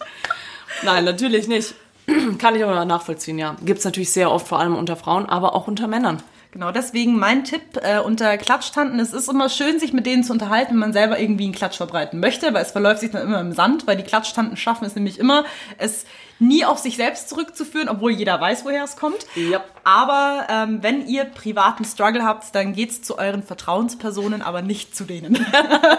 Nein, 0.83 1.05
natürlich 1.05 1.47
nicht. 1.47 1.73
Kann 2.37 2.55
ich 2.55 2.63
aber 2.63 2.85
nachvollziehen, 2.85 3.37
ja. 3.37 3.55
Gibt 3.63 3.79
es 3.79 3.85
natürlich 3.85 4.11
sehr 4.11 4.31
oft, 4.31 4.47
vor 4.47 4.59
allem 4.59 4.75
unter 4.75 4.95
Frauen, 4.95 5.25
aber 5.25 5.55
auch 5.55 5.67
unter 5.67 5.87
Männern. 5.87 6.23
Genau, 6.51 6.71
deswegen 6.71 7.19
mein 7.19 7.43
Tipp 7.43 7.61
äh, 7.81 7.99
unter 7.99 8.37
Klatschtanten, 8.37 8.99
es 8.99 9.13
ist 9.13 9.29
immer 9.29 9.49
schön, 9.49 9.79
sich 9.79 9.93
mit 9.93 10.05
denen 10.05 10.23
zu 10.23 10.31
unterhalten, 10.31 10.71
wenn 10.71 10.79
man 10.79 10.93
selber 10.93 11.19
irgendwie 11.19 11.43
einen 11.43 11.53
Klatsch 11.53 11.77
verbreiten 11.77 12.19
möchte, 12.19 12.53
weil 12.53 12.63
es 12.63 12.71
verläuft 12.71 13.01
sich 13.01 13.11
dann 13.11 13.21
immer 13.21 13.41
im 13.41 13.51
Sand, 13.51 13.85
weil 13.85 13.97
die 13.97 14.03
Klatschtanten 14.03 14.55
schaffen 14.55 14.85
es 14.85 14.95
nämlich 14.95 15.19
immer, 15.19 15.43
es 15.77 16.05
nie 16.39 16.65
auf 16.65 16.77
sich 16.77 16.95
selbst 16.97 17.29
zurückzuführen, 17.29 17.89
obwohl 17.89 18.11
jeder 18.11 18.39
weiß, 18.39 18.63
woher 18.63 18.83
es 18.83 18.95
kommt. 18.95 19.25
Yep. 19.35 19.63
Aber 19.83 20.47
ähm, 20.49 20.83
wenn 20.83 21.07
ihr 21.07 21.25
privaten 21.25 21.83
Struggle 21.83 22.23
habt, 22.23 22.53
dann 22.55 22.73
geht's 22.73 23.01
zu 23.01 23.17
euren 23.17 23.43
Vertrauenspersonen, 23.43 24.41
aber 24.41 24.61
nicht 24.61 24.95
zu 24.95 25.03
denen. 25.03 25.45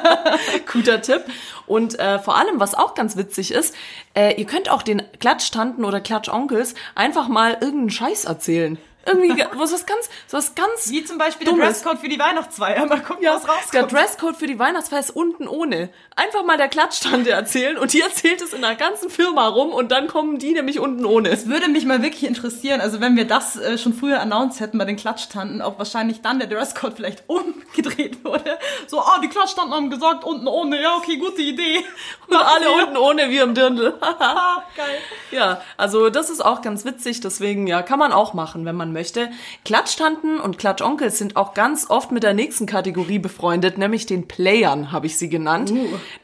Guter 0.73 1.03
Tipp. 1.03 1.25
Und 1.67 1.99
äh, 1.99 2.19
vor 2.19 2.37
allem, 2.37 2.61
was 2.61 2.75
auch 2.75 2.95
ganz 2.95 3.17
witzig 3.17 3.53
ist, 3.53 3.75
äh, 4.15 4.35
ihr 4.41 4.47
könnt 4.47 4.71
auch 4.71 4.83
den 4.83 5.03
Klatschtanten 5.21 5.85
oder 5.85 6.01
Klatschonkels 6.01 6.75
einfach 6.95 7.29
mal 7.29 7.59
irgendeinen 7.61 7.91
Scheiß 7.91 8.25
erzählen. 8.25 8.79
Irgendwie 9.09 9.45
was, 9.55 9.73
was 9.73 9.87
ganz, 9.87 10.09
was 10.31 10.55
ganz. 10.55 10.91
Wie 10.91 11.05
zum 11.05 11.19
Beispiel 11.19 11.47
Dummes. 11.47 11.61
der 11.61 11.69
Dresscode 11.73 11.99
für 12.01 12.09
die 12.09 12.19
Weihnachtsfeier. 12.19 12.87
Mal 12.87 13.03
gucken, 13.03 13.23
Ja, 13.23 13.35
was 13.35 13.43
der 13.43 13.55
rauskommt. 13.83 13.93
Dresscode 13.93 14.37
für 14.37 14.47
die 14.47 14.59
Weihnachtsfeier 14.59 15.01
ist 15.01 15.11
unten 15.11 15.49
ohne. 15.49 15.91
Einfach 16.17 16.45
mal 16.45 16.57
der 16.57 16.69
Klatschstante 16.69 17.31
erzählen 17.31 17.79
und 17.79 17.93
die 17.93 18.01
erzählt 18.01 18.43
es 18.43 18.53
in 18.53 18.61
der 18.63 18.75
ganzen 18.75 19.11
Firma 19.11 19.47
rum 19.49 19.73
und 19.73 19.91
dann 19.93 20.09
kommen 20.09 20.39
die 20.39 20.53
nämlich 20.53 20.79
unten 20.81 21.05
ohne. 21.05 21.29
Es 21.31 21.47
würde 21.49 21.69
mich 21.69 21.85
mal 21.85 22.03
wirklich 22.03 22.25
interessieren, 22.25 22.81
also 22.81 23.01
wenn 23.01 23.17
wir 23.17 23.25
das 23.27 23.57
äh, 23.57 23.79
schon 23.79 23.95
früher 23.95 24.21
announced 24.21 24.61
hätten 24.61 24.79
bei 24.79 24.85
den 24.85 24.97
Klatschtanten, 24.97 25.63
ob 25.63 25.79
wahrscheinlich 25.79 26.21
dann 26.23 26.39
der 26.39 26.49
Dresscode 26.49 26.95
vielleicht 26.97 27.25
umgedreht 27.29 28.25
wurde. 28.25 28.59
So, 28.89 29.01
ah, 29.01 29.19
die 29.23 29.29
Klatschtanten 29.29 29.75
haben 29.75 29.91
gesagt, 29.91 30.25
unten 30.25 30.49
ohne, 30.49 30.81
ja, 30.81 30.97
okay, 30.97 31.17
gute 31.19 31.43
Idee. 31.43 31.85
Und 32.27 32.37
alle 32.37 32.71
unten 32.73 32.97
ohne 32.97 33.29
wie 33.29 33.39
im 33.39 33.55
Dirndl. 33.55 33.95
Ah, 34.21 34.63
geil. 34.77 34.99
Ja, 35.31 35.61
also 35.77 36.11
das 36.11 36.29
ist 36.29 36.45
auch 36.45 36.61
ganz 36.61 36.85
witzig, 36.85 37.21
deswegen 37.21 37.67
ja, 37.67 37.83
kann 37.83 37.99
man 37.99 38.13
auch 38.13 38.35
machen, 38.35 38.65
wenn 38.65 38.75
man 38.75 38.93
möchte. 38.93 39.31
Klatschtanten 39.65 40.41
und 40.41 40.59
Klatschonkels 40.59 41.19
sind 41.19 41.37
auch 41.37 41.55
ganz 41.55 41.89
oft 41.89 42.11
mit 42.11 42.23
der 42.23 42.35
nächsten 42.35 42.67
Kategorie 42.67 43.19
befreundet, 43.19 43.79
nämlich 43.79 44.07
den 44.07 44.27
Playern, 44.27 44.93
habe 44.93 45.07
ich 45.07 45.19
sie 45.19 45.29
genannt. 45.29 45.73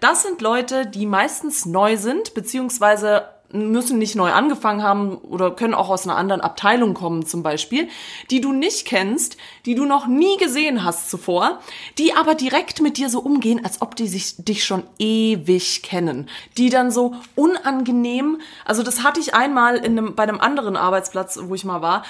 Das 0.01 0.23
sind 0.23 0.41
Leute, 0.41 0.87
die 0.87 1.07
meistens 1.07 1.67
neu 1.67 1.97
sind, 1.97 2.35
beziehungsweise 2.35 3.29
müssen 3.55 3.99
nicht 3.99 4.17
neu 4.17 4.33
angefangen 4.33 4.83
haben 4.83 5.17
oder 5.17 5.51
können 5.51 5.75
auch 5.75 5.89
aus 5.89 6.07
einer 6.07 6.17
anderen 6.17 6.41
Abteilung 6.41 6.93
kommen 6.95 7.25
zum 7.25 7.43
Beispiel, 7.43 7.89
die 8.31 8.41
du 8.41 8.53
nicht 8.53 8.87
kennst, 8.87 9.37
die 9.65 9.75
du 9.75 9.85
noch 9.85 10.07
nie 10.07 10.37
gesehen 10.37 10.85
hast 10.85 11.11
zuvor, 11.11 11.61
die 11.99 12.15
aber 12.15 12.35
direkt 12.35 12.81
mit 12.81 12.97
dir 12.99 13.09
so 13.09 13.21
umgehen, 13.21 13.65
als 13.65 13.81
ob 13.81 13.97
die 13.97 14.09
sich, 14.09 14.37
dich 14.39 14.65
schon 14.65 14.83
ewig 14.99 15.83
kennen, 15.83 16.29
die 16.59 16.69
dann 16.69 16.91
so 16.91 17.15
unangenehm, 17.37 18.41
also 18.65 18.83
das 18.83 19.03
hatte 19.03 19.21
ich 19.21 19.35
einmal 19.35 19.77
in 19.77 19.99
einem, 19.99 20.15
bei 20.15 20.25
einem 20.25 20.41
anderen 20.41 20.77
Arbeitsplatz, 20.77 21.39
wo 21.43 21.55
ich 21.55 21.65
mal 21.65 21.81
war, 21.81 22.05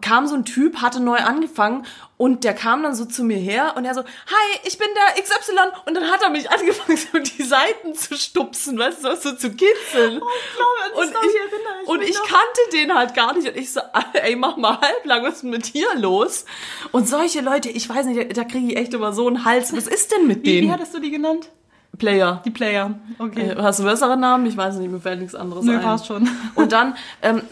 kam 0.00 0.26
so 0.26 0.34
ein 0.34 0.44
Typ, 0.44 0.82
hatte 0.82 1.00
neu 1.00 1.16
angefangen 1.18 1.86
und 2.18 2.44
der 2.44 2.54
kam 2.54 2.82
dann 2.82 2.94
so 2.94 3.04
zu 3.06 3.24
mir 3.24 3.38
her 3.38 3.72
und 3.76 3.84
er 3.84 3.94
so, 3.94 4.02
hi, 4.02 4.58
ich 4.64 4.76
bin 4.78 4.86
der 4.94 5.22
XY 5.22 5.52
und 5.86 5.94
dann 5.94 6.04
hat 6.10 6.22
er 6.22 6.30
mich 6.30 6.50
angefangen, 6.50 6.96
so 6.98 7.18
die 7.18 7.42
Seiten 7.42 7.94
zu 7.94 8.14
stupsen, 8.16 8.78
weißt 8.78 9.02
du, 9.02 9.16
so 9.16 9.32
zu 9.34 9.50
kitzeln. 9.50 10.20
Oh, 10.22 10.26
ich 10.28 10.56
glaube, 10.56 11.00
und 11.00 11.08
ich, 11.08 11.34
erinnere 11.36 11.82
ich 11.82 11.88
und 11.88 12.02
ich 12.02 12.14
noch. 12.16 12.24
kannte 12.26 12.60
den 12.72 12.94
halt 12.94 13.14
gar 13.14 13.34
nicht 13.34 13.48
und 13.48 13.56
ich 13.56 13.72
so, 13.72 13.80
ey, 14.12 14.36
mach 14.36 14.56
mal 14.58 14.78
halblang, 14.80 15.24
was 15.24 15.36
ist 15.36 15.44
mit 15.44 15.72
dir 15.74 15.86
los? 15.96 16.44
Und 16.92 17.08
solche 17.08 17.40
Leute, 17.40 17.70
ich 17.70 17.88
weiß 17.88 18.06
nicht, 18.06 18.36
da 18.36 18.44
kriege 18.44 18.66
ich 18.72 18.76
echt 18.76 18.92
immer 18.94 19.12
so 19.12 19.26
einen 19.26 19.44
Hals. 19.44 19.74
Was 19.74 19.86
ist 19.86 20.12
denn 20.12 20.26
mit 20.26 20.42
Wie, 20.42 20.44
wie 20.44 20.60
denen? 20.60 20.72
hattest 20.72 20.94
du 20.94 21.00
die 21.00 21.10
genannt? 21.10 21.48
Player. 21.98 22.40
Die 22.44 22.50
Player. 22.50 22.98
Okay. 23.18 23.50
Äh, 23.50 23.56
Hast 23.62 23.80
du 23.80 23.84
bessere 23.84 24.16
Namen? 24.16 24.46
Ich 24.46 24.56
weiß 24.56 24.76
nicht, 24.76 24.90
mir 24.90 24.98
fällt 25.00 25.20
nichts 25.20 25.34
anderes 25.34 25.64
Nö, 25.64 25.74
ein. 25.76 25.82
passt 25.82 26.06
schon. 26.06 26.28
Und 26.54 26.72
dann 26.72 26.96
ähm, 27.20 27.38
äh, 27.38 27.42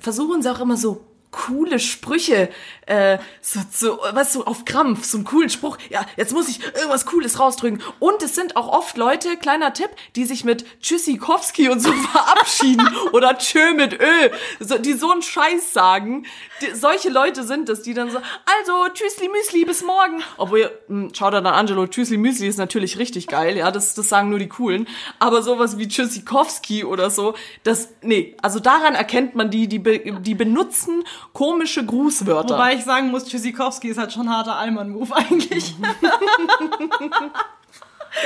versuchen 0.00 0.40
sie 0.42 0.50
auch 0.50 0.60
immer 0.60 0.76
so 0.78 1.04
coole 1.30 1.78
Sprüche, 1.78 2.48
äh, 2.86 3.18
so, 3.40 3.60
so, 3.70 4.00
was 4.12 4.32
so 4.32 4.44
auf 4.44 4.64
Krampf, 4.64 5.04
so 5.04 5.18
einen 5.18 5.24
coolen 5.24 5.50
Spruch. 5.50 5.78
Ja, 5.90 6.04
jetzt 6.16 6.32
muss 6.32 6.48
ich 6.48 6.60
irgendwas 6.74 7.06
Cooles 7.06 7.38
rausdrücken. 7.38 7.82
Und 7.98 8.22
es 8.22 8.34
sind 8.34 8.56
auch 8.56 8.68
oft 8.68 8.96
Leute, 8.96 9.36
kleiner 9.36 9.72
Tipp, 9.72 9.90
die 10.16 10.24
sich 10.24 10.44
mit 10.44 10.64
Tschüssikowski 10.80 11.68
und 11.68 11.80
so 11.80 11.92
verabschieden 12.12 12.88
oder 13.12 13.38
Tschö 13.38 13.74
mit 13.74 13.94
Ö, 14.00 14.30
so, 14.58 14.78
die 14.78 14.94
so 14.94 15.12
einen 15.12 15.22
Scheiß 15.22 15.72
sagen. 15.72 16.26
Die, 16.62 16.74
solche 16.74 17.10
Leute 17.10 17.44
sind 17.44 17.68
es, 17.68 17.82
die 17.82 17.94
dann 17.94 18.10
so, 18.10 18.18
also 18.18 18.88
Tschüssli 18.92 19.28
Müsli, 19.28 19.64
bis 19.64 19.82
morgen. 19.84 20.22
Obwohl, 20.36 20.70
mh, 20.88 21.10
schau 21.12 21.30
da 21.30 21.40
dann 21.40 21.54
Angelo, 21.54 21.86
Tschüssli 21.86 22.16
Müsli 22.16 22.48
ist 22.48 22.58
natürlich 22.58 22.98
richtig 22.98 23.28
geil, 23.28 23.56
ja, 23.56 23.70
das, 23.70 23.94
das 23.94 24.08
sagen 24.08 24.30
nur 24.30 24.38
die 24.38 24.48
Coolen. 24.48 24.88
Aber 25.18 25.42
sowas 25.42 25.78
wie 25.78 25.86
Tschüssikowski 25.86 26.84
oder 26.84 27.10
so, 27.10 27.34
das, 27.62 27.90
nee, 28.02 28.36
also 28.42 28.58
daran 28.58 28.94
erkennt 28.94 29.34
man 29.36 29.50
die, 29.50 29.68
die, 29.68 29.80
die 29.80 30.34
benutzen 30.34 31.04
komische 31.32 31.84
Grußwörter. 31.84 32.54
Wobei 32.54 32.74
ich 32.74 32.84
sagen 32.84 33.10
muss, 33.10 33.26
Tschüssikowski 33.26 33.88
ist 33.88 33.98
halt 33.98 34.12
schon 34.12 34.28
ein 34.28 34.36
harter 34.36 34.56
Allmann-Move 34.56 35.14
eigentlich. 35.14 35.74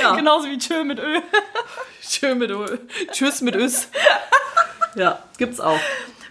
ja. 0.01 0.15
Genauso 0.15 0.47
wie 0.47 0.57
Tschö 0.57 0.83
mit 0.83 0.99
Ö. 0.99 1.19
Schön 2.01 2.37
mit 2.37 2.51
Ö. 2.51 2.77
Tschüss 3.11 3.41
mit 3.41 3.55
Ös. 3.55 3.89
Ja, 4.95 5.19
gibt's 5.37 5.59
auch. 5.59 5.79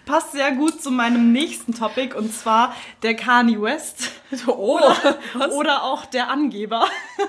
Passt 0.06 0.32
sehr 0.32 0.52
gut 0.52 0.82
zu 0.82 0.90
meinem 0.90 1.32
nächsten 1.32 1.74
Topic 1.74 2.14
und 2.14 2.34
zwar 2.34 2.74
der 3.02 3.14
Kanye 3.14 3.60
West. 3.60 4.10
Oh, 4.46 4.78
was? 5.34 5.52
Oder 5.52 5.84
auch 5.84 6.04
der 6.06 6.30
Angeber. 6.30 6.86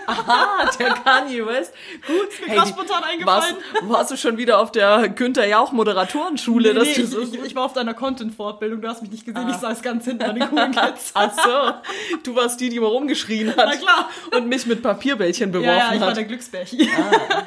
Ah, 0.07 0.69
der 0.79 0.89
Kanye 0.91 1.45
West. 1.45 1.73
Gut. 2.05 2.47
mir 2.47 2.55
grad 2.55 2.67
spontan 2.67 3.03
eingefallen. 3.03 3.55
Warst, 3.55 3.89
warst 3.89 4.11
du 4.11 4.17
schon 4.17 4.37
wieder 4.37 4.59
auf 4.59 4.71
der 4.71 5.09
Günther 5.09 5.47
Jauch 5.47 5.71
Moderatorenschule? 5.71 6.73
Nee, 6.73 6.79
nee, 6.81 6.89
ich, 6.89 7.09
so 7.09 7.21
ich, 7.21 7.33
ich 7.33 7.55
war 7.55 7.63
auf 7.65 7.73
deiner 7.73 7.93
Content-Fortbildung, 7.93 8.81
du 8.81 8.87
hast 8.87 9.01
mich 9.01 9.11
nicht 9.11 9.25
gesehen, 9.25 9.47
ich 9.49 9.55
saß 9.57 9.81
ganz 9.81 10.05
hinten 10.05 10.19
bei 10.25 10.33
den 10.33 10.49
coolen 10.49 10.71
Kids. 10.75 11.11
Ach 11.13 11.31
so, 11.33 12.19
du 12.23 12.35
warst 12.35 12.59
die, 12.59 12.69
die 12.69 12.79
mal 12.79 12.87
rumgeschrien 12.87 13.49
hat. 13.55 13.57
Na 13.57 13.75
klar. 13.75 14.09
Und 14.35 14.47
mich 14.47 14.65
mit 14.65 14.81
Papierbällchen 14.81 15.51
beworfen 15.51 15.69
Ja, 15.69 15.89
ja, 15.89 15.93
ich 15.93 16.01
war 16.01 16.09
hat. 16.09 16.17
der 16.17 16.25
Glücksbärchen. 16.25 16.87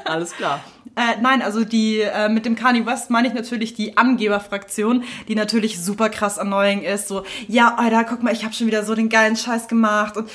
Alles 0.05 0.33
klar. 0.33 0.61
Äh, 0.97 1.21
nein, 1.21 1.43
also 1.43 1.65
die 1.65 2.01
äh, 2.01 2.29
mit 2.29 2.45
dem 2.45 2.57
Kanye 2.57 2.85
West 2.85 3.11
meine 3.11 3.29
ich 3.29 3.35
natürlich 3.35 3.75
die 3.75 3.97
Angeberfraktion, 3.97 5.05
die 5.29 5.35
natürlich 5.37 5.83
super 5.85 6.09
krass 6.09 6.39
annoying 6.39 6.83
ist. 6.83 7.07
So, 7.09 7.25
ja, 7.47 7.77
Alter, 7.77 8.05
guck 8.05 8.23
mal, 8.23 8.33
ich 8.33 8.45
habe 8.45 8.53
schon 8.55 8.67
wieder 8.67 8.85
so 8.85 8.95
den 8.95 9.09
geilen 9.09 9.37
Scheiß 9.37 9.48
gemacht 9.69 10.17
und 10.17 10.31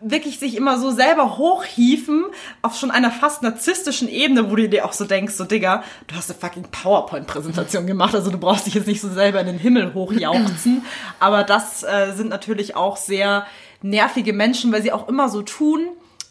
wirklich 0.00 0.38
sich 0.38 0.56
immer 0.56 0.78
so 0.78 0.90
selber 0.90 1.38
hochhieven 1.38 2.24
auf 2.62 2.76
schon 2.76 2.90
einer 2.90 3.10
fast 3.10 3.42
narzisstischen 3.42 4.08
Ebene, 4.08 4.50
wo 4.50 4.56
du 4.56 4.68
dir 4.68 4.84
auch 4.84 4.92
so 4.92 5.04
denkst, 5.04 5.34
so 5.34 5.44
Digga, 5.44 5.82
du 6.06 6.14
hast 6.14 6.30
eine 6.30 6.38
fucking 6.38 6.64
PowerPoint-Präsentation 6.70 7.86
gemacht, 7.86 8.14
also 8.14 8.30
du 8.30 8.38
brauchst 8.38 8.66
dich 8.66 8.74
jetzt 8.74 8.86
nicht 8.86 9.00
so 9.00 9.08
selber 9.08 9.40
in 9.40 9.46
den 9.46 9.58
Himmel 9.58 9.94
hochjauchzen. 9.94 10.84
Aber 11.20 11.44
das 11.44 11.82
äh, 11.82 12.12
sind 12.14 12.28
natürlich 12.28 12.76
auch 12.76 12.96
sehr 12.96 13.46
nervige 13.82 14.32
Menschen, 14.32 14.72
weil 14.72 14.82
sie 14.82 14.92
auch 14.92 15.08
immer 15.08 15.28
so 15.28 15.42
tun, 15.42 15.88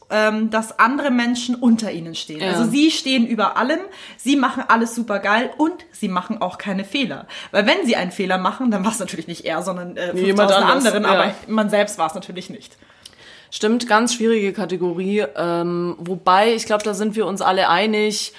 ähm, 0.10 0.50
dass 0.50 0.78
andere 0.78 1.12
Menschen 1.12 1.56
unter 1.56 1.92
ihnen 1.92 2.16
stehen. 2.16 2.42
Ja. 2.42 2.52
Also 2.52 2.70
sie 2.70 2.92
stehen 2.92 3.26
über 3.26 3.58
allem, 3.58 3.80
sie 4.18 4.36
machen 4.36 4.64
alles 4.68 4.96
super 4.96 5.20
geil 5.20 5.52
und 5.58 5.74
sie 5.92 6.08
machen 6.08 6.42
auch 6.42 6.58
keine 6.58 6.84
Fehler. 6.84 7.28
Weil 7.52 7.66
wenn 7.66 7.86
sie 7.86 7.96
einen 7.96 8.12
Fehler 8.12 8.38
machen, 8.38 8.72
dann 8.72 8.84
war 8.86 8.92
es 8.92 9.00
natürlich 9.00 9.28
nicht 9.28 9.46
er, 9.46 9.64
sondern 9.64 9.98
äh, 9.98 10.12
5000 10.12 10.28
Jemand 10.28 10.52
anders, 10.52 10.94
anderen, 10.94 11.04
ja. 11.04 11.10
aber 11.10 11.36
man 11.48 11.70
selbst 11.70 11.98
war 11.98 12.08
es 12.08 12.14
natürlich 12.14 12.50
nicht. 12.50 12.78
Stimmt, 13.52 13.88
ganz 13.88 14.14
schwierige 14.14 14.54
Kategorie. 14.54 15.24
Ähm, 15.36 15.96
wobei, 16.00 16.54
ich 16.54 16.66
glaube, 16.66 16.84
da 16.84 16.94
sind 16.94 17.16
wir 17.16 17.26
uns 17.26 17.42
alle 17.42 17.70
einig. 17.70 18.34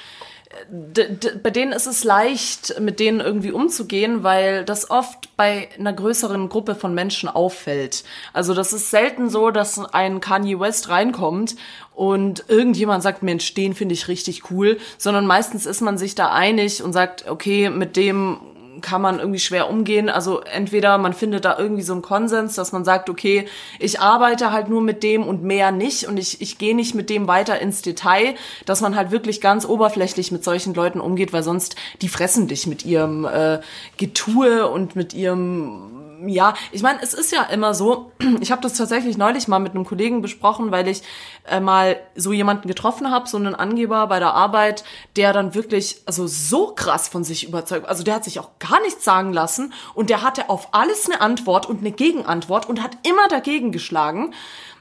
Bei 1.42 1.50
denen 1.50 1.72
ist 1.72 1.86
es 1.86 2.04
leicht, 2.04 2.80
mit 2.80 3.00
denen 3.00 3.20
irgendwie 3.20 3.52
umzugehen, 3.52 4.22
weil 4.22 4.64
das 4.64 4.90
oft 4.90 5.36
bei 5.36 5.68
einer 5.78 5.92
größeren 5.92 6.48
Gruppe 6.48 6.74
von 6.74 6.94
Menschen 6.94 7.28
auffällt. 7.28 8.04
Also 8.32 8.54
das 8.54 8.72
ist 8.72 8.90
selten 8.90 9.28
so, 9.30 9.50
dass 9.50 9.78
ein 9.78 10.20
Kanye 10.20 10.58
West 10.58 10.88
reinkommt 10.88 11.56
und 11.94 12.44
irgendjemand 12.48 13.02
sagt, 13.02 13.22
Mensch, 13.22 13.54
den 13.54 13.74
finde 13.74 13.94
ich 13.94 14.08
richtig 14.08 14.50
cool, 14.50 14.78
sondern 14.98 15.26
meistens 15.26 15.66
ist 15.66 15.80
man 15.80 15.98
sich 15.98 16.14
da 16.14 16.32
einig 16.32 16.82
und 16.82 16.92
sagt, 16.92 17.28
okay, 17.28 17.70
mit 17.70 17.96
dem 17.96 18.40
kann 18.80 19.02
man 19.02 19.18
irgendwie 19.18 19.38
schwer 19.38 19.68
umgehen. 19.70 20.08
Also 20.08 20.40
entweder 20.40 20.98
man 20.98 21.12
findet 21.12 21.44
da 21.44 21.58
irgendwie 21.58 21.82
so 21.82 21.92
einen 21.92 22.02
Konsens, 22.02 22.54
dass 22.54 22.72
man 22.72 22.84
sagt, 22.84 23.10
okay, 23.10 23.46
ich 23.78 24.00
arbeite 24.00 24.52
halt 24.52 24.68
nur 24.68 24.82
mit 24.82 25.02
dem 25.02 25.22
und 25.22 25.42
mehr 25.42 25.72
nicht 25.72 26.06
und 26.06 26.16
ich, 26.18 26.40
ich 26.40 26.58
gehe 26.58 26.76
nicht 26.76 26.94
mit 26.94 27.10
dem 27.10 27.26
weiter 27.28 27.60
ins 27.60 27.82
Detail, 27.82 28.34
dass 28.64 28.80
man 28.80 28.96
halt 28.96 29.10
wirklich 29.10 29.40
ganz 29.40 29.66
oberflächlich 29.66 30.32
mit 30.32 30.44
solchen 30.44 30.74
Leuten 30.74 31.00
umgeht, 31.00 31.32
weil 31.32 31.42
sonst 31.42 31.76
die 32.02 32.08
fressen 32.08 32.48
dich 32.48 32.66
mit 32.66 32.84
ihrem 32.84 33.24
äh, 33.24 33.60
Getue 33.96 34.68
und 34.68 34.96
mit 34.96 35.14
ihrem 35.14 36.05
ja, 36.26 36.55
ich 36.72 36.83
meine, 36.83 37.00
es 37.02 37.14
ist 37.14 37.33
ja 37.33 37.42
immer 37.42 37.74
so, 37.74 38.12
ich 38.40 38.50
habe 38.50 38.62
das 38.62 38.74
tatsächlich 38.74 39.16
neulich 39.16 39.48
mal 39.48 39.59
mit 39.59 39.74
einem 39.74 39.85
Kollegen 39.85 40.22
besprochen, 40.22 40.70
weil 40.70 40.88
ich 40.88 41.02
äh, 41.48 41.61
mal 41.61 41.98
so 42.14 42.33
jemanden 42.33 42.68
getroffen 42.68 43.11
habe, 43.11 43.29
so 43.29 43.37
einen 43.37 43.55
Angeber 43.55 44.07
bei 44.07 44.18
der 44.18 44.35
Arbeit, 44.35 44.85
der 45.16 45.33
dann 45.33 45.55
wirklich 45.55 46.02
also 46.07 46.26
so 46.26 46.72
krass 46.74 47.09
von 47.09 47.24
sich 47.24 47.46
überzeugt, 47.46 47.88
also 47.88 48.02
der 48.02 48.14
hat 48.14 48.24
sich 48.24 48.38
auch 48.40 48.50
gar 48.59 48.81
nichts 48.83 49.05
sagen 49.05 49.33
lassen 49.33 49.72
und 49.94 50.11
der 50.11 50.22
hatte 50.22 50.48
auf 50.48 50.68
alles 50.72 51.11
eine 51.11 51.20
Antwort 51.20 51.66
und 51.66 51.81
eine 51.81 51.92
Gegenantwort 51.92 52.68
und 52.68 52.83
hat 52.83 52.96
immer 53.07 53.29
dagegen 53.29 53.72
geschlagen. 53.72 54.35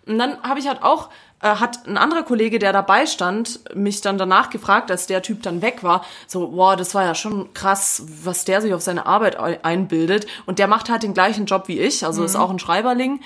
Und 0.05 0.19
dann 0.19 0.41
habe 0.43 0.59
ich 0.59 0.67
halt 0.67 0.83
auch 0.83 1.09
hat 1.41 1.85
ein 1.87 1.97
anderer 1.97 2.23
Kollege, 2.23 2.59
der 2.59 2.73
dabei 2.73 3.05
stand, 3.05 3.59
mich 3.75 4.01
dann 4.01 4.17
danach 4.17 4.49
gefragt, 4.49 4.89
als 4.89 5.05
der 5.05 5.21
Typ 5.21 5.43
dann 5.43 5.61
weg 5.61 5.83
war, 5.83 6.03
so, 6.27 6.47
boah, 6.47 6.75
das 6.75 6.95
war 6.95 7.03
ja 7.03 7.13
schon 7.13 7.53
krass, 7.53 8.03
was 8.23 8.45
der 8.45 8.61
sich 8.61 8.73
auf 8.73 8.81
seine 8.81 9.05
Arbeit 9.05 9.37
einbildet. 9.63 10.27
Und 10.45 10.59
der 10.59 10.67
macht 10.67 10.89
halt 10.89 11.03
den 11.03 11.13
gleichen 11.13 11.45
Job 11.45 11.67
wie 11.67 11.79
ich, 11.79 12.05
also 12.05 12.21
mhm. 12.21 12.25
ist 12.25 12.35
auch 12.35 12.49
ein 12.49 12.59
Schreiberling 12.59 13.19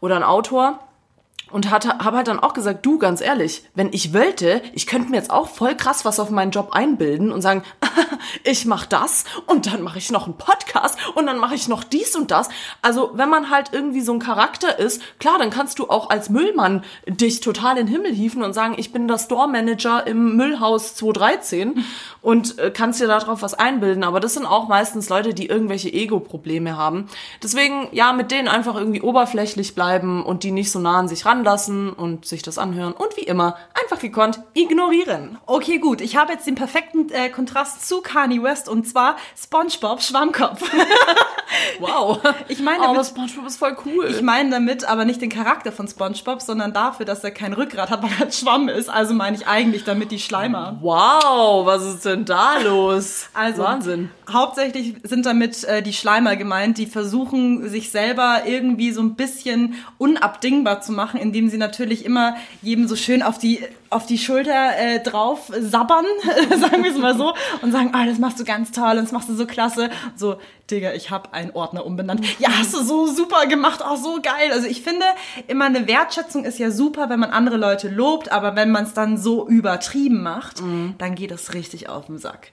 oder 0.00 0.16
ein 0.16 0.22
Autor 0.22 0.78
und 1.50 1.70
habe 1.70 2.16
halt 2.16 2.26
dann 2.26 2.40
auch 2.40 2.54
gesagt, 2.54 2.84
du, 2.84 2.98
ganz 2.98 3.20
ehrlich, 3.20 3.62
wenn 3.74 3.92
ich 3.92 4.12
wollte, 4.12 4.62
ich 4.74 4.86
könnte 4.86 5.10
mir 5.10 5.16
jetzt 5.16 5.30
auch 5.30 5.48
voll 5.48 5.76
krass 5.76 6.04
was 6.04 6.18
auf 6.18 6.30
meinen 6.30 6.50
Job 6.50 6.70
einbilden 6.72 7.30
und 7.30 7.40
sagen, 7.40 7.62
ich 8.44 8.66
mache 8.66 8.88
das 8.88 9.24
und 9.46 9.66
dann 9.66 9.82
mache 9.82 9.98
ich 9.98 10.10
noch 10.10 10.24
einen 10.24 10.36
Podcast 10.36 10.98
und 11.14 11.26
dann 11.26 11.38
mache 11.38 11.54
ich 11.54 11.68
noch 11.68 11.84
dies 11.84 12.16
und 12.16 12.32
das. 12.32 12.48
Also 12.82 13.12
wenn 13.14 13.28
man 13.28 13.50
halt 13.50 13.70
irgendwie 13.72 14.00
so 14.00 14.12
ein 14.12 14.18
Charakter 14.18 14.78
ist, 14.78 15.00
klar, 15.20 15.38
dann 15.38 15.50
kannst 15.50 15.78
du 15.78 15.88
auch 15.88 16.10
als 16.10 16.30
Müllmann 16.30 16.82
dich 17.06 17.40
total 17.40 17.78
in 17.78 17.86
den 17.86 17.94
Himmel 17.94 18.12
hieven 18.12 18.42
und 18.42 18.52
sagen, 18.52 18.74
ich 18.76 18.92
bin 18.92 19.06
der 19.06 19.18
Store 19.18 19.48
Manager 19.48 20.04
im 20.04 20.36
Müllhaus 20.36 20.96
213 20.96 21.84
und 22.22 22.58
äh, 22.58 22.72
kannst 22.72 23.00
dir 23.00 23.06
darauf 23.06 23.42
was 23.42 23.54
einbilden. 23.54 24.02
Aber 24.02 24.18
das 24.18 24.34
sind 24.34 24.46
auch 24.46 24.66
meistens 24.66 25.08
Leute, 25.08 25.32
die 25.32 25.46
irgendwelche 25.46 25.92
Ego-Probleme 25.92 26.76
haben. 26.76 27.08
Deswegen, 27.40 27.88
ja, 27.92 28.12
mit 28.12 28.32
denen 28.32 28.48
einfach 28.48 28.74
irgendwie 28.74 29.02
oberflächlich 29.02 29.76
bleiben 29.76 30.24
und 30.24 30.42
die 30.42 30.50
nicht 30.50 30.72
so 30.72 30.80
nah 30.80 30.98
an 30.98 31.06
sich 31.06 31.24
ran 31.24 31.35
lassen 31.44 31.92
und 31.92 32.26
sich 32.26 32.42
das 32.42 32.58
anhören 32.58 32.92
und 32.92 33.16
wie 33.16 33.22
immer 33.22 33.56
einfach 33.74 33.98
gekonnt 33.98 34.40
ignorieren. 34.54 35.38
Okay, 35.46 35.78
gut. 35.78 36.00
Ich 36.00 36.16
habe 36.16 36.32
jetzt 36.32 36.46
den 36.46 36.54
perfekten 36.54 37.10
äh, 37.10 37.30
Kontrast 37.30 37.86
zu 37.86 38.00
Kanye 38.00 38.42
West 38.42 38.68
und 38.68 38.86
zwar 38.86 39.16
SpongeBob 39.36 40.02
Schwammkopf. 40.02 40.62
wow. 41.78 42.18
Ich 42.48 42.60
meine, 42.60 42.82
damit, 42.82 42.96
aber 42.96 43.04
SpongeBob 43.04 43.46
ist 43.46 43.56
voll 43.56 43.76
cool. 43.84 44.06
Ich 44.10 44.22
meine 44.22 44.50
damit 44.50 44.84
aber 44.84 45.04
nicht 45.04 45.20
den 45.20 45.30
Charakter 45.30 45.72
von 45.72 45.88
SpongeBob, 45.88 46.42
sondern 46.42 46.72
dafür, 46.72 47.06
dass 47.06 47.24
er 47.24 47.30
kein 47.30 47.52
Rückgrat 47.52 47.90
hat, 47.90 48.02
weil 48.04 48.10
er 48.18 48.26
ein 48.26 48.32
Schwamm 48.32 48.68
ist. 48.68 48.88
Also 48.88 49.14
meine 49.14 49.36
ich 49.36 49.46
eigentlich 49.46 49.84
damit 49.84 50.10
die 50.10 50.18
Schleimer. 50.18 50.78
Wow, 50.80 51.66
was 51.66 51.84
ist 51.84 52.04
denn 52.04 52.24
da 52.24 52.58
los? 52.58 53.28
Also 53.34 53.62
Wahnsinn. 53.62 54.10
Hauptsächlich 54.30 54.96
sind 55.04 55.26
damit 55.26 55.64
äh, 55.64 55.82
die 55.82 55.92
Schleimer 55.92 56.36
gemeint, 56.36 56.78
die 56.78 56.86
versuchen 56.86 57.68
sich 57.68 57.90
selber 57.90 58.42
irgendwie 58.46 58.90
so 58.90 59.00
ein 59.00 59.14
bisschen 59.14 59.74
unabdingbar 59.98 60.80
zu 60.80 60.92
machen, 60.92 61.20
indem 61.20 61.48
sie 61.48 61.58
natürlich 61.58 62.04
immer 62.04 62.36
jedem 62.62 62.88
so 62.88 62.96
schön 62.96 63.22
auf 63.22 63.38
die 63.38 63.60
auf 63.90 64.06
die 64.06 64.18
Schulter 64.18 64.76
äh, 64.78 65.00
drauf 65.00 65.50
sabbern, 65.58 66.04
sagen 66.50 66.82
wir 66.82 66.90
es 66.90 66.98
mal 66.98 67.16
so, 67.16 67.34
und 67.62 67.72
sagen, 67.72 67.90
ah, 67.92 68.04
das 68.04 68.18
machst 68.18 68.38
du 68.40 68.44
ganz 68.44 68.72
toll 68.72 68.98
und 68.98 69.04
das 69.04 69.12
machst 69.12 69.28
du 69.28 69.34
so 69.34 69.46
klasse. 69.46 69.90
So, 70.16 70.36
Digga, 70.70 70.92
ich 70.94 71.10
habe 71.10 71.32
einen 71.36 71.52
Ordner 71.52 71.86
umbenannt. 71.86 72.24
Ja, 72.38 72.48
hast 72.50 72.74
du 72.74 72.82
so 72.82 73.06
super 73.06 73.46
gemacht, 73.46 73.84
auch 73.84 73.96
so 73.96 74.18
geil. 74.20 74.50
Also 74.52 74.66
ich 74.66 74.82
finde, 74.82 75.04
immer 75.46 75.66
eine 75.66 75.86
Wertschätzung 75.86 76.44
ist 76.44 76.58
ja 76.58 76.70
super, 76.70 77.08
wenn 77.08 77.20
man 77.20 77.30
andere 77.30 77.56
Leute 77.56 77.88
lobt, 77.88 78.32
aber 78.32 78.56
wenn 78.56 78.70
man 78.70 78.84
es 78.84 78.94
dann 78.94 79.18
so 79.18 79.46
übertrieben 79.46 80.22
macht, 80.22 80.62
mhm. 80.62 80.94
dann 80.98 81.14
geht 81.14 81.30
es 81.30 81.54
richtig 81.54 81.88
auf 81.88 82.06
den 82.06 82.18
Sack. 82.18 82.50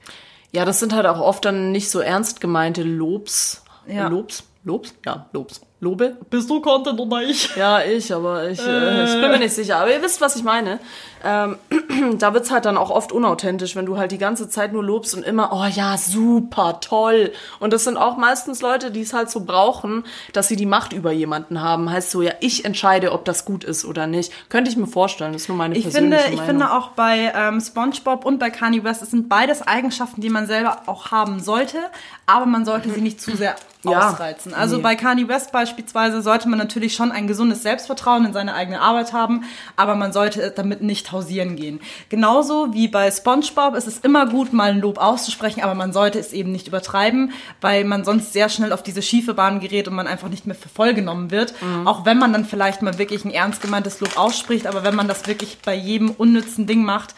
Ja, 0.51 0.65
das 0.65 0.79
sind 0.79 0.93
halt 0.93 1.07
auch 1.07 1.19
oft 1.19 1.45
dann 1.45 1.71
nicht 1.71 1.89
so 1.89 1.99
ernst 1.99 2.41
gemeinte 2.41 2.83
Lobs. 2.83 3.63
Ja. 3.87 4.07
Lobs? 4.07 4.43
Lobs? 4.63 4.93
Ja, 5.05 5.27
Lobs. 5.33 5.61
Lobe? 5.83 6.15
Bist 6.29 6.49
du 6.49 6.61
Content 6.61 6.97
oder 6.99 7.21
ich? 7.21 7.53
Ja, 7.57 7.83
ich, 7.83 8.13
aber 8.13 8.49
ich, 8.49 8.59
äh. 8.65 9.03
ich 9.03 9.11
bin 9.11 9.29
mir 9.29 9.39
nicht 9.39 9.53
sicher. 9.53 9.77
Aber 9.77 9.93
ihr 9.93 10.01
wisst, 10.01 10.21
was 10.21 10.35
ich 10.37 10.43
meine. 10.43 10.79
Ähm, 11.23 11.57
da 12.19 12.33
wird's 12.33 12.51
halt 12.51 12.65
dann 12.65 12.77
auch 12.77 12.89
oft 12.89 13.11
unauthentisch, 13.11 13.75
wenn 13.75 13.85
du 13.85 13.97
halt 13.97 14.11
die 14.11 14.17
ganze 14.17 14.49
Zeit 14.49 14.73
nur 14.73 14.83
lobst 14.83 15.15
und 15.15 15.23
immer, 15.23 15.51
oh 15.53 15.65
ja, 15.65 15.97
super, 15.97 16.79
toll. 16.81 17.31
Und 17.59 17.73
das 17.73 17.83
sind 17.83 17.97
auch 17.97 18.17
meistens 18.17 18.61
Leute, 18.61 18.91
die 18.91 19.01
es 19.01 19.13
halt 19.13 19.29
so 19.29 19.41
brauchen, 19.41 20.03
dass 20.33 20.47
sie 20.47 20.55
die 20.55 20.65
Macht 20.65 20.93
über 20.93 21.11
jemanden 21.11 21.61
haben. 21.61 21.89
Heißt 21.89 22.11
so, 22.11 22.21
ja, 22.21 22.33
ich 22.39 22.65
entscheide, 22.65 23.11
ob 23.11 23.25
das 23.25 23.45
gut 23.45 23.63
ist 23.63 23.85
oder 23.85 24.07
nicht. 24.07 24.31
Könnte 24.49 24.69
ich 24.69 24.77
mir 24.77 24.87
vorstellen, 24.87 25.33
das 25.33 25.43
ist 25.43 25.47
nur 25.47 25.57
meine 25.57 25.75
ich 25.75 25.83
persönliche 25.83 26.23
finde, 26.23 26.23
Meinung. 26.23 26.39
Ich 26.39 26.45
finde 26.45 26.71
auch 26.71 26.89
bei 26.89 27.31
ähm, 27.35 27.61
SpongeBob 27.61 28.25
und 28.25 28.39
bei 28.39 28.49
Kanye 28.49 28.83
West, 28.83 29.01
es 29.01 29.11
sind 29.11 29.29
beides 29.29 29.61
Eigenschaften, 29.61 30.21
die 30.21 30.29
man 30.29 30.47
selber 30.47 30.83
auch 30.87 31.11
haben 31.11 31.39
sollte, 31.39 31.77
aber 32.25 32.45
man 32.45 32.65
sollte 32.65 32.89
sie 32.89 33.01
nicht 33.01 33.21
zu 33.21 33.35
sehr 33.35 33.55
ja, 33.83 34.09
ausreizen. 34.09 34.53
Also 34.53 34.77
nee. 34.77 34.81
bei 34.81 34.95
Kanye 34.95 35.27
West 35.27 35.51
beispielsweise 35.51 36.21
sollte 36.21 36.47
man 36.47 36.57
natürlich 36.59 36.93
schon 36.95 37.11
ein 37.11 37.27
gesundes 37.27 37.63
Selbstvertrauen 37.63 38.25
in 38.25 38.33
seine 38.33 38.53
eigene 38.53 38.81
Arbeit 38.81 39.13
haben, 39.13 39.43
aber 39.75 39.95
man 39.95 40.13
sollte 40.13 40.51
damit 40.55 40.81
nicht 40.81 41.11
hausieren 41.13 41.55
gehen. 41.55 41.79
Genauso 42.09 42.73
wie 42.73 42.87
bei 42.87 43.09
SpongeBob 43.09 43.75
ist 43.75 43.87
es 43.87 43.99
immer 43.99 44.27
gut, 44.27 44.51
mal 44.51 44.71
ein 44.71 44.79
Lob 44.79 44.97
auszusprechen, 44.97 45.61
aber 45.63 45.75
man 45.75 45.93
sollte 45.93 46.19
es 46.19 46.33
eben 46.33 46.51
nicht 46.51 46.67
übertreiben, 46.67 47.31
weil 47.61 47.85
man 47.85 48.03
sonst 48.03 48.33
sehr 48.33 48.49
schnell 48.49 48.73
auf 48.73 48.83
diese 48.83 49.01
schiefe 49.01 49.33
Bahn 49.33 49.59
gerät 49.59 49.87
und 49.87 49.95
man 49.95 50.07
einfach 50.07 50.29
nicht 50.29 50.45
mehr 50.45 50.55
für 50.55 50.69
voll 50.69 50.93
genommen 50.93 51.31
wird. 51.31 51.53
Mhm. 51.61 51.87
Auch 51.87 52.05
wenn 52.05 52.17
man 52.17 52.33
dann 52.33 52.45
vielleicht 52.45 52.81
mal 52.81 52.97
wirklich 52.97 53.23
ein 53.23 53.31
ernst 53.31 53.61
gemeintes 53.61 53.99
Lob 54.01 54.17
ausspricht, 54.17 54.67
aber 54.67 54.83
wenn 54.83 54.95
man 54.95 55.07
das 55.07 55.27
wirklich 55.27 55.59
bei 55.63 55.75
jedem 55.75 56.11
unnützen 56.11 56.67
Ding 56.67 56.83
macht, 56.83 57.15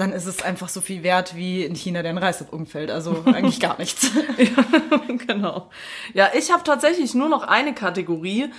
dann 0.00 0.12
ist 0.12 0.26
es 0.26 0.42
einfach 0.42 0.68
so 0.68 0.80
viel 0.80 1.02
wert 1.02 1.36
wie 1.36 1.62
in 1.62 1.74
China 1.74 2.02
der 2.02 2.12
ein 2.12 2.18
Reisab 2.18 2.52
umfällt. 2.52 2.90
Also 2.90 3.22
eigentlich 3.26 3.60
gar 3.60 3.78
nichts. 3.78 4.10
ja, 4.38 5.16
genau. 5.26 5.70
Ja, 6.14 6.30
ich 6.36 6.50
habe 6.50 6.64
tatsächlich 6.64 7.14
nur 7.14 7.28
noch 7.28 7.42
eine 7.42 7.74
Kategorie. 7.74 8.50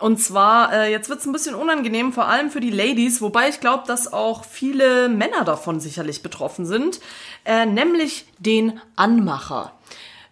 Und 0.00 0.18
zwar, 0.18 0.72
äh, 0.72 0.90
jetzt 0.90 1.08
wird's 1.10 1.26
ein 1.26 1.32
bisschen 1.32 1.54
unangenehm, 1.54 2.12
vor 2.12 2.26
allem 2.26 2.50
für 2.50 2.60
die 2.60 2.70
Ladies, 2.70 3.20
wobei 3.20 3.50
ich 3.50 3.60
glaube, 3.60 3.84
dass 3.86 4.12
auch 4.12 4.44
viele 4.44 5.08
Männer 5.10 5.44
davon 5.44 5.78
sicherlich 5.78 6.22
betroffen 6.22 6.64
sind, 6.64 7.00
äh, 7.44 7.66
nämlich 7.66 8.24
den 8.38 8.80
Anmacher. 8.96 9.72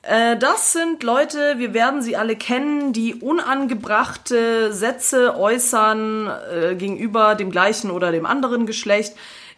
Äh, 0.02 0.38
das 0.38 0.72
sind 0.72 1.02
Leute, 1.02 1.58
wir 1.58 1.74
werden 1.74 2.00
sie 2.00 2.16
alle 2.16 2.34
kennen, 2.34 2.94
die 2.94 3.16
unangebrachte 3.16 4.72
Sätze 4.72 5.36
äußern 5.36 6.28
äh, 6.28 6.74
gegenüber 6.74 7.34
dem 7.34 7.50
gleichen 7.50 7.90
oder 7.90 8.10
dem 8.10 8.24
anderen 8.24 8.64
Geschlecht 8.64 9.14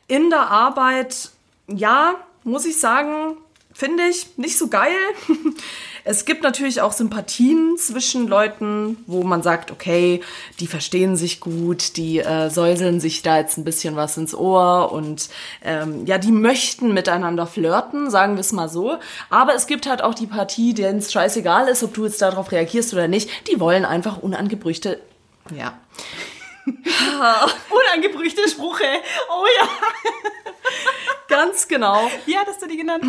in 0.08 0.28
der 0.28 0.50
Arbeit, 0.50 1.30
ja, 1.68 2.16
muss 2.42 2.64
ich 2.64 2.80
sagen, 2.80 3.36
finde 3.80 4.02
ich 4.04 4.36
nicht 4.36 4.58
so 4.58 4.68
geil. 4.68 4.94
Es 6.02 6.24
gibt 6.24 6.42
natürlich 6.42 6.80
auch 6.80 6.92
Sympathien 6.92 7.76
zwischen 7.76 8.26
Leuten, 8.26 8.96
wo 9.06 9.22
man 9.22 9.42
sagt, 9.42 9.70
okay, 9.70 10.22
die 10.58 10.66
verstehen 10.66 11.14
sich 11.14 11.40
gut, 11.40 11.98
die 11.98 12.20
äh, 12.20 12.48
säuseln 12.48 13.00
sich 13.00 13.20
da 13.20 13.36
jetzt 13.36 13.58
ein 13.58 13.64
bisschen 13.64 13.96
was 13.96 14.16
ins 14.16 14.34
Ohr 14.34 14.92
und 14.92 15.28
ähm, 15.62 16.06
ja, 16.06 16.16
die 16.16 16.32
möchten 16.32 16.94
miteinander 16.94 17.46
flirten, 17.46 18.10
sagen 18.10 18.36
wir 18.36 18.40
es 18.40 18.52
mal 18.52 18.70
so. 18.70 18.96
Aber 19.28 19.54
es 19.54 19.66
gibt 19.66 19.86
halt 19.86 20.00
auch 20.00 20.14
die 20.14 20.26
Partie, 20.26 20.72
denen 20.72 21.00
es 21.00 21.12
scheißegal 21.12 21.68
ist, 21.68 21.82
ob 21.82 21.92
du 21.92 22.06
jetzt 22.06 22.22
darauf 22.22 22.50
reagierst 22.50 22.94
oder 22.94 23.06
nicht. 23.06 23.28
Die 23.48 23.60
wollen 23.60 23.84
einfach 23.84 24.22
unangebrüchte, 24.22 25.02
ja. 25.54 25.78
Unangebrüchte 26.64 28.48
Sprüche. 28.48 29.02
Oh 29.28 29.44
ja. 29.60 29.68
Ganz 31.28 31.68
genau. 31.68 32.10
Wie 32.24 32.38
hattest 32.38 32.62
du 32.62 32.66
die 32.66 32.78
genannt? 32.78 33.04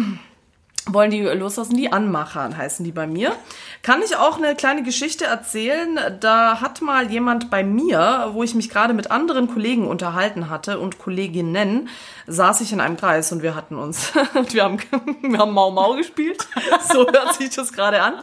Wollen 0.88 1.12
die 1.12 1.22
loslassen, 1.22 1.76
die 1.76 1.92
Anmachern 1.92 2.58
heißen 2.58 2.84
die 2.84 2.92
bei 2.92 3.06
mir. 3.06 3.36
Kann 3.84 4.02
ich 4.02 4.16
auch 4.16 4.38
eine 4.38 4.56
kleine 4.56 4.84
Geschichte 4.84 5.26
erzählen? 5.26 6.00
Da 6.20 6.60
hat 6.60 6.82
mal 6.82 7.12
jemand 7.12 7.50
bei 7.50 7.64
mir, 7.64 8.30
wo 8.34 8.44
ich 8.44 8.56
mich 8.56 8.70
gerade 8.70 8.94
mit 8.94 9.12
anderen 9.12 9.48
Kollegen 9.48 9.88
unterhalten 9.88 10.50
hatte 10.50 10.80
und 10.80 10.98
Kolleginnen, 10.98 11.90
saß 12.28 12.62
ich 12.62 12.74
in 12.74 12.82
einem 12.82 12.98
Kreis 12.98 13.32
und 13.32 13.44
wir 13.44 13.56
hatten 13.56 13.76
uns, 13.76 14.12
wir 14.50 14.64
haben, 14.64 14.80
wir 15.22 15.40
haben 15.40 15.54
Mau 15.54 15.72
Mau 15.72 15.94
gespielt. 15.96 16.48
So 16.92 17.06
hört 17.06 17.36
sich 17.36 17.56
das 17.56 17.72
gerade 17.72 18.02
an. 18.02 18.16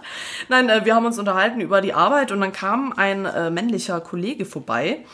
Nein, 0.48 0.68
äh, 0.68 0.84
wir 0.84 0.94
haben 0.94 1.06
uns 1.06 1.18
unterhalten 1.18 1.60
über 1.60 1.80
die 1.80 1.94
Arbeit 1.94 2.32
und 2.32 2.40
dann 2.40 2.52
kam 2.52 2.92
ein 2.96 3.24
äh, 3.24 3.50
männlicher 3.50 4.00
Kollege 4.00 4.44
vorbei, 4.44 5.04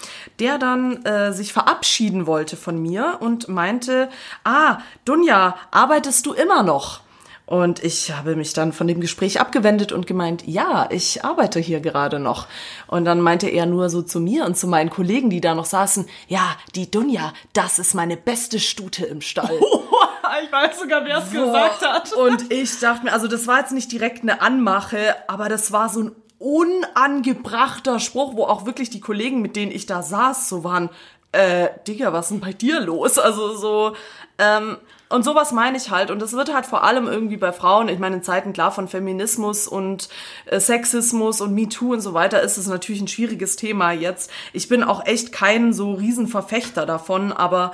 der 0.40 0.58
dann 0.58 1.04
äh, 1.04 1.32
sich 1.32 1.52
verabschieden 1.52 2.26
wollte 2.26 2.56
von 2.56 2.80
mir 2.80 3.18
und 3.20 3.48
meinte, 3.48 4.08
ah, 4.44 4.78
Dunja, 5.04 5.56
arbeitest 5.70 6.26
du 6.26 6.32
immer 6.32 6.62
noch? 6.62 7.03
Und 7.46 7.84
ich 7.84 8.10
habe 8.12 8.36
mich 8.36 8.54
dann 8.54 8.72
von 8.72 8.86
dem 8.86 9.00
Gespräch 9.00 9.38
abgewendet 9.38 9.92
und 9.92 10.06
gemeint, 10.06 10.46
ja, 10.46 10.88
ich 10.90 11.24
arbeite 11.24 11.60
hier 11.60 11.80
gerade 11.80 12.18
noch. 12.18 12.46
Und 12.86 13.04
dann 13.04 13.20
meinte 13.20 13.48
er 13.48 13.66
nur 13.66 13.90
so 13.90 14.00
zu 14.00 14.18
mir 14.18 14.46
und 14.46 14.56
zu 14.56 14.66
meinen 14.66 14.88
Kollegen, 14.88 15.28
die 15.28 15.42
da 15.42 15.54
noch 15.54 15.66
saßen, 15.66 16.06
ja, 16.26 16.56
die 16.74 16.90
Dunja, 16.90 17.34
das 17.52 17.78
ist 17.78 17.94
meine 17.94 18.16
beste 18.16 18.58
Stute 18.58 19.04
im 19.04 19.20
Stall. 19.20 19.60
ich 20.42 20.52
weiß 20.52 20.78
sogar, 20.80 21.04
wer 21.04 21.18
es 21.18 21.30
gesagt 21.30 21.82
hat. 21.82 22.12
Und 22.14 22.50
ich 22.50 22.78
dachte 22.80 23.04
mir, 23.04 23.12
also 23.12 23.28
das 23.28 23.46
war 23.46 23.58
jetzt 23.60 23.72
nicht 23.72 23.92
direkt 23.92 24.22
eine 24.22 24.40
Anmache, 24.40 25.14
aber 25.28 25.50
das 25.50 25.70
war 25.70 25.90
so 25.90 26.04
ein 26.04 26.12
unangebrachter 26.38 28.00
Spruch, 28.00 28.36
wo 28.36 28.44
auch 28.44 28.64
wirklich 28.64 28.88
die 28.88 29.00
Kollegen, 29.00 29.42
mit 29.42 29.54
denen 29.54 29.72
ich 29.72 29.84
da 29.86 30.02
saß, 30.02 30.48
so 30.48 30.64
waren, 30.64 30.88
äh, 31.32 31.68
Digga, 31.86 32.12
was 32.12 32.26
ist 32.26 32.30
denn 32.32 32.40
bei 32.40 32.52
dir 32.52 32.80
los? 32.80 33.18
Also 33.18 33.54
so, 33.54 33.96
ähm, 34.38 34.78
und 35.14 35.24
sowas 35.24 35.52
meine 35.52 35.76
ich 35.76 35.90
halt. 35.90 36.10
Und 36.10 36.20
das 36.20 36.32
wird 36.32 36.52
halt 36.52 36.66
vor 36.66 36.82
allem 36.82 37.06
irgendwie 37.06 37.36
bei 37.36 37.52
Frauen, 37.52 37.88
ich 37.88 38.00
meine, 38.00 38.16
in 38.16 38.22
Zeiten 38.24 38.52
klar 38.52 38.72
von 38.72 38.88
Feminismus 38.88 39.68
und 39.68 40.08
äh, 40.46 40.58
Sexismus 40.58 41.40
und 41.40 41.54
MeToo 41.54 41.92
und 41.92 42.00
so 42.00 42.14
weiter 42.14 42.42
ist 42.42 42.58
es 42.58 42.66
natürlich 42.66 43.00
ein 43.00 43.08
schwieriges 43.08 43.54
Thema 43.54 43.92
jetzt. 43.92 44.30
Ich 44.52 44.68
bin 44.68 44.82
auch 44.82 45.06
echt 45.06 45.30
kein 45.30 45.72
so 45.72 45.92
Riesenverfechter 45.92 46.84
davon, 46.84 47.32
aber 47.32 47.72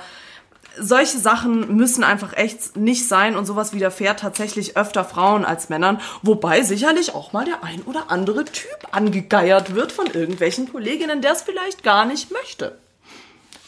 solche 0.77 1.17
Sachen 1.17 1.75
müssen 1.75 2.03
einfach 2.03 2.37
echt 2.37 2.77
nicht 2.77 3.07
sein 3.07 3.35
und 3.35 3.45
sowas 3.45 3.73
widerfährt 3.73 4.19
tatsächlich 4.19 4.77
öfter 4.77 5.03
Frauen 5.03 5.43
als 5.43 5.69
Männern, 5.69 5.99
wobei 6.21 6.61
sicherlich 6.61 7.15
auch 7.15 7.33
mal 7.33 7.45
der 7.45 7.63
ein 7.63 7.81
oder 7.81 8.11
andere 8.11 8.45
Typ 8.45 8.87
angegeiert 8.91 9.73
wird 9.73 9.91
von 9.91 10.05
irgendwelchen 10.05 10.71
Kolleginnen, 10.71 11.21
der 11.21 11.33
es 11.33 11.41
vielleicht 11.41 11.83
gar 11.83 12.05
nicht 12.05 12.31
möchte. 12.31 12.77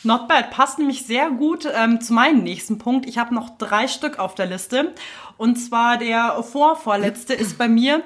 Not 0.04 0.28
bad. 0.28 0.52
Passt 0.52 0.80
nämlich 0.80 1.06
sehr 1.06 1.32
gut 1.32 1.68
ähm, 1.74 2.02
zu 2.02 2.14
meinem 2.14 2.44
nächsten 2.44 2.78
Punkt. 2.78 3.08
Ich 3.08 3.18
habe 3.18 3.34
noch 3.34 3.58
drei 3.58 3.88
Stück 3.88 4.20
auf 4.20 4.36
der 4.36 4.46
Liste. 4.46 4.94
Und 5.38 5.56
zwar 5.56 5.98
der 5.98 6.44
vorvorletzte 6.44 7.34
ist 7.34 7.58
bei 7.58 7.68
mir 7.68 8.04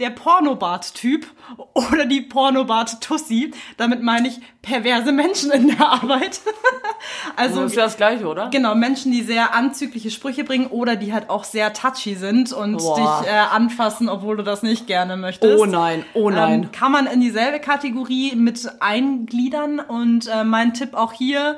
der 0.00 0.10
Pornobart-Typ 0.10 1.26
oder 1.74 2.06
die 2.06 2.22
Pornobart-Tussi. 2.22 3.52
Damit 3.76 4.02
meine 4.02 4.28
ich 4.28 4.40
perverse 4.62 5.12
Menschen 5.12 5.50
in 5.52 5.68
der 5.68 5.86
Arbeit. 5.86 6.40
also 7.36 7.62
das 7.62 7.72
ist 7.72 7.76
ja 7.76 7.84
das 7.84 7.96
Gleiche, 7.96 8.26
oder? 8.26 8.48
Genau, 8.50 8.74
Menschen, 8.74 9.12
die 9.12 9.22
sehr 9.22 9.54
anzügliche 9.54 10.10
Sprüche 10.10 10.44
bringen 10.44 10.66
oder 10.66 10.96
die 10.96 11.12
halt 11.12 11.30
auch 11.30 11.44
sehr 11.44 11.72
touchy 11.72 12.14
sind 12.14 12.52
und 12.52 12.78
Boah. 12.78 13.22
dich 13.22 13.30
äh, 13.30 13.36
anfassen, 13.36 14.08
obwohl 14.08 14.36
du 14.36 14.42
das 14.42 14.62
nicht 14.62 14.86
gerne 14.86 15.16
möchtest. 15.16 15.58
Oh 15.58 15.66
nein, 15.66 16.04
oh 16.14 16.30
nein. 16.30 16.64
Ähm, 16.64 16.72
kann 16.72 16.92
man 16.92 17.06
in 17.06 17.20
dieselbe 17.20 17.60
Kategorie 17.60 18.34
mit 18.34 18.68
eingliedern 18.80 19.80
und 19.80 20.26
äh, 20.26 20.44
mein 20.44 20.74
Tipp 20.74 20.94
auch 20.94 21.12
hier, 21.12 21.56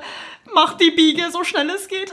mach 0.53 0.75
die 0.75 0.91
Biege 0.91 1.29
so 1.31 1.43
schnell 1.43 1.69
es 1.69 1.87
geht. 1.87 2.11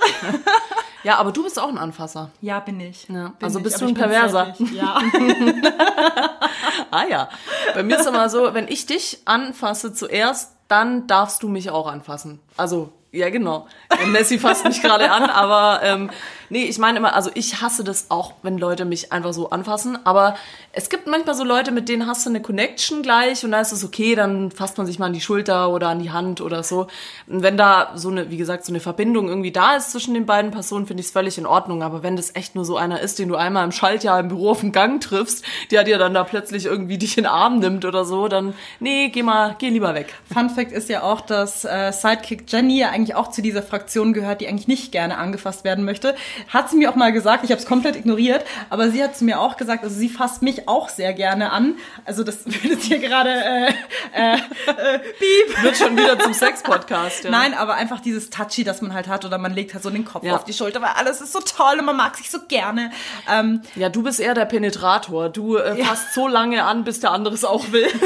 ja, 1.03 1.19
aber 1.19 1.33
du 1.33 1.43
bist 1.43 1.59
auch 1.59 1.69
ein 1.69 1.79
Anfasser. 1.79 2.31
Ja, 2.41 2.61
bin 2.61 2.81
ich. 2.81 3.09
Ja. 3.09 3.29
Bin 3.29 3.35
also 3.41 3.59
ich, 3.59 3.65
bist 3.65 3.81
du 3.81 3.87
ein 3.87 3.95
Perverser. 3.95 4.55
Ja. 4.73 5.01
ah 6.91 7.05
ja. 7.09 7.29
Bei 7.75 7.83
mir 7.83 7.99
ist 7.99 8.07
immer 8.07 8.29
so, 8.29 8.55
wenn 8.55 8.69
ich 8.69 8.87
dich 8.87 9.19
anfasse 9.25 9.93
zuerst, 9.93 10.57
dann 10.69 11.07
darfst 11.07 11.43
du 11.43 11.49
mich 11.49 11.71
auch 11.71 11.87
anfassen. 11.87 12.41
Also 12.57 12.93
ja, 13.13 13.29
genau. 13.31 13.67
Nessie 14.13 14.39
fasst 14.39 14.65
mich 14.65 14.81
gerade 14.83 15.11
an, 15.11 15.25
aber 15.25 15.81
ähm, 15.83 16.11
nee, 16.51 16.65
ich 16.65 16.79
meine 16.79 16.99
immer, 16.99 17.15
also 17.15 17.31
ich 17.35 17.63
hasse 17.63 17.85
das 17.85 18.11
auch, 18.11 18.35
wenn 18.43 18.59
Leute 18.59 18.85
mich 18.85 19.13
einfach 19.13 19.33
so 19.33 19.51
anfassen. 19.51 19.99
Aber 20.05 20.37
es 20.73 20.91
gibt 20.91 21.07
manchmal 21.07 21.35
so 21.35 21.45
Leute, 21.45 21.73
mit 21.73 21.89
denen 21.89 22.07
hast 22.07 22.27
du 22.27 22.31
eine 22.31 22.43
Connection 22.43 23.03
gleich 23.03 23.45
und 23.45 23.53
da 23.53 23.61
ist 23.61 23.73
es 23.73 23.85
okay, 23.85 24.15
dann 24.15 24.51
fasst 24.51 24.77
man 24.77 24.87
sich 24.87 24.99
mal 24.99 25.07
an 25.07 25.13
die 25.13 25.21
Schulter 25.21 25.71
oder 25.71 25.89
an 25.89 26.01
die 26.01 26.11
Hand 26.11 26.41
oder 26.41 26.63
so. 26.63 26.89
Und 27.27 27.43
wenn 27.43 27.57
da 27.57 27.93
so 27.95 28.11
eine, 28.11 28.31
wie 28.31 28.37
gesagt, 28.37 28.65
so 28.65 28.73
eine 28.73 28.81
Verbindung 28.81 29.29
irgendwie 29.29 29.53
da 29.53 29.77
ist 29.77 29.93
zwischen 29.93 30.15
den 30.15 30.27
beiden 30.27 30.51
Personen, 30.51 30.87
finde 30.87 31.01
ich 31.01 31.07
es 31.07 31.13
völlig 31.13 31.39
in 31.39 31.47
Ordnung. 31.47 31.83
Aber 31.83 32.03
wenn 32.03 32.17
das 32.17 32.35
echt 32.35 32.55
nur 32.55 32.65
so 32.65 32.77
einer 32.77 33.01
ist, 33.01 33.19
den 33.19 33.29
du 33.29 33.37
einmal 33.37 33.65
im 33.65 33.73
Schaltjahr 33.73 34.21
im 34.21 34.29
Büro 34.29 34.51
auf 34.51 34.61
dem 34.61 34.73
Gang 34.73 35.01
triffst, 35.01 35.45
der 35.71 35.85
dir 35.85 35.99
dann 35.99 36.15
da 36.15 36.25
plötzlich 36.25 36.67
irgendwie 36.67 36.99
dich 36.99 37.17
in 37.17 37.25
den 37.25 37.31
Arm 37.31 37.61
nimmt 37.61 37.85
oder 37.85 38.05
so, 38.05 38.29
dann 38.29 38.55
nee, 38.81 39.09
geh 39.09 39.23
mal, 39.23 39.57
geh 39.59 39.69
lieber 39.69 39.95
weg. 39.95 40.15
Fun 40.33 40.51
Fact 40.51 40.73
ist 40.73 40.89
ja 40.89 41.03
auch, 41.03 41.21
dass 41.21 41.65
äh, 41.65 41.93
Sidekick 41.93 42.45
Jenny 42.51 42.81
ja 42.81 42.91
eigentlich 42.91 43.15
auch 43.15 43.31
zu 43.31 43.43
dieser 43.43 43.63
Fraktion 43.63 44.13
gehört, 44.13 44.41
die 44.41 44.49
eigentlich 44.49 44.69
nicht 44.69 44.93
gerne 44.93 45.17
angefasst 45.19 45.65
werden 45.65 45.85
möchte. 45.85 46.15
Hat 46.49 46.71
sie 46.71 46.77
mir 46.77 46.91
auch 46.91 46.95
mal 46.95 47.13
gesagt, 47.13 47.45
ich 47.45 47.51
habe 47.51 47.61
es 47.61 47.67
komplett 47.67 47.97
ignoriert, 47.97 48.45
aber 48.69 48.91
sie 48.91 49.03
hat 49.03 49.17
zu 49.17 49.25
mir 49.25 49.41
auch 49.41 49.57
gesagt, 49.57 49.85
also 49.85 49.95
sie 49.95 50.09
fasst 50.09 50.43
mich 50.43 50.69
auch 50.69 50.89
sehr 50.89 51.13
gerne 51.13 51.53
an. 51.53 51.77
Also 52.05 52.25
das 52.25 52.45
wird 52.47 52.65
jetzt 52.65 52.85
hier 52.85 52.99
gerade 52.99 53.31
äh, 53.31 53.69
äh, 54.15 54.35
äh, 54.35 54.99
piep. 54.99 55.63
Wird 55.63 55.77
schon 55.77 55.97
wieder 55.97 56.19
zum 56.19 56.35
Sex-Podcast, 56.35 57.25
ja. 57.25 57.31
Nein, 57.31 57.55
aber 57.55 57.75
einfach 57.75 58.01
dieses 58.01 58.31
Touchy, 58.31 58.65
das 58.65 58.83
man 58.83 58.95
halt 58.95 59.09
hat 59.09 59.25
oder 59.25 59.39
man 59.39 59.53
legt 59.53 59.75
halt 59.75 59.83
so 59.83 59.91
den 59.91 60.05
Kopf 60.05 60.25
ja. 60.25 60.35
auf 60.35 60.45
die 60.45 60.53
Schulter, 60.53 60.81
weil 60.83 60.91
alles 60.97 61.21
ist 61.21 61.33
so 61.33 61.41
toll 61.41 61.79
und 61.79 61.85
man 61.85 61.97
mag 61.97 62.17
sich 62.17 62.31
so 62.31 62.39
gerne. 62.49 62.91
Ähm, 63.31 63.63
ja, 63.75 63.89
du 63.89 64.03
bist 64.03 64.21
eher 64.21 64.35
der 64.35 64.47
Penetrator. 64.47 65.29
Du 65.29 65.57
äh, 65.57 65.77
fasst 65.85 66.07
ja. 66.09 66.13
so 66.15 66.29
lange 66.29 66.65
an, 66.65 66.85
bis 66.85 67.01
der 67.01 67.13
andere 67.13 67.35
es 67.35 67.45
auch 67.45 67.73
will. 67.73 67.89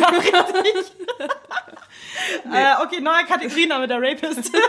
Nee. 2.44 2.56
Äh, 2.56 2.74
okay, 2.82 3.00
neue 3.00 3.24
Kategoriename, 3.24 3.88
der 3.88 4.00
Rapist. 4.00 4.50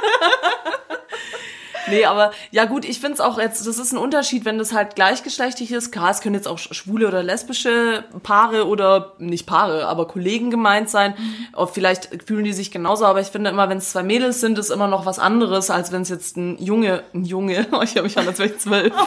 nee, 1.88 2.06
aber 2.06 2.32
ja 2.52 2.66
gut, 2.66 2.86
ich 2.86 3.00
finde 3.00 3.14
es 3.14 3.20
auch 3.20 3.38
jetzt, 3.38 3.66
das 3.66 3.78
ist 3.78 3.92
ein 3.92 3.98
Unterschied, 3.98 4.46
wenn 4.46 4.58
das 4.58 4.74
halt 4.74 4.96
gleichgeschlechtlich 4.96 5.72
ist. 5.72 5.92
Klar, 5.92 6.12
es 6.12 6.22
können 6.22 6.36
jetzt 6.36 6.48
auch 6.48 6.58
schwule 6.58 7.08
oder 7.08 7.24
lesbische 7.24 8.04
Paare 8.24 8.68
oder 8.68 9.14
nicht 9.18 9.46
Paare, 9.46 9.88
aber 9.88 10.08
Kollegen 10.08 10.52
gemeint 10.52 10.90
sein. 10.90 11.16
Mhm. 11.18 11.68
Vielleicht 11.72 12.10
fühlen 12.26 12.44
die 12.44 12.54
sich 12.54 12.72
genauso, 12.72 13.06
aber 13.06 13.22
ich 13.22 13.28
finde 13.28 13.50
immer, 13.50 13.70
wenn 13.70 13.78
es 13.78 13.92
zwei 13.92 14.04
Mädels 14.04 14.42
sind, 14.42 14.58
ist 14.58 14.70
immer 14.70 14.88
noch 14.88 15.06
was 15.06 15.20
anderes, 15.20 15.70
als 15.70 15.92
wenn 15.92 16.02
es 16.02 16.10
jetzt 16.10 16.38
ein 16.38 16.58
Junge, 16.58 17.04
ein 17.14 17.26
Junge, 17.26 17.68
oh, 17.72 17.82
ich 17.82 17.92
habe 17.92 18.04
mich 18.04 18.18
an, 18.18 18.28
als 18.28 18.40
wäre 18.40 18.50
ich 18.50 18.58
zwölf. 18.60 18.94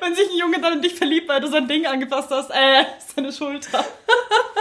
Wenn 0.00 0.16
sich 0.16 0.28
ein 0.30 0.36
Junge 0.36 0.60
dann 0.60 0.72
in 0.74 0.82
dich 0.82 0.94
verliebt, 0.94 1.28
weil 1.28 1.40
du 1.40 1.46
sein 1.46 1.68
Ding 1.68 1.86
angefasst 1.86 2.28
hast, 2.30 2.50
äh, 2.50 2.84
seine 3.14 3.32
Schulter. 3.32 3.84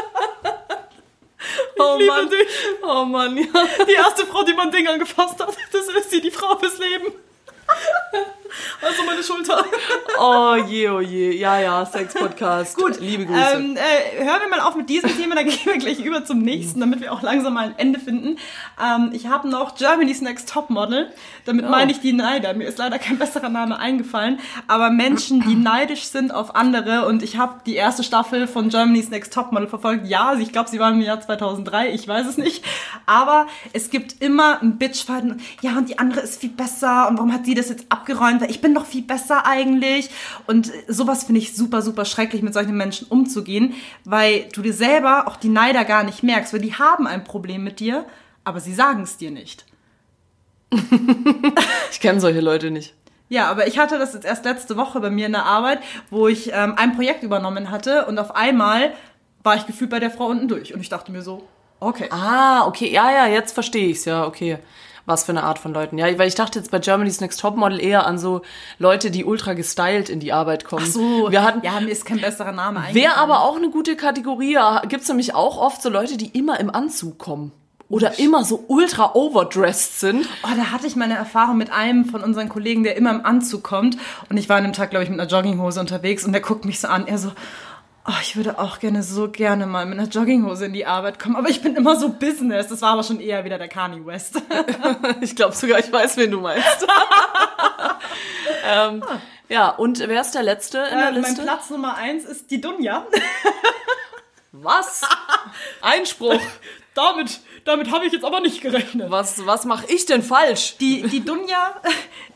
Oh 1.82 1.98
Mann. 2.00 2.30
Dich. 2.30 2.48
Oh 2.84 3.06
Mann, 3.06 3.38
ja. 3.38 3.86
Die 3.88 3.94
erste 3.94 4.26
Frau, 4.26 4.44
die 4.44 4.54
mein 4.54 4.72
Ding 4.72 4.88
angefasst 4.88 5.40
hat, 5.40 5.56
das 5.72 5.88
ist 5.88 6.12
sie, 6.12 6.22
die 6.22 6.32
Frau 6.32 6.58
fürs 6.58 6.78
Leben. 6.78 7.14
Also 8.82 9.04
meine 9.06 9.24
Schulter. 9.24 9.64
Oh 10.20 10.56
je, 10.56 10.90
oh 10.90 11.00
je. 11.00 11.32
Ja, 11.38 11.60
ja, 11.60 11.86
Sex-Podcast. 11.86 12.76
Gut. 12.78 13.00
Liebe 13.00 13.26
Grüße. 13.26 13.56
Ähm, 13.56 13.78
äh, 13.78 14.24
hören 14.24 14.42
wir 14.42 14.50
mal 14.50 14.60
auf 14.60 14.76
mit 14.76 14.90
diesem 14.90 15.16
Thema, 15.18 15.36
dann 15.36 15.46
gehen 15.50 15.66
wir 15.66 15.78
gleich 15.78 16.00
über 16.00 16.26
zum 16.26 16.40
nächsten, 16.40 16.80
damit 16.80 17.02
wir 17.02 17.14
auch 17.14 17.22
langsam 17.22 17.54
mal 17.54 17.66
ein 17.66 17.76
Ende 17.78 18.00
finden. 18.00 18.38
Ähm, 18.82 19.12
ich 19.14 19.28
habe 19.28 19.48
noch 19.48 19.76
Germany's 19.76 20.22
Next 20.22 20.50
Topmodel. 20.50 21.12
Damit 21.46 21.66
oh. 21.66 21.70
meine 21.70 21.92
ich 21.92 22.02
die 22.02 22.14
Neider. 22.14 22.54
Mir 22.54 22.68
ist 22.68 22.78
leider 22.78 23.00
kein 23.00 23.18
besserer 23.18 23.50
Name 23.50 23.80
eingefallen. 23.80 24.40
Aber 24.68 24.90
Menschen, 24.90 25.42
die 25.42 25.56
neidisch 25.56 26.04
sind 26.04 26.34
auf 26.34 26.56
andere. 26.56 27.06
Und 27.06 27.24
ich 27.24 27.38
habe 27.38 27.62
die 27.66 27.76
erste 27.76 28.04
Staffel 28.04 28.48
von 28.48 28.70
Germany's 28.70 29.10
Next 29.10 29.34
Topmodel 29.34 29.68
verfolgt. 29.68 30.08
Ja, 30.08 30.34
ich 30.34 30.52
glaube, 30.52 30.70
sie 30.70 30.80
war 30.80 30.92
im 30.92 31.02
Jahr 31.02 31.22
2003. 31.22 31.94
Ich 31.94 32.08
weiß 32.08 32.28
es 32.28 32.38
nicht. 32.38 32.66
Aber 33.06 33.48
es 33.74 33.90
gibt 33.90 34.22
immer 34.22 34.62
ein 34.62 34.78
Bitchfight. 34.78 35.24
Ja, 35.62 35.78
und 35.78 35.90
die 35.90 36.00
andere 36.00 36.22
ist 36.22 36.42
viel 36.42 36.50
besser. 36.50 37.08
Und 37.08 37.18
warum 37.18 37.34
hat 37.34 37.46
sie 37.46 37.54
das 37.54 37.70
jetzt 37.70 37.86
abgeräumt? 37.90 38.41
Weil 38.42 38.52
ich 38.52 38.62
bin 38.62 38.74
doch 38.74 38.86
viel 38.86 39.04
besser 39.04 39.46
eigentlich. 39.46 40.10
Und 40.48 40.72
sowas 40.88 41.24
finde 41.24 41.40
ich 41.40 41.56
super, 41.56 41.82
super 41.82 42.06
schrecklich, 42.06 42.42
mit 42.42 42.54
solchen 42.54 42.76
Menschen 42.76 43.08
umzugehen, 43.08 43.76
weil 44.04 44.50
du 44.54 44.62
dir 44.62 44.74
selber 44.74 45.28
auch 45.28 45.38
die 45.38 45.50
Neider 45.50 45.86
gar 45.86 46.04
nicht 46.04 46.24
merkst, 46.24 46.54
weil 46.54 46.62
die 46.62 46.74
haben 46.74 47.08
ein 47.08 47.24
Problem 47.24 47.64
mit 47.64 47.80
dir, 47.80 48.06
aber 48.44 48.60
sie 48.60 48.74
sagen 48.74 49.04
es 49.04 49.18
dir 49.18 49.32
nicht. 49.32 49.66
ich 51.92 52.00
kenne 52.00 52.20
solche 52.20 52.42
Leute 52.42 52.72
nicht. 52.72 52.96
Ja, 53.30 53.50
aber 53.50 53.68
ich 53.68 53.80
hatte 53.80 53.98
das 53.98 54.14
jetzt 54.14 54.26
erst 54.26 54.44
letzte 54.44 54.76
Woche 54.76 55.00
bei 55.00 55.10
mir 55.10 55.28
in 55.28 55.32
der 55.32 55.46
Arbeit, 55.46 55.80
wo 56.10 56.28
ich 56.28 56.52
ähm, 56.54 56.74
ein 56.76 56.96
Projekt 56.96 57.24
übernommen 57.24 57.72
hatte 57.72 58.06
und 58.06 58.20
auf 58.20 58.36
einmal 58.36 58.94
war 59.44 59.56
ich 59.56 59.66
gefühlt 59.66 59.90
bei 59.90 60.00
der 60.00 60.12
Frau 60.12 60.26
unten 60.28 60.48
durch 60.48 60.74
und 60.74 60.82
ich 60.82 60.90
dachte 60.90 61.12
mir 61.12 61.22
so, 61.22 61.48
okay. 61.80 62.08
Ah, 62.12 62.66
okay, 62.68 62.92
ja, 62.92 63.10
ja, 63.12 63.28
jetzt 63.28 63.54
verstehe 63.54 63.88
ich's, 63.88 64.06
ja, 64.06 64.26
okay 64.26 64.60
was 65.06 65.24
für 65.24 65.32
eine 65.32 65.44
Art 65.44 65.60
von 65.60 65.74
Leuten. 65.74 65.98
Ja, 65.98 66.06
weil 66.18 66.28
ich 66.28 66.36
dachte 66.36 66.60
jetzt 66.60 66.72
bei 66.72 66.80
Germany's 66.80 67.22
Next 67.22 67.40
Topmodel 67.40 67.80
eher 67.80 68.06
an 68.06 68.18
so 68.18 68.42
Leute, 68.80 69.12
die 69.12 69.26
ultra 69.26 69.54
gestylt 69.54 70.10
in 70.10 70.20
die 70.20 70.34
Arbeit 70.34 70.66
kommen. 70.66 70.86
Ach 70.88 70.92
so, 70.92 71.32
wir 71.32 71.44
hatten, 71.44 71.62
ja, 71.64 71.80
mir 71.80 71.90
ist 71.90 72.06
kein 72.06 72.22
besserer 72.22 72.52
Name 72.52 72.84
Wäre 72.94 73.18
aber 73.18 73.42
auch 73.42 73.58
eine 73.58 73.70
gute 73.70 73.96
Kategorie. 73.96 74.58
Gibt's 74.88 75.08
nämlich 75.08 75.34
auch 75.34 75.58
oft 75.58 75.82
so 75.82 75.90
Leute, 75.90 76.18
die 76.18 76.28
immer 76.38 76.60
im 76.60 76.74
Anzug 76.74 77.18
kommen 77.18 77.52
oder 77.90 78.20
immer 78.20 78.46
so 78.46 78.64
ultra 78.70 79.16
overdressed 79.16 80.00
sind. 80.00 80.26
Oh, 80.44 80.56
da 80.56 80.72
hatte 80.72 80.88
ich 80.88 80.96
meine 80.96 81.16
Erfahrung 81.16 81.58
mit 81.58 81.74
einem 81.74 82.06
von 82.06 82.24
unseren 82.24 82.48
Kollegen, 82.48 82.84
der 82.84 82.96
immer 82.96 83.12
im 83.12 83.26
Anzug 83.26 83.64
kommt. 83.64 83.98
Und 84.30 84.38
ich 84.38 84.48
war 84.48 84.58
an 84.58 84.64
dem 84.64 84.72
Tag, 84.72 84.92
glaube 84.92 85.04
ich, 85.04 85.10
mit 85.10 85.20
einer 85.20 85.30
Jogginghose 85.30 85.80
unterwegs 85.80 86.24
und 86.26 86.32
der 86.32 86.42
guckt 86.42 86.64
mich 86.64 86.80
so 86.80 86.88
an. 86.88 87.06
Er 87.08 87.18
so, 87.18 87.34
Oh, 88.08 88.14
ich 88.22 88.36
würde 88.36 88.58
auch 88.58 88.80
gerne 88.80 89.04
so 89.04 89.30
gerne 89.30 89.68
mal 89.68 89.86
mit 89.86 90.00
einer 90.00 90.08
Jogginghose 90.08 90.66
in 90.66 90.74
die 90.74 90.88
Arbeit 90.88 91.20
kommen, 91.20 91.36
aber 91.36 91.50
ich 91.50 91.62
bin 91.62 91.76
immer 91.76 91.96
so 91.96 92.10
Business. 92.10 92.68
Das 92.68 92.82
war 92.82 92.94
aber 92.94 93.04
schon 93.04 93.20
eher 93.20 93.46
wieder 93.46 93.60
der 93.60 93.68
Kanye 93.68 94.04
West. 94.04 94.42
ich 95.22 95.36
glaube 95.36 95.56
sogar, 95.56 95.80
ich 95.80 95.92
weiß, 95.92 96.18
wen 96.18 96.32
du 96.32 96.42
meinst. 96.42 96.66
ähm, 98.72 99.04
ja, 99.50 99.70
und 99.70 100.00
wer 100.00 100.22
ist 100.22 100.32
der 100.32 100.42
Letzte 100.42 100.80
in 100.80 100.98
der 100.98 101.10
äh, 101.10 101.12
Liste? 101.12 101.34
Mein 101.36 101.44
Platz 101.44 101.70
Nummer 101.70 101.96
eins 101.96 102.26
ist 102.26 102.50
die 102.50 102.60
Dunja. 102.60 103.06
Was? 104.52 105.02
Einspruch. 105.82 106.42
damit, 106.96 107.40
damit 107.66 107.92
habe 107.92 108.06
ich 108.06 108.14
jetzt 108.14 108.26
aber 108.26 108.40
nicht 108.40 108.62
gerechnet. 108.62 109.12
Was, 109.12 109.46
was 109.46 109.66
mache 109.66 109.86
ich 109.94 110.06
denn 110.08 110.24
falsch? 110.24 110.78
Die, 110.80 111.04
die 111.04 111.24
Dunja 111.24 111.76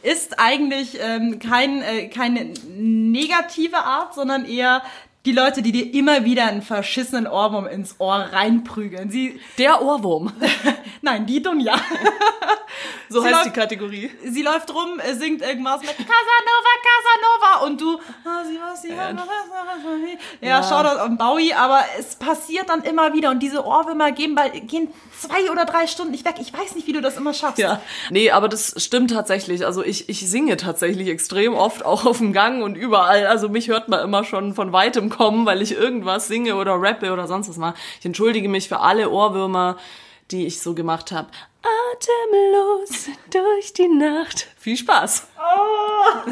ist 0.02 0.40
eigentlich 0.40 1.00
ähm, 1.02 1.40
kein, 1.40 1.82
äh, 1.82 2.08
keine 2.08 2.54
negative 2.68 3.78
Art, 3.78 4.14
sondern 4.14 4.46
eher 4.46 4.84
die 5.26 5.32
Leute, 5.32 5.62
die 5.62 5.72
dir 5.72 5.94
immer 5.94 6.24
wieder 6.24 6.46
einen 6.46 6.62
verschissenen 6.62 7.28
Ohrwurm 7.28 7.68
ins 7.68 7.96
Ohr 8.00 8.16
reinprügeln. 8.32 9.10
Sie, 9.10 9.40
der 9.58 9.82
Ohrwurm. 9.82 10.32
Nein, 11.02 11.26
die 11.26 11.42
Dunja. 11.42 11.76
so 13.10 13.22
sie 13.22 13.28
heißt 13.28 13.36
läuft, 13.36 13.46
die 13.48 13.60
Kategorie. 13.60 14.12
Sie 14.24 14.42
läuft 14.44 14.74
rum, 14.74 15.00
singt 15.14 15.42
irgendwas 15.42 15.82
mit 15.82 15.96
Casanova, 15.98 16.72
Casanova 16.86 17.66
und 17.66 17.82
du, 17.82 18.00
ah, 18.24 18.44
sie 18.44 18.60
was, 18.60 18.82
sie 18.82 18.90
ja, 18.90 19.14
ja, 20.42 20.64
schau 20.64 20.84
das 20.84 20.98
an 20.98 21.18
Bowie, 21.18 21.54
aber 21.54 21.84
es 21.98 22.16
passiert 22.16 22.70
dann 22.70 22.84
immer 22.84 23.14
wieder 23.14 23.32
und 23.32 23.40
diese 23.40 23.66
Ohrwürmer 23.66 24.12
gehen, 24.12 24.36
bei, 24.36 24.50
gehen 24.50 24.90
zwei 25.20 25.52
oder 25.52 25.66
drei 25.66 25.88
Stunden 25.88 26.12
nicht 26.12 26.26
weg. 26.26 26.36
Ich 26.40 26.54
weiß 26.54 26.76
nicht, 26.76 26.88
wie 26.88 26.94
du 26.94 27.02
das 27.02 27.18
immer 27.18 27.34
schaffst. 27.34 27.58
Ja, 27.58 27.82
nee, 28.10 28.32
aber 28.32 28.48
das 28.48 28.74
stimmt 28.84 29.12
tatsächlich. 29.12 29.66
Also 29.66 29.84
ich, 29.84 30.10
ich 30.10 30.30
singe 30.30 30.58
tatsächlich 30.58 31.08
extrem 31.08 31.56
oft, 31.56 31.86
auch 31.86 32.06
auf 32.06 32.20
dem 32.20 32.34
Gang 32.34 32.64
und 32.64 32.76
überall. 32.76 33.28
Also 33.28 33.50
mich 33.50 33.70
hört 33.70 33.90
man 33.90 34.04
immer 34.04 34.24
schon 34.24 34.54
von 34.54 34.72
weitem 34.72 35.10
kommen, 35.18 35.46
weil 35.46 35.62
ich 35.62 35.74
irgendwas 35.74 36.28
singe 36.28 36.56
oder 36.56 36.74
rappe 36.76 37.12
oder 37.12 37.28
sonst 37.28 37.50
was 37.50 37.58
mache. 37.58 37.76
Ich 38.00 38.06
entschuldige 38.06 38.50
mich 38.50 38.68
für 38.68 38.80
alle 38.80 39.10
Ohrwürmer, 39.10 39.78
die 40.32 40.46
ich 40.46 40.60
so 40.60 40.74
gemacht 40.74 41.12
habe. 41.12 41.28
Atemlos 41.66 43.10
durch 43.32 43.74
die 43.74 43.88
Nacht. 43.88 44.48
Viel 44.58 44.78
Spaß. 44.78 45.28
Oh. 45.38 46.32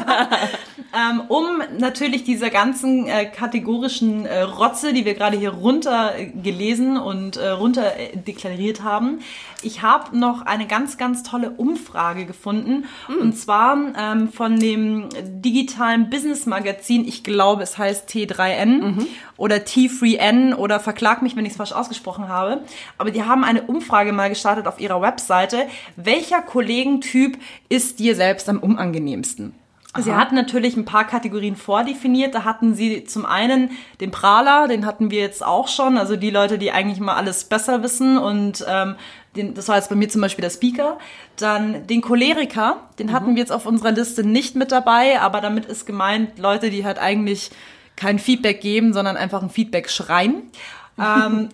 ähm, 0.92 1.22
um 1.28 1.62
natürlich 1.78 2.24
diese 2.24 2.50
ganzen 2.50 3.06
äh, 3.06 3.26
kategorischen 3.26 4.26
äh, 4.26 4.40
Rotze, 4.40 4.92
die 4.92 5.04
wir 5.04 5.14
gerade 5.14 5.36
hier 5.36 5.50
runter 5.50 6.18
äh, 6.18 6.26
gelesen 6.26 6.96
und 6.96 7.36
äh, 7.36 7.50
runter 7.50 7.96
äh, 7.96 8.16
deklariert 8.16 8.82
haben, 8.82 9.20
ich 9.62 9.82
habe 9.82 10.16
noch 10.16 10.42
eine 10.42 10.66
ganz, 10.66 10.98
ganz 10.98 11.22
tolle 11.22 11.50
Umfrage 11.50 12.26
gefunden. 12.26 12.86
Mhm. 13.08 13.16
Und 13.20 13.38
zwar 13.38 13.76
ähm, 13.96 14.30
von 14.30 14.58
dem 14.58 15.08
digitalen 15.22 16.10
Business-Magazin, 16.10 17.06
ich 17.06 17.24
glaube, 17.24 17.62
es 17.62 17.78
heißt 17.78 18.08
T3N 18.08 18.66
mhm. 18.66 19.06
oder 19.36 19.56
T3N 19.56 20.54
oder 20.54 20.80
verklag 20.80 21.22
mich, 21.22 21.34
wenn 21.36 21.46
ich 21.46 21.52
es 21.52 21.56
falsch 21.56 21.72
ausgesprochen 21.72 22.28
habe. 22.28 22.62
Aber 22.98 23.10
die 23.10 23.22
haben 23.22 23.44
eine 23.44 23.62
Umfrage 23.62 24.12
mal 24.12 24.28
gestartet 24.28 24.66
auf 24.66 24.80
ihrer 24.80 25.00
Webseite. 25.24 25.66
Welcher 25.96 26.42
Kollegentyp 26.42 27.38
ist 27.68 27.98
dir 27.98 28.14
selbst 28.14 28.48
am 28.48 28.58
unangenehmsten? 28.58 29.54
Aha. 29.92 30.02
Sie 30.02 30.12
hatten 30.12 30.34
natürlich 30.34 30.76
ein 30.76 30.84
paar 30.84 31.06
Kategorien 31.06 31.56
vordefiniert. 31.56 32.34
Da 32.34 32.44
hatten 32.44 32.74
sie 32.74 33.04
zum 33.04 33.24
einen 33.24 33.70
den 34.00 34.10
Prahler, 34.10 34.66
den 34.66 34.86
hatten 34.86 35.10
wir 35.10 35.20
jetzt 35.20 35.44
auch 35.44 35.68
schon. 35.68 35.96
Also 35.98 36.16
die 36.16 36.30
Leute, 36.30 36.58
die 36.58 36.72
eigentlich 36.72 37.00
mal 37.00 37.14
alles 37.14 37.44
besser 37.44 37.82
wissen 37.82 38.18
und 38.18 38.64
ähm, 38.68 38.96
den, 39.36 39.54
das 39.54 39.68
war 39.68 39.76
jetzt 39.76 39.88
bei 39.88 39.96
mir 39.96 40.08
zum 40.08 40.20
Beispiel 40.20 40.42
der 40.42 40.50
Speaker. 40.50 40.98
Dann 41.36 41.86
den 41.86 42.02
Choleriker, 42.02 42.78
den 42.98 43.08
mhm. 43.08 43.12
hatten 43.12 43.34
wir 43.34 43.40
jetzt 43.40 43.52
auf 43.52 43.66
unserer 43.66 43.92
Liste 43.92 44.24
nicht 44.24 44.56
mit 44.56 44.72
dabei, 44.72 45.20
aber 45.20 45.40
damit 45.40 45.66
ist 45.66 45.86
gemeint 45.86 46.38
Leute, 46.38 46.70
die 46.70 46.84
halt 46.84 46.98
eigentlich 46.98 47.50
kein 47.96 48.18
Feedback 48.18 48.60
geben, 48.60 48.92
sondern 48.92 49.16
einfach 49.16 49.42
ein 49.42 49.50
Feedback 49.50 49.88
schreien. 49.88 50.50
ähm, 50.98 51.48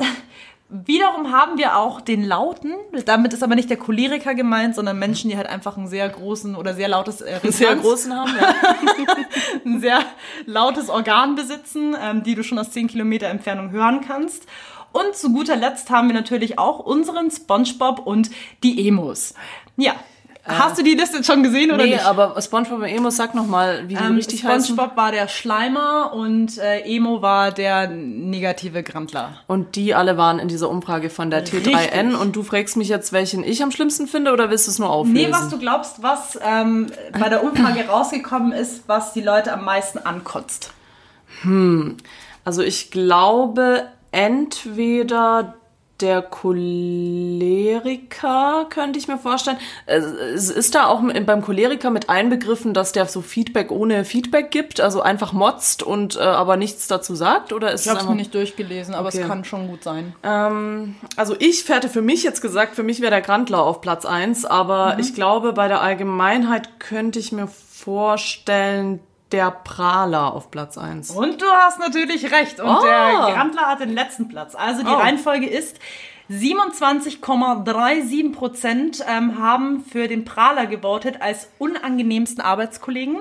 Wiederum 0.73 1.33
haben 1.33 1.59
wir 1.59 1.77
auch 1.77 2.01
den 2.01 2.23
Lauten. 2.23 2.75
Damit 3.05 3.33
ist 3.33 3.43
aber 3.43 3.57
nicht 3.57 3.71
der 3.71 3.77
Choleriker 3.77 4.37
gemeint, 4.37 4.77
sondern 4.77 5.01
Menschen, 5.01 5.29
die 5.29 5.37
halt 5.37 5.49
einfach 5.49 5.77
einen 5.77 5.89
sehr 5.89 6.09
großen 6.09 6.55
oder 6.55 6.75
sehr 6.75 6.87
lautes 6.87 7.21
äh, 7.21 7.41
sehr 7.43 7.75
großen 7.75 8.15
haben, 8.15 8.33
ja. 8.41 8.55
ein 9.65 9.81
sehr 9.81 9.99
lautes 10.47 10.89
Organ 10.89 11.35
besitzen, 11.35 11.97
ähm, 12.01 12.23
die 12.23 12.37
du 12.37 12.45
schon 12.45 12.59
aus 12.59 12.71
10 12.71 12.87
Kilometer 12.87 13.27
Entfernung 13.27 13.73
hören 13.73 14.01
kannst. 14.07 14.47
Und 14.93 15.17
zu 15.17 15.33
guter 15.33 15.57
Letzt 15.57 15.91
haben 15.91 16.09
wir 16.09 16.15
natürlich 16.15 16.59
auch 16.59 16.79
unseren 16.79 17.33
SpongeBob 17.33 18.07
und 18.07 18.31
die 18.63 18.87
Emos. 18.87 19.35
Ja, 19.77 19.95
Hast 20.45 20.79
du 20.79 20.83
die 20.83 20.95
Liste 20.95 21.23
schon 21.23 21.43
gesehen 21.43 21.71
oder 21.71 21.85
nee, 21.85 21.91
nicht? 21.91 22.05
aber 22.05 22.41
SpongeBob 22.41 22.81
und 22.81 22.87
Emo, 22.87 23.11
sag 23.11 23.35
nochmal, 23.35 23.89
wie 23.89 23.95
die 23.95 24.03
ähm, 24.03 24.17
richtig 24.17 24.41
SpongeBob 24.41 24.61
heißen. 24.61 24.75
SpongeBob 24.75 24.97
war 24.97 25.13
der 25.13 25.29
Schleimer 25.29 26.13
und 26.15 26.59
äh, 26.59 26.81
Emo 26.81 27.21
war 27.21 27.51
der 27.51 27.89
negative 27.89 28.83
Grandler. 28.83 29.35
Und 29.47 29.77
die 29.77 29.95
alle 29.95 30.17
waren 30.17 30.39
in 30.39 30.49
dieser 30.49 30.71
Umfrage 30.71 31.11
von 31.11 31.31
der 31.31 31.45
T3N 31.45 31.67
Richtig. 31.67 32.21
und 32.21 32.37
du 32.37 32.43
fragst 32.43 32.77
mich 32.77 32.89
jetzt, 32.89 33.13
welchen 33.13 33.45
ich 33.45 33.63
am 33.63 33.71
schlimmsten 33.71 34.07
finde 34.07 34.33
oder 34.33 34.51
willst 34.51 34.67
du 34.67 34.71
es 34.71 34.79
nur 34.79 34.91
auflösen? 34.91 35.15
Nee, 35.15 35.33
was 35.33 35.49
du 35.51 35.59
glaubst, 35.59 36.03
was 36.03 36.39
ähm, 36.43 36.87
bei 37.19 37.29
der 37.29 37.45
Umfrage 37.45 37.85
rausgekommen 37.89 38.53
ist, 38.53 38.85
was 38.87 39.13
die 39.13 39.23
Leute 39.23 39.53
am 39.53 39.65
meisten 39.65 39.99
ankotzt. 39.99 40.73
Hm, 41.43 41.99
also 42.45 42.63
ich 42.63 42.91
glaube 42.91 43.85
entweder 44.11 45.55
der 46.03 46.23
Choleriker, 46.23 46.67
könnte 48.71 48.99
ich 48.99 49.09
mir 49.09 49.19
vorstellen. 49.19 49.59
Ist 49.87 50.75
da 50.75 50.87
auch 50.87 51.03
beim 51.03 51.43
Choleriker 51.43 51.91
mit 51.91 52.09
einbegriffen, 52.09 52.75
dass 52.75 52.93
der 52.93 53.07
so 53.07 53.21
Feedback 53.21 53.71
ohne 53.71 54.05
Feedback 54.05 54.51
gibt, 54.51 54.81
also 54.81 55.03
einfach 55.03 55.33
motzt 55.33 55.83
und 55.83 56.17
äh, 56.17 56.21
aber 56.21 56.57
nichts 56.57 56.87
dazu 56.87 57.15
sagt? 57.15 57.53
Oder 57.53 57.73
ist 57.73 57.85
ich 57.87 57.91
habe 57.91 58.01
es 58.01 58.07
mir 58.07 58.15
nicht 58.15 58.35
durchgelesen, 58.35 58.95
aber 58.95 59.09
okay. 59.09 59.21
es 59.23 59.27
kann 59.27 59.45
schon 59.45 59.69
gut 59.69 59.83
sein. 59.83 60.15
Ähm, 60.23 60.97
also 61.17 61.37
ich 61.39 61.69
hätte 61.69 61.89
für 61.89 62.03
mich 62.03 62.23
jetzt 62.23 62.41
gesagt, 62.43 62.75
für 62.75 62.83
mich 62.83 63.01
wäre 63.01 63.11
der 63.11 63.21
Grandler 63.21 63.63
auf 63.63 63.81
Platz 63.81 64.05
eins, 64.05 64.45
aber 64.45 64.95
mhm. 64.95 65.01
ich 65.01 65.15
glaube, 65.15 65.53
bei 65.53 65.69
der 65.69 65.81
Allgemeinheit 65.81 66.81
könnte 66.81 67.19
ich 67.19 67.33
mir 67.33 67.47
vorstellen, 67.47 69.01
der 69.33 69.51
Prahler 69.51 70.35
auf 70.35 70.51
Platz 70.51 70.79
1. 70.79 71.11
Und 71.11 71.41
du 71.41 71.47
hast 71.47 71.79
natürlich 71.79 72.33
recht. 72.33 72.61
Und 72.61 72.69
oh. 72.69 72.83
der 72.83 73.35
Grandler 73.35 73.63
hat 73.63 73.81
den 73.81 73.95
letzten 73.95 74.29
Platz. 74.29 74.55
Also 74.55 74.83
die 74.83 74.89
oh. 74.89 74.95
Reihenfolge 74.95 75.47
ist 75.47 75.79
27,37 76.31 78.33
Prozent 78.33 79.05
ähm, 79.09 79.39
haben 79.39 79.85
für 79.85 80.07
den 80.07 80.25
Prahler 80.25 80.67
gewotet 80.67 81.21
als 81.21 81.49
unangenehmsten 81.59 82.41
Arbeitskollegen. 82.41 83.19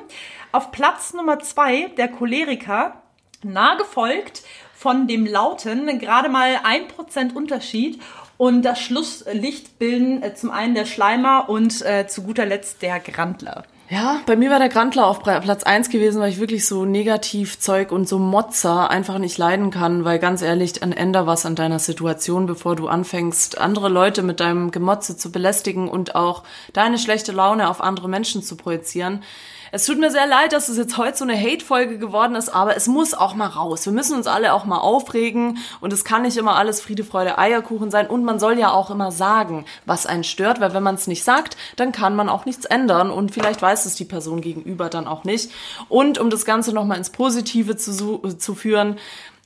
Auf 0.51 0.72
Platz 0.72 1.14
Nummer 1.14 1.39
zwei 1.39 1.88
der 1.97 2.10
Choleriker, 2.10 3.01
nah 3.43 3.76
gefolgt 3.76 4.43
von 4.76 5.07
dem 5.07 5.26
Lauten, 5.26 5.99
gerade 5.99 6.30
mal 6.30 6.60
ein 6.64 6.88
Prozent 6.88 7.36
Unterschied. 7.36 8.01
Und 8.38 8.62
das 8.62 8.80
Schlusslicht 8.80 9.80
bilden 9.80 10.24
äh, 10.24 10.34
zum 10.34 10.51
einen 10.51 10.76
der 10.76 10.86
Schleimer 10.86 11.49
und 11.49 11.82
äh, 11.82 12.07
zu 12.07 12.24
guter 12.24 12.45
Letzt 12.45 12.82
der 12.82 12.99
Grandler. 12.99 13.64
Ja, 13.92 14.22
bei 14.28 14.36
mir 14.36 14.52
war 14.52 14.60
der 14.60 14.70
Grandler 14.70 15.08
auf 15.08 15.24
Platz 15.24 15.64
eins 15.64 15.90
gewesen, 15.90 16.22
weil 16.22 16.30
ich 16.30 16.40
wirklich 16.40 16.68
so 16.68 16.86
Negativzeug 16.86 17.92
und 17.92 18.08
so 18.08 18.20
Motzer 18.20 18.92
einfach 18.92 19.18
nicht 19.18 19.40
leiden 19.40 19.72
kann, 19.72 20.06
weil 20.06 20.20
ganz 20.20 20.44
ehrlich, 20.44 20.74
dann 20.74 20.92
änder 20.92 21.26
was 21.26 21.44
an 21.48 21.56
deiner 21.56 21.80
Situation, 21.80 22.46
bevor 22.46 22.76
du 22.76 22.88
anfängst, 22.88 23.58
andere 23.58 23.90
Leute 23.90 24.22
mit 24.22 24.42
deinem 24.42 24.70
Gemotze 24.70 25.18
zu 25.18 25.32
belästigen 25.32 25.90
und 25.90 26.14
auch 26.14 26.44
deine 26.72 27.00
schlechte 27.00 27.32
Laune 27.32 27.68
auf 27.68 27.82
andere 27.82 28.08
Menschen 28.10 28.44
zu 28.44 28.58
projizieren. 28.58 29.24
Es 29.72 29.86
tut 29.86 30.00
mir 30.00 30.12
sehr 30.12 30.28
leid, 30.28 30.54
dass 30.54 30.70
es 30.70 30.78
jetzt 30.78 30.98
heute 30.98 31.18
so 31.18 31.24
eine 31.24 31.40
Hate-Folge 31.40 31.98
geworden 32.00 32.36
ist, 32.36 32.50
aber 32.50 32.76
es 32.76 32.88
muss 32.88 33.14
auch 33.14 33.36
mal 33.36 33.48
raus. 33.48 33.86
Wir 33.86 33.94
müssen 33.94 34.16
uns 34.18 34.28
alle 34.28 34.54
auch 34.54 34.66
mal 34.66 34.80
aufregen 34.80 35.60
und 35.82 35.94
es 35.94 36.04
kann 36.04 36.24
nicht 36.24 36.38
immer 36.38 36.56
alles 36.56 36.82
Friede, 36.82 37.04
Freude, 37.04 37.38
Eierkuchen 37.38 37.92
sein 37.92 38.08
und 38.08 38.24
man 38.24 38.40
soll 38.40 38.58
ja 38.58 38.72
auch 38.72 38.90
immer 38.90 39.12
sagen, 39.12 39.66
was 39.86 40.06
einen 40.06 40.24
stört, 40.24 40.60
weil 40.60 40.74
wenn 40.74 40.84
man 40.84 40.96
es 40.96 41.08
nicht 41.08 41.24
sagt, 41.24 41.58
dann 41.76 41.92
kann 41.92 42.16
man 42.16 42.30
auch 42.30 42.46
nichts 42.46 42.66
ändern 42.66 43.12
und 43.12 43.32
vielleicht 43.32 43.62
weiß 43.62 43.86
es 43.86 43.96
die 43.96 44.06
Person 44.06 44.42
gegenüber 44.42 44.90
dann 44.90 45.08
auch 45.08 45.24
nicht. 45.24 45.52
Und 45.88 46.18
um 46.18 46.30
das 46.30 46.46
Ganze 46.46 46.74
nochmal 46.74 46.98
ins 46.98 47.12
Positive 47.12 47.76
zu, 47.76 48.18
zu 48.38 48.56
führen, 48.56 48.98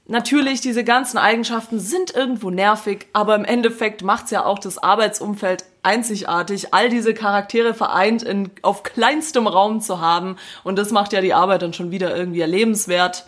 Natürlich, 0.06 0.60
diese 0.60 0.84
ganzen 0.84 1.18
Eigenschaften 1.18 1.80
sind 1.80 2.14
irgendwo 2.14 2.50
nervig, 2.50 3.08
aber 3.14 3.36
im 3.36 3.46
Endeffekt 3.46 4.04
macht's 4.04 4.32
ja 4.32 4.44
auch 4.44 4.60
das 4.60 4.78
Arbeitsumfeld 4.78 5.64
einzigartig, 5.82 6.74
all 6.74 6.90
diese 6.90 7.14
Charaktere 7.14 7.74
vereint 7.74 8.22
in, 8.22 8.52
auf 8.64 8.84
kleinstem 8.84 9.48
Raum 9.48 9.80
zu 9.80 10.02
haben. 10.02 10.36
Und 10.66 10.78
das 10.78 10.92
macht 10.92 11.14
ja 11.14 11.22
die 11.22 11.34
Arbeit 11.34 11.62
dann 11.62 11.74
schon 11.74 11.92
wieder 11.92 12.16
irgendwie 12.16 12.42
erlebenswert. 12.42 13.26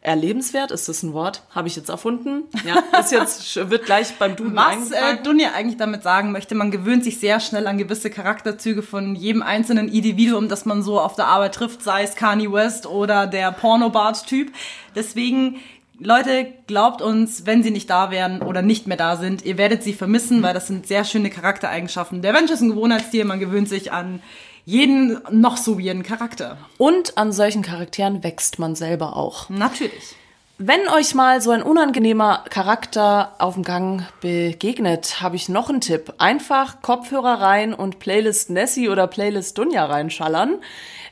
Erlebenswert, 0.00 0.70
ist 0.70 0.88
das 0.88 1.02
ein 1.02 1.14
Wort? 1.14 1.42
Habe 1.50 1.68
ich 1.68 1.76
jetzt 1.76 1.88
erfunden? 1.88 2.44
Ja, 2.66 2.98
ist 3.00 3.12
jetzt, 3.12 3.70
wird 3.70 3.86
gleich 3.86 4.14
beim 4.18 4.36
Duden 4.36 4.54
Was 4.54 4.90
äh, 4.90 5.22
Dunja 5.22 5.52
eigentlich 5.54 5.78
damit 5.78 6.02
sagen 6.02 6.30
möchte, 6.32 6.54
man 6.54 6.70
gewöhnt 6.70 7.04
sich 7.04 7.20
sehr 7.20 7.40
schnell 7.40 7.66
an 7.66 7.78
gewisse 7.78 8.10
Charakterzüge 8.10 8.82
von 8.82 9.14
jedem 9.14 9.42
einzelnen 9.42 9.88
Individuum, 9.88 10.50
das 10.50 10.66
man 10.66 10.82
so 10.82 11.00
auf 11.00 11.16
der 11.16 11.26
Arbeit 11.26 11.54
trifft, 11.54 11.82
sei 11.82 12.02
es 12.02 12.16
Kanye 12.16 12.52
West 12.52 12.86
oder 12.86 13.26
der 13.26 13.50
Pornobart-Typ. 13.52 14.52
Deswegen 14.94 15.56
Leute, 16.00 16.48
glaubt 16.66 17.02
uns, 17.02 17.46
wenn 17.46 17.62
sie 17.62 17.70
nicht 17.70 17.88
da 17.88 18.10
wären 18.10 18.42
oder 18.42 18.62
nicht 18.62 18.88
mehr 18.88 18.96
da 18.96 19.16
sind, 19.16 19.44
ihr 19.44 19.58
werdet 19.58 19.84
sie 19.84 19.92
vermissen, 19.92 20.42
weil 20.42 20.52
das 20.52 20.66
sind 20.66 20.88
sehr 20.88 21.04
schöne 21.04 21.30
Charaktereigenschaften. 21.30 22.20
Der 22.20 22.32
Mensch 22.32 22.50
ist 22.50 22.62
ein 22.62 22.70
Gewohnheitstier, 22.70 23.24
man 23.24 23.38
gewöhnt 23.38 23.68
sich 23.68 23.92
an 23.92 24.20
jeden 24.64 25.20
noch 25.30 25.56
so 25.56 25.78
weirden 25.78 26.02
Charakter. 26.02 26.58
Und 26.78 27.16
an 27.16 27.32
solchen 27.32 27.62
Charakteren 27.62 28.24
wächst 28.24 28.58
man 28.58 28.74
selber 28.74 29.16
auch. 29.16 29.48
Natürlich. 29.50 30.16
Wenn 30.58 30.88
euch 30.88 31.16
mal 31.16 31.40
so 31.40 31.50
ein 31.50 31.64
unangenehmer 31.64 32.44
Charakter 32.48 33.34
auf 33.38 33.54
dem 33.54 33.64
Gang 33.64 34.06
begegnet, 34.20 35.20
habe 35.20 35.34
ich 35.34 35.48
noch 35.48 35.68
einen 35.68 35.80
Tipp. 35.80 36.14
Einfach 36.18 36.80
Kopfhörer 36.80 37.40
rein 37.40 37.74
und 37.74 37.98
Playlist 37.98 38.50
Nessie 38.50 38.88
oder 38.88 39.08
Playlist 39.08 39.58
Dunja 39.58 39.84
reinschallern. 39.84 40.58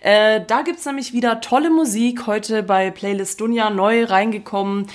Äh, 0.00 0.42
da 0.46 0.62
gibt's 0.62 0.86
nämlich 0.86 1.12
wieder 1.12 1.40
tolle 1.40 1.70
Musik. 1.70 2.28
Heute 2.28 2.62
bei 2.62 2.92
Playlist 2.92 3.40
Dunja 3.40 3.70
neu 3.70 4.04
reingekommen. 4.04 4.86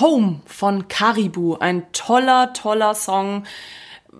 Home 0.00 0.40
von 0.44 0.88
Caribou. 0.88 1.54
Ein 1.54 1.84
toller, 1.92 2.52
toller 2.54 2.96
Song 2.96 3.44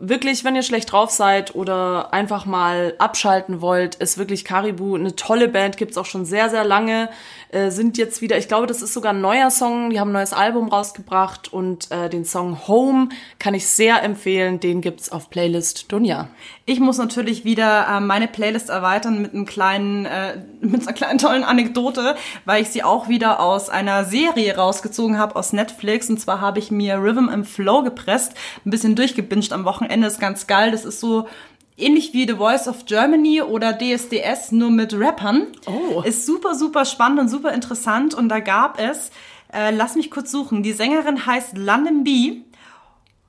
wirklich, 0.05 0.43
wenn 0.43 0.57
ihr 0.57 0.65
schlecht 0.65 0.91
drauf 0.91 1.11
seid 1.11 1.55
oder 1.55 2.13
einfach 2.13 2.45
mal 2.45 2.95
abschalten 2.99 3.61
wollt, 3.61 3.95
ist 3.95 4.19
wirklich 4.19 4.45
Caribou 4.45 4.97
eine 4.97 5.15
tolle 5.15 5.49
Band, 5.49 5.77
gibt's 5.77 5.97
auch 5.97 6.07
schon 6.07 6.25
sehr, 6.25 6.51
sehr 6.51 6.65
lange, 6.65 7.09
äh, 7.53 7.71
sind 7.71 7.97
jetzt 7.99 8.21
wieder, 8.21 8.37
ich 8.37 8.49
glaube, 8.49 8.67
das 8.67 8.83
ist 8.83 8.95
sogar 8.95 9.13
ein 9.13 9.21
neuer 9.21 9.51
Song, 9.53 9.91
die 9.91 10.01
haben 10.01 10.09
ein 10.09 10.15
neues 10.15 10.33
Album 10.33 10.69
rausgebracht 10.69 11.53
und 11.53 11.89
äh, 11.93 12.11
den 12.11 12.25
Song 12.25 12.67
Home 12.67 13.11
kann 13.39 13.55
ich 13.55 13.69
sehr 13.69 14.03
empfehlen, 14.03 14.59
den 14.59 14.81
gibt's 14.81 15.13
auf 15.13 15.31
Playlist 15.31 15.93
Dunja. 15.93 16.29
Ich 16.67 16.81
muss 16.81 16.99
natürlich 16.99 17.45
wieder 17.45 17.87
äh, 17.89 18.01
meine 18.01 18.27
Playlist 18.27 18.71
erweitern 18.71 19.23
mit 19.23 19.35
einem 19.35 19.47
kleinen, 19.47 20.07
äh, 20.07 20.43
mit 20.61 20.83
einer 20.83 20.95
kleinen 20.95 21.19
tollen 21.19 21.45
Anekdote, 21.45 22.17
weil 22.45 22.61
ich 22.61 22.71
sie 22.71 22.83
auch 22.83 23.09
wieder 23.09 23.39
aus 23.39 23.69
einer 23.69 24.05
Serie 24.05 24.57
rausgezogen 24.57 25.17
habe 25.17 25.37
aus 25.37 25.53
Netflix 25.53 26.11
und 26.11 26.19
zwar 26.19 26.41
habe 26.41 26.59
ich 26.59 26.73
mir 26.73 26.97
Rhythm 26.97 27.29
and 27.29 27.47
Flow 27.47 27.85
gepresst, 27.85 28.35
ein 28.67 28.71
bisschen 28.71 28.97
durchgebinged 28.97 29.53
am 29.53 29.65
Wochenende 29.65 29.92
Ende 29.93 30.09
ist 30.09 30.21
ganz 30.21 30.47
geil. 30.47 30.71
Das 30.71 30.85
ist 30.85 31.01
so 31.01 31.29
ähnlich 31.77 32.13
wie 32.13 32.27
The 32.27 32.35
Voice 32.35 32.69
of 32.69 32.87
Germany 32.87 33.43
oder 33.43 33.73
DSDS, 33.73 34.53
nur 34.53 34.71
mit 34.71 34.95
Rappern. 34.95 35.49
Oh. 35.67 36.03
Ist 36.03 36.27
super, 36.27 36.55
super 36.55 36.85
spannend 36.85 37.21
und 37.21 37.29
super 37.29 37.53
interessant. 37.53 38.15
Und 38.15 38.29
da 38.29 38.41
gab 38.41 38.81
es, 38.81 39.11
äh, 39.53 39.71
lass 39.71 39.95
mich 39.95 40.11
kurz 40.11 40.31
suchen, 40.31 40.63
die 40.63 40.73
Sängerin 40.73 41.27
heißt 41.27 41.57
London 41.57 42.05
B. 42.05 42.43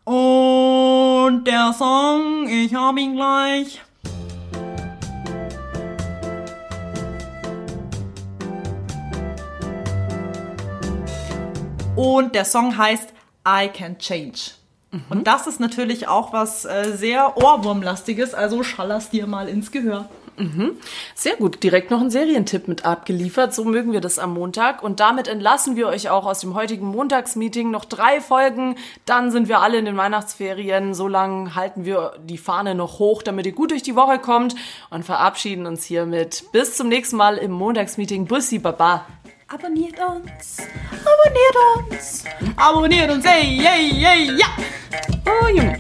Und 0.05 1.45
der 1.45 1.73
Song, 1.73 2.47
ich 2.49 2.73
hab 2.75 2.97
ihn 2.97 3.15
gleich. 3.15 3.81
Und 11.95 12.33
der 12.33 12.45
Song 12.45 12.75
heißt 12.77 13.13
I 13.47 13.67
Can 13.67 13.97
Change. 13.97 14.62
Und 15.09 15.27
das 15.27 15.47
ist 15.47 15.59
natürlich 15.59 16.07
auch 16.07 16.33
was 16.33 16.65
äh, 16.65 16.93
sehr 16.95 17.37
Ohrwurmlastiges, 17.37 18.33
also 18.33 18.63
schaller's 18.63 19.09
dir 19.09 19.27
mal 19.27 19.49
ins 19.49 19.71
Gehör. 19.71 20.09
Sehr 21.15 21.35
gut, 21.35 21.61
direkt 21.63 21.91
noch 21.91 22.01
einen 22.01 22.09
Serientipp 22.09 22.67
mit 22.67 22.85
abgeliefert. 22.85 23.53
So 23.53 23.65
mögen 23.65 23.91
wir 23.91 24.01
das 24.01 24.17
am 24.17 24.33
Montag. 24.33 24.81
Und 24.81 24.99
damit 24.99 25.27
entlassen 25.27 25.75
wir 25.75 25.87
euch 25.87 26.09
auch 26.09 26.25
aus 26.25 26.39
dem 26.39 26.55
heutigen 26.55 26.87
Montagsmeeting. 26.87 27.69
Noch 27.69 27.85
drei 27.85 28.19
Folgen, 28.19 28.75
dann 29.05 29.31
sind 29.31 29.47
wir 29.47 29.59
alle 29.59 29.77
in 29.77 29.85
den 29.85 29.97
Weihnachtsferien. 29.97 30.93
So 30.93 31.07
lange 31.07 31.55
halten 31.55 31.85
wir 31.85 32.13
die 32.23 32.37
Fahne 32.37 32.73
noch 32.73 32.99
hoch, 32.99 33.21
damit 33.21 33.45
ihr 33.45 33.51
gut 33.51 33.71
durch 33.71 33.83
die 33.83 33.95
Woche 33.95 34.19
kommt 34.19 34.55
und 34.89 35.05
verabschieden 35.05 35.65
uns 35.65 35.83
hiermit. 35.83 36.45
Bis 36.51 36.75
zum 36.75 36.87
nächsten 36.87 37.15
Mal 37.15 37.37
im 37.37 37.51
Montagsmeeting. 37.51 38.25
Bussi, 38.25 38.57
Baba. 38.57 39.05
Abonniert 39.53 39.99
uns, 39.99 40.57
abonniert 41.05 41.91
uns, 41.91 42.23
abonniert 42.55 43.11
uns, 43.11 43.23
ey, 43.23 43.63
ey, 43.63 44.03
ey, 44.03 44.35
ja. 44.35 44.47
Oh, 45.27 45.47
Junge. 45.47 45.79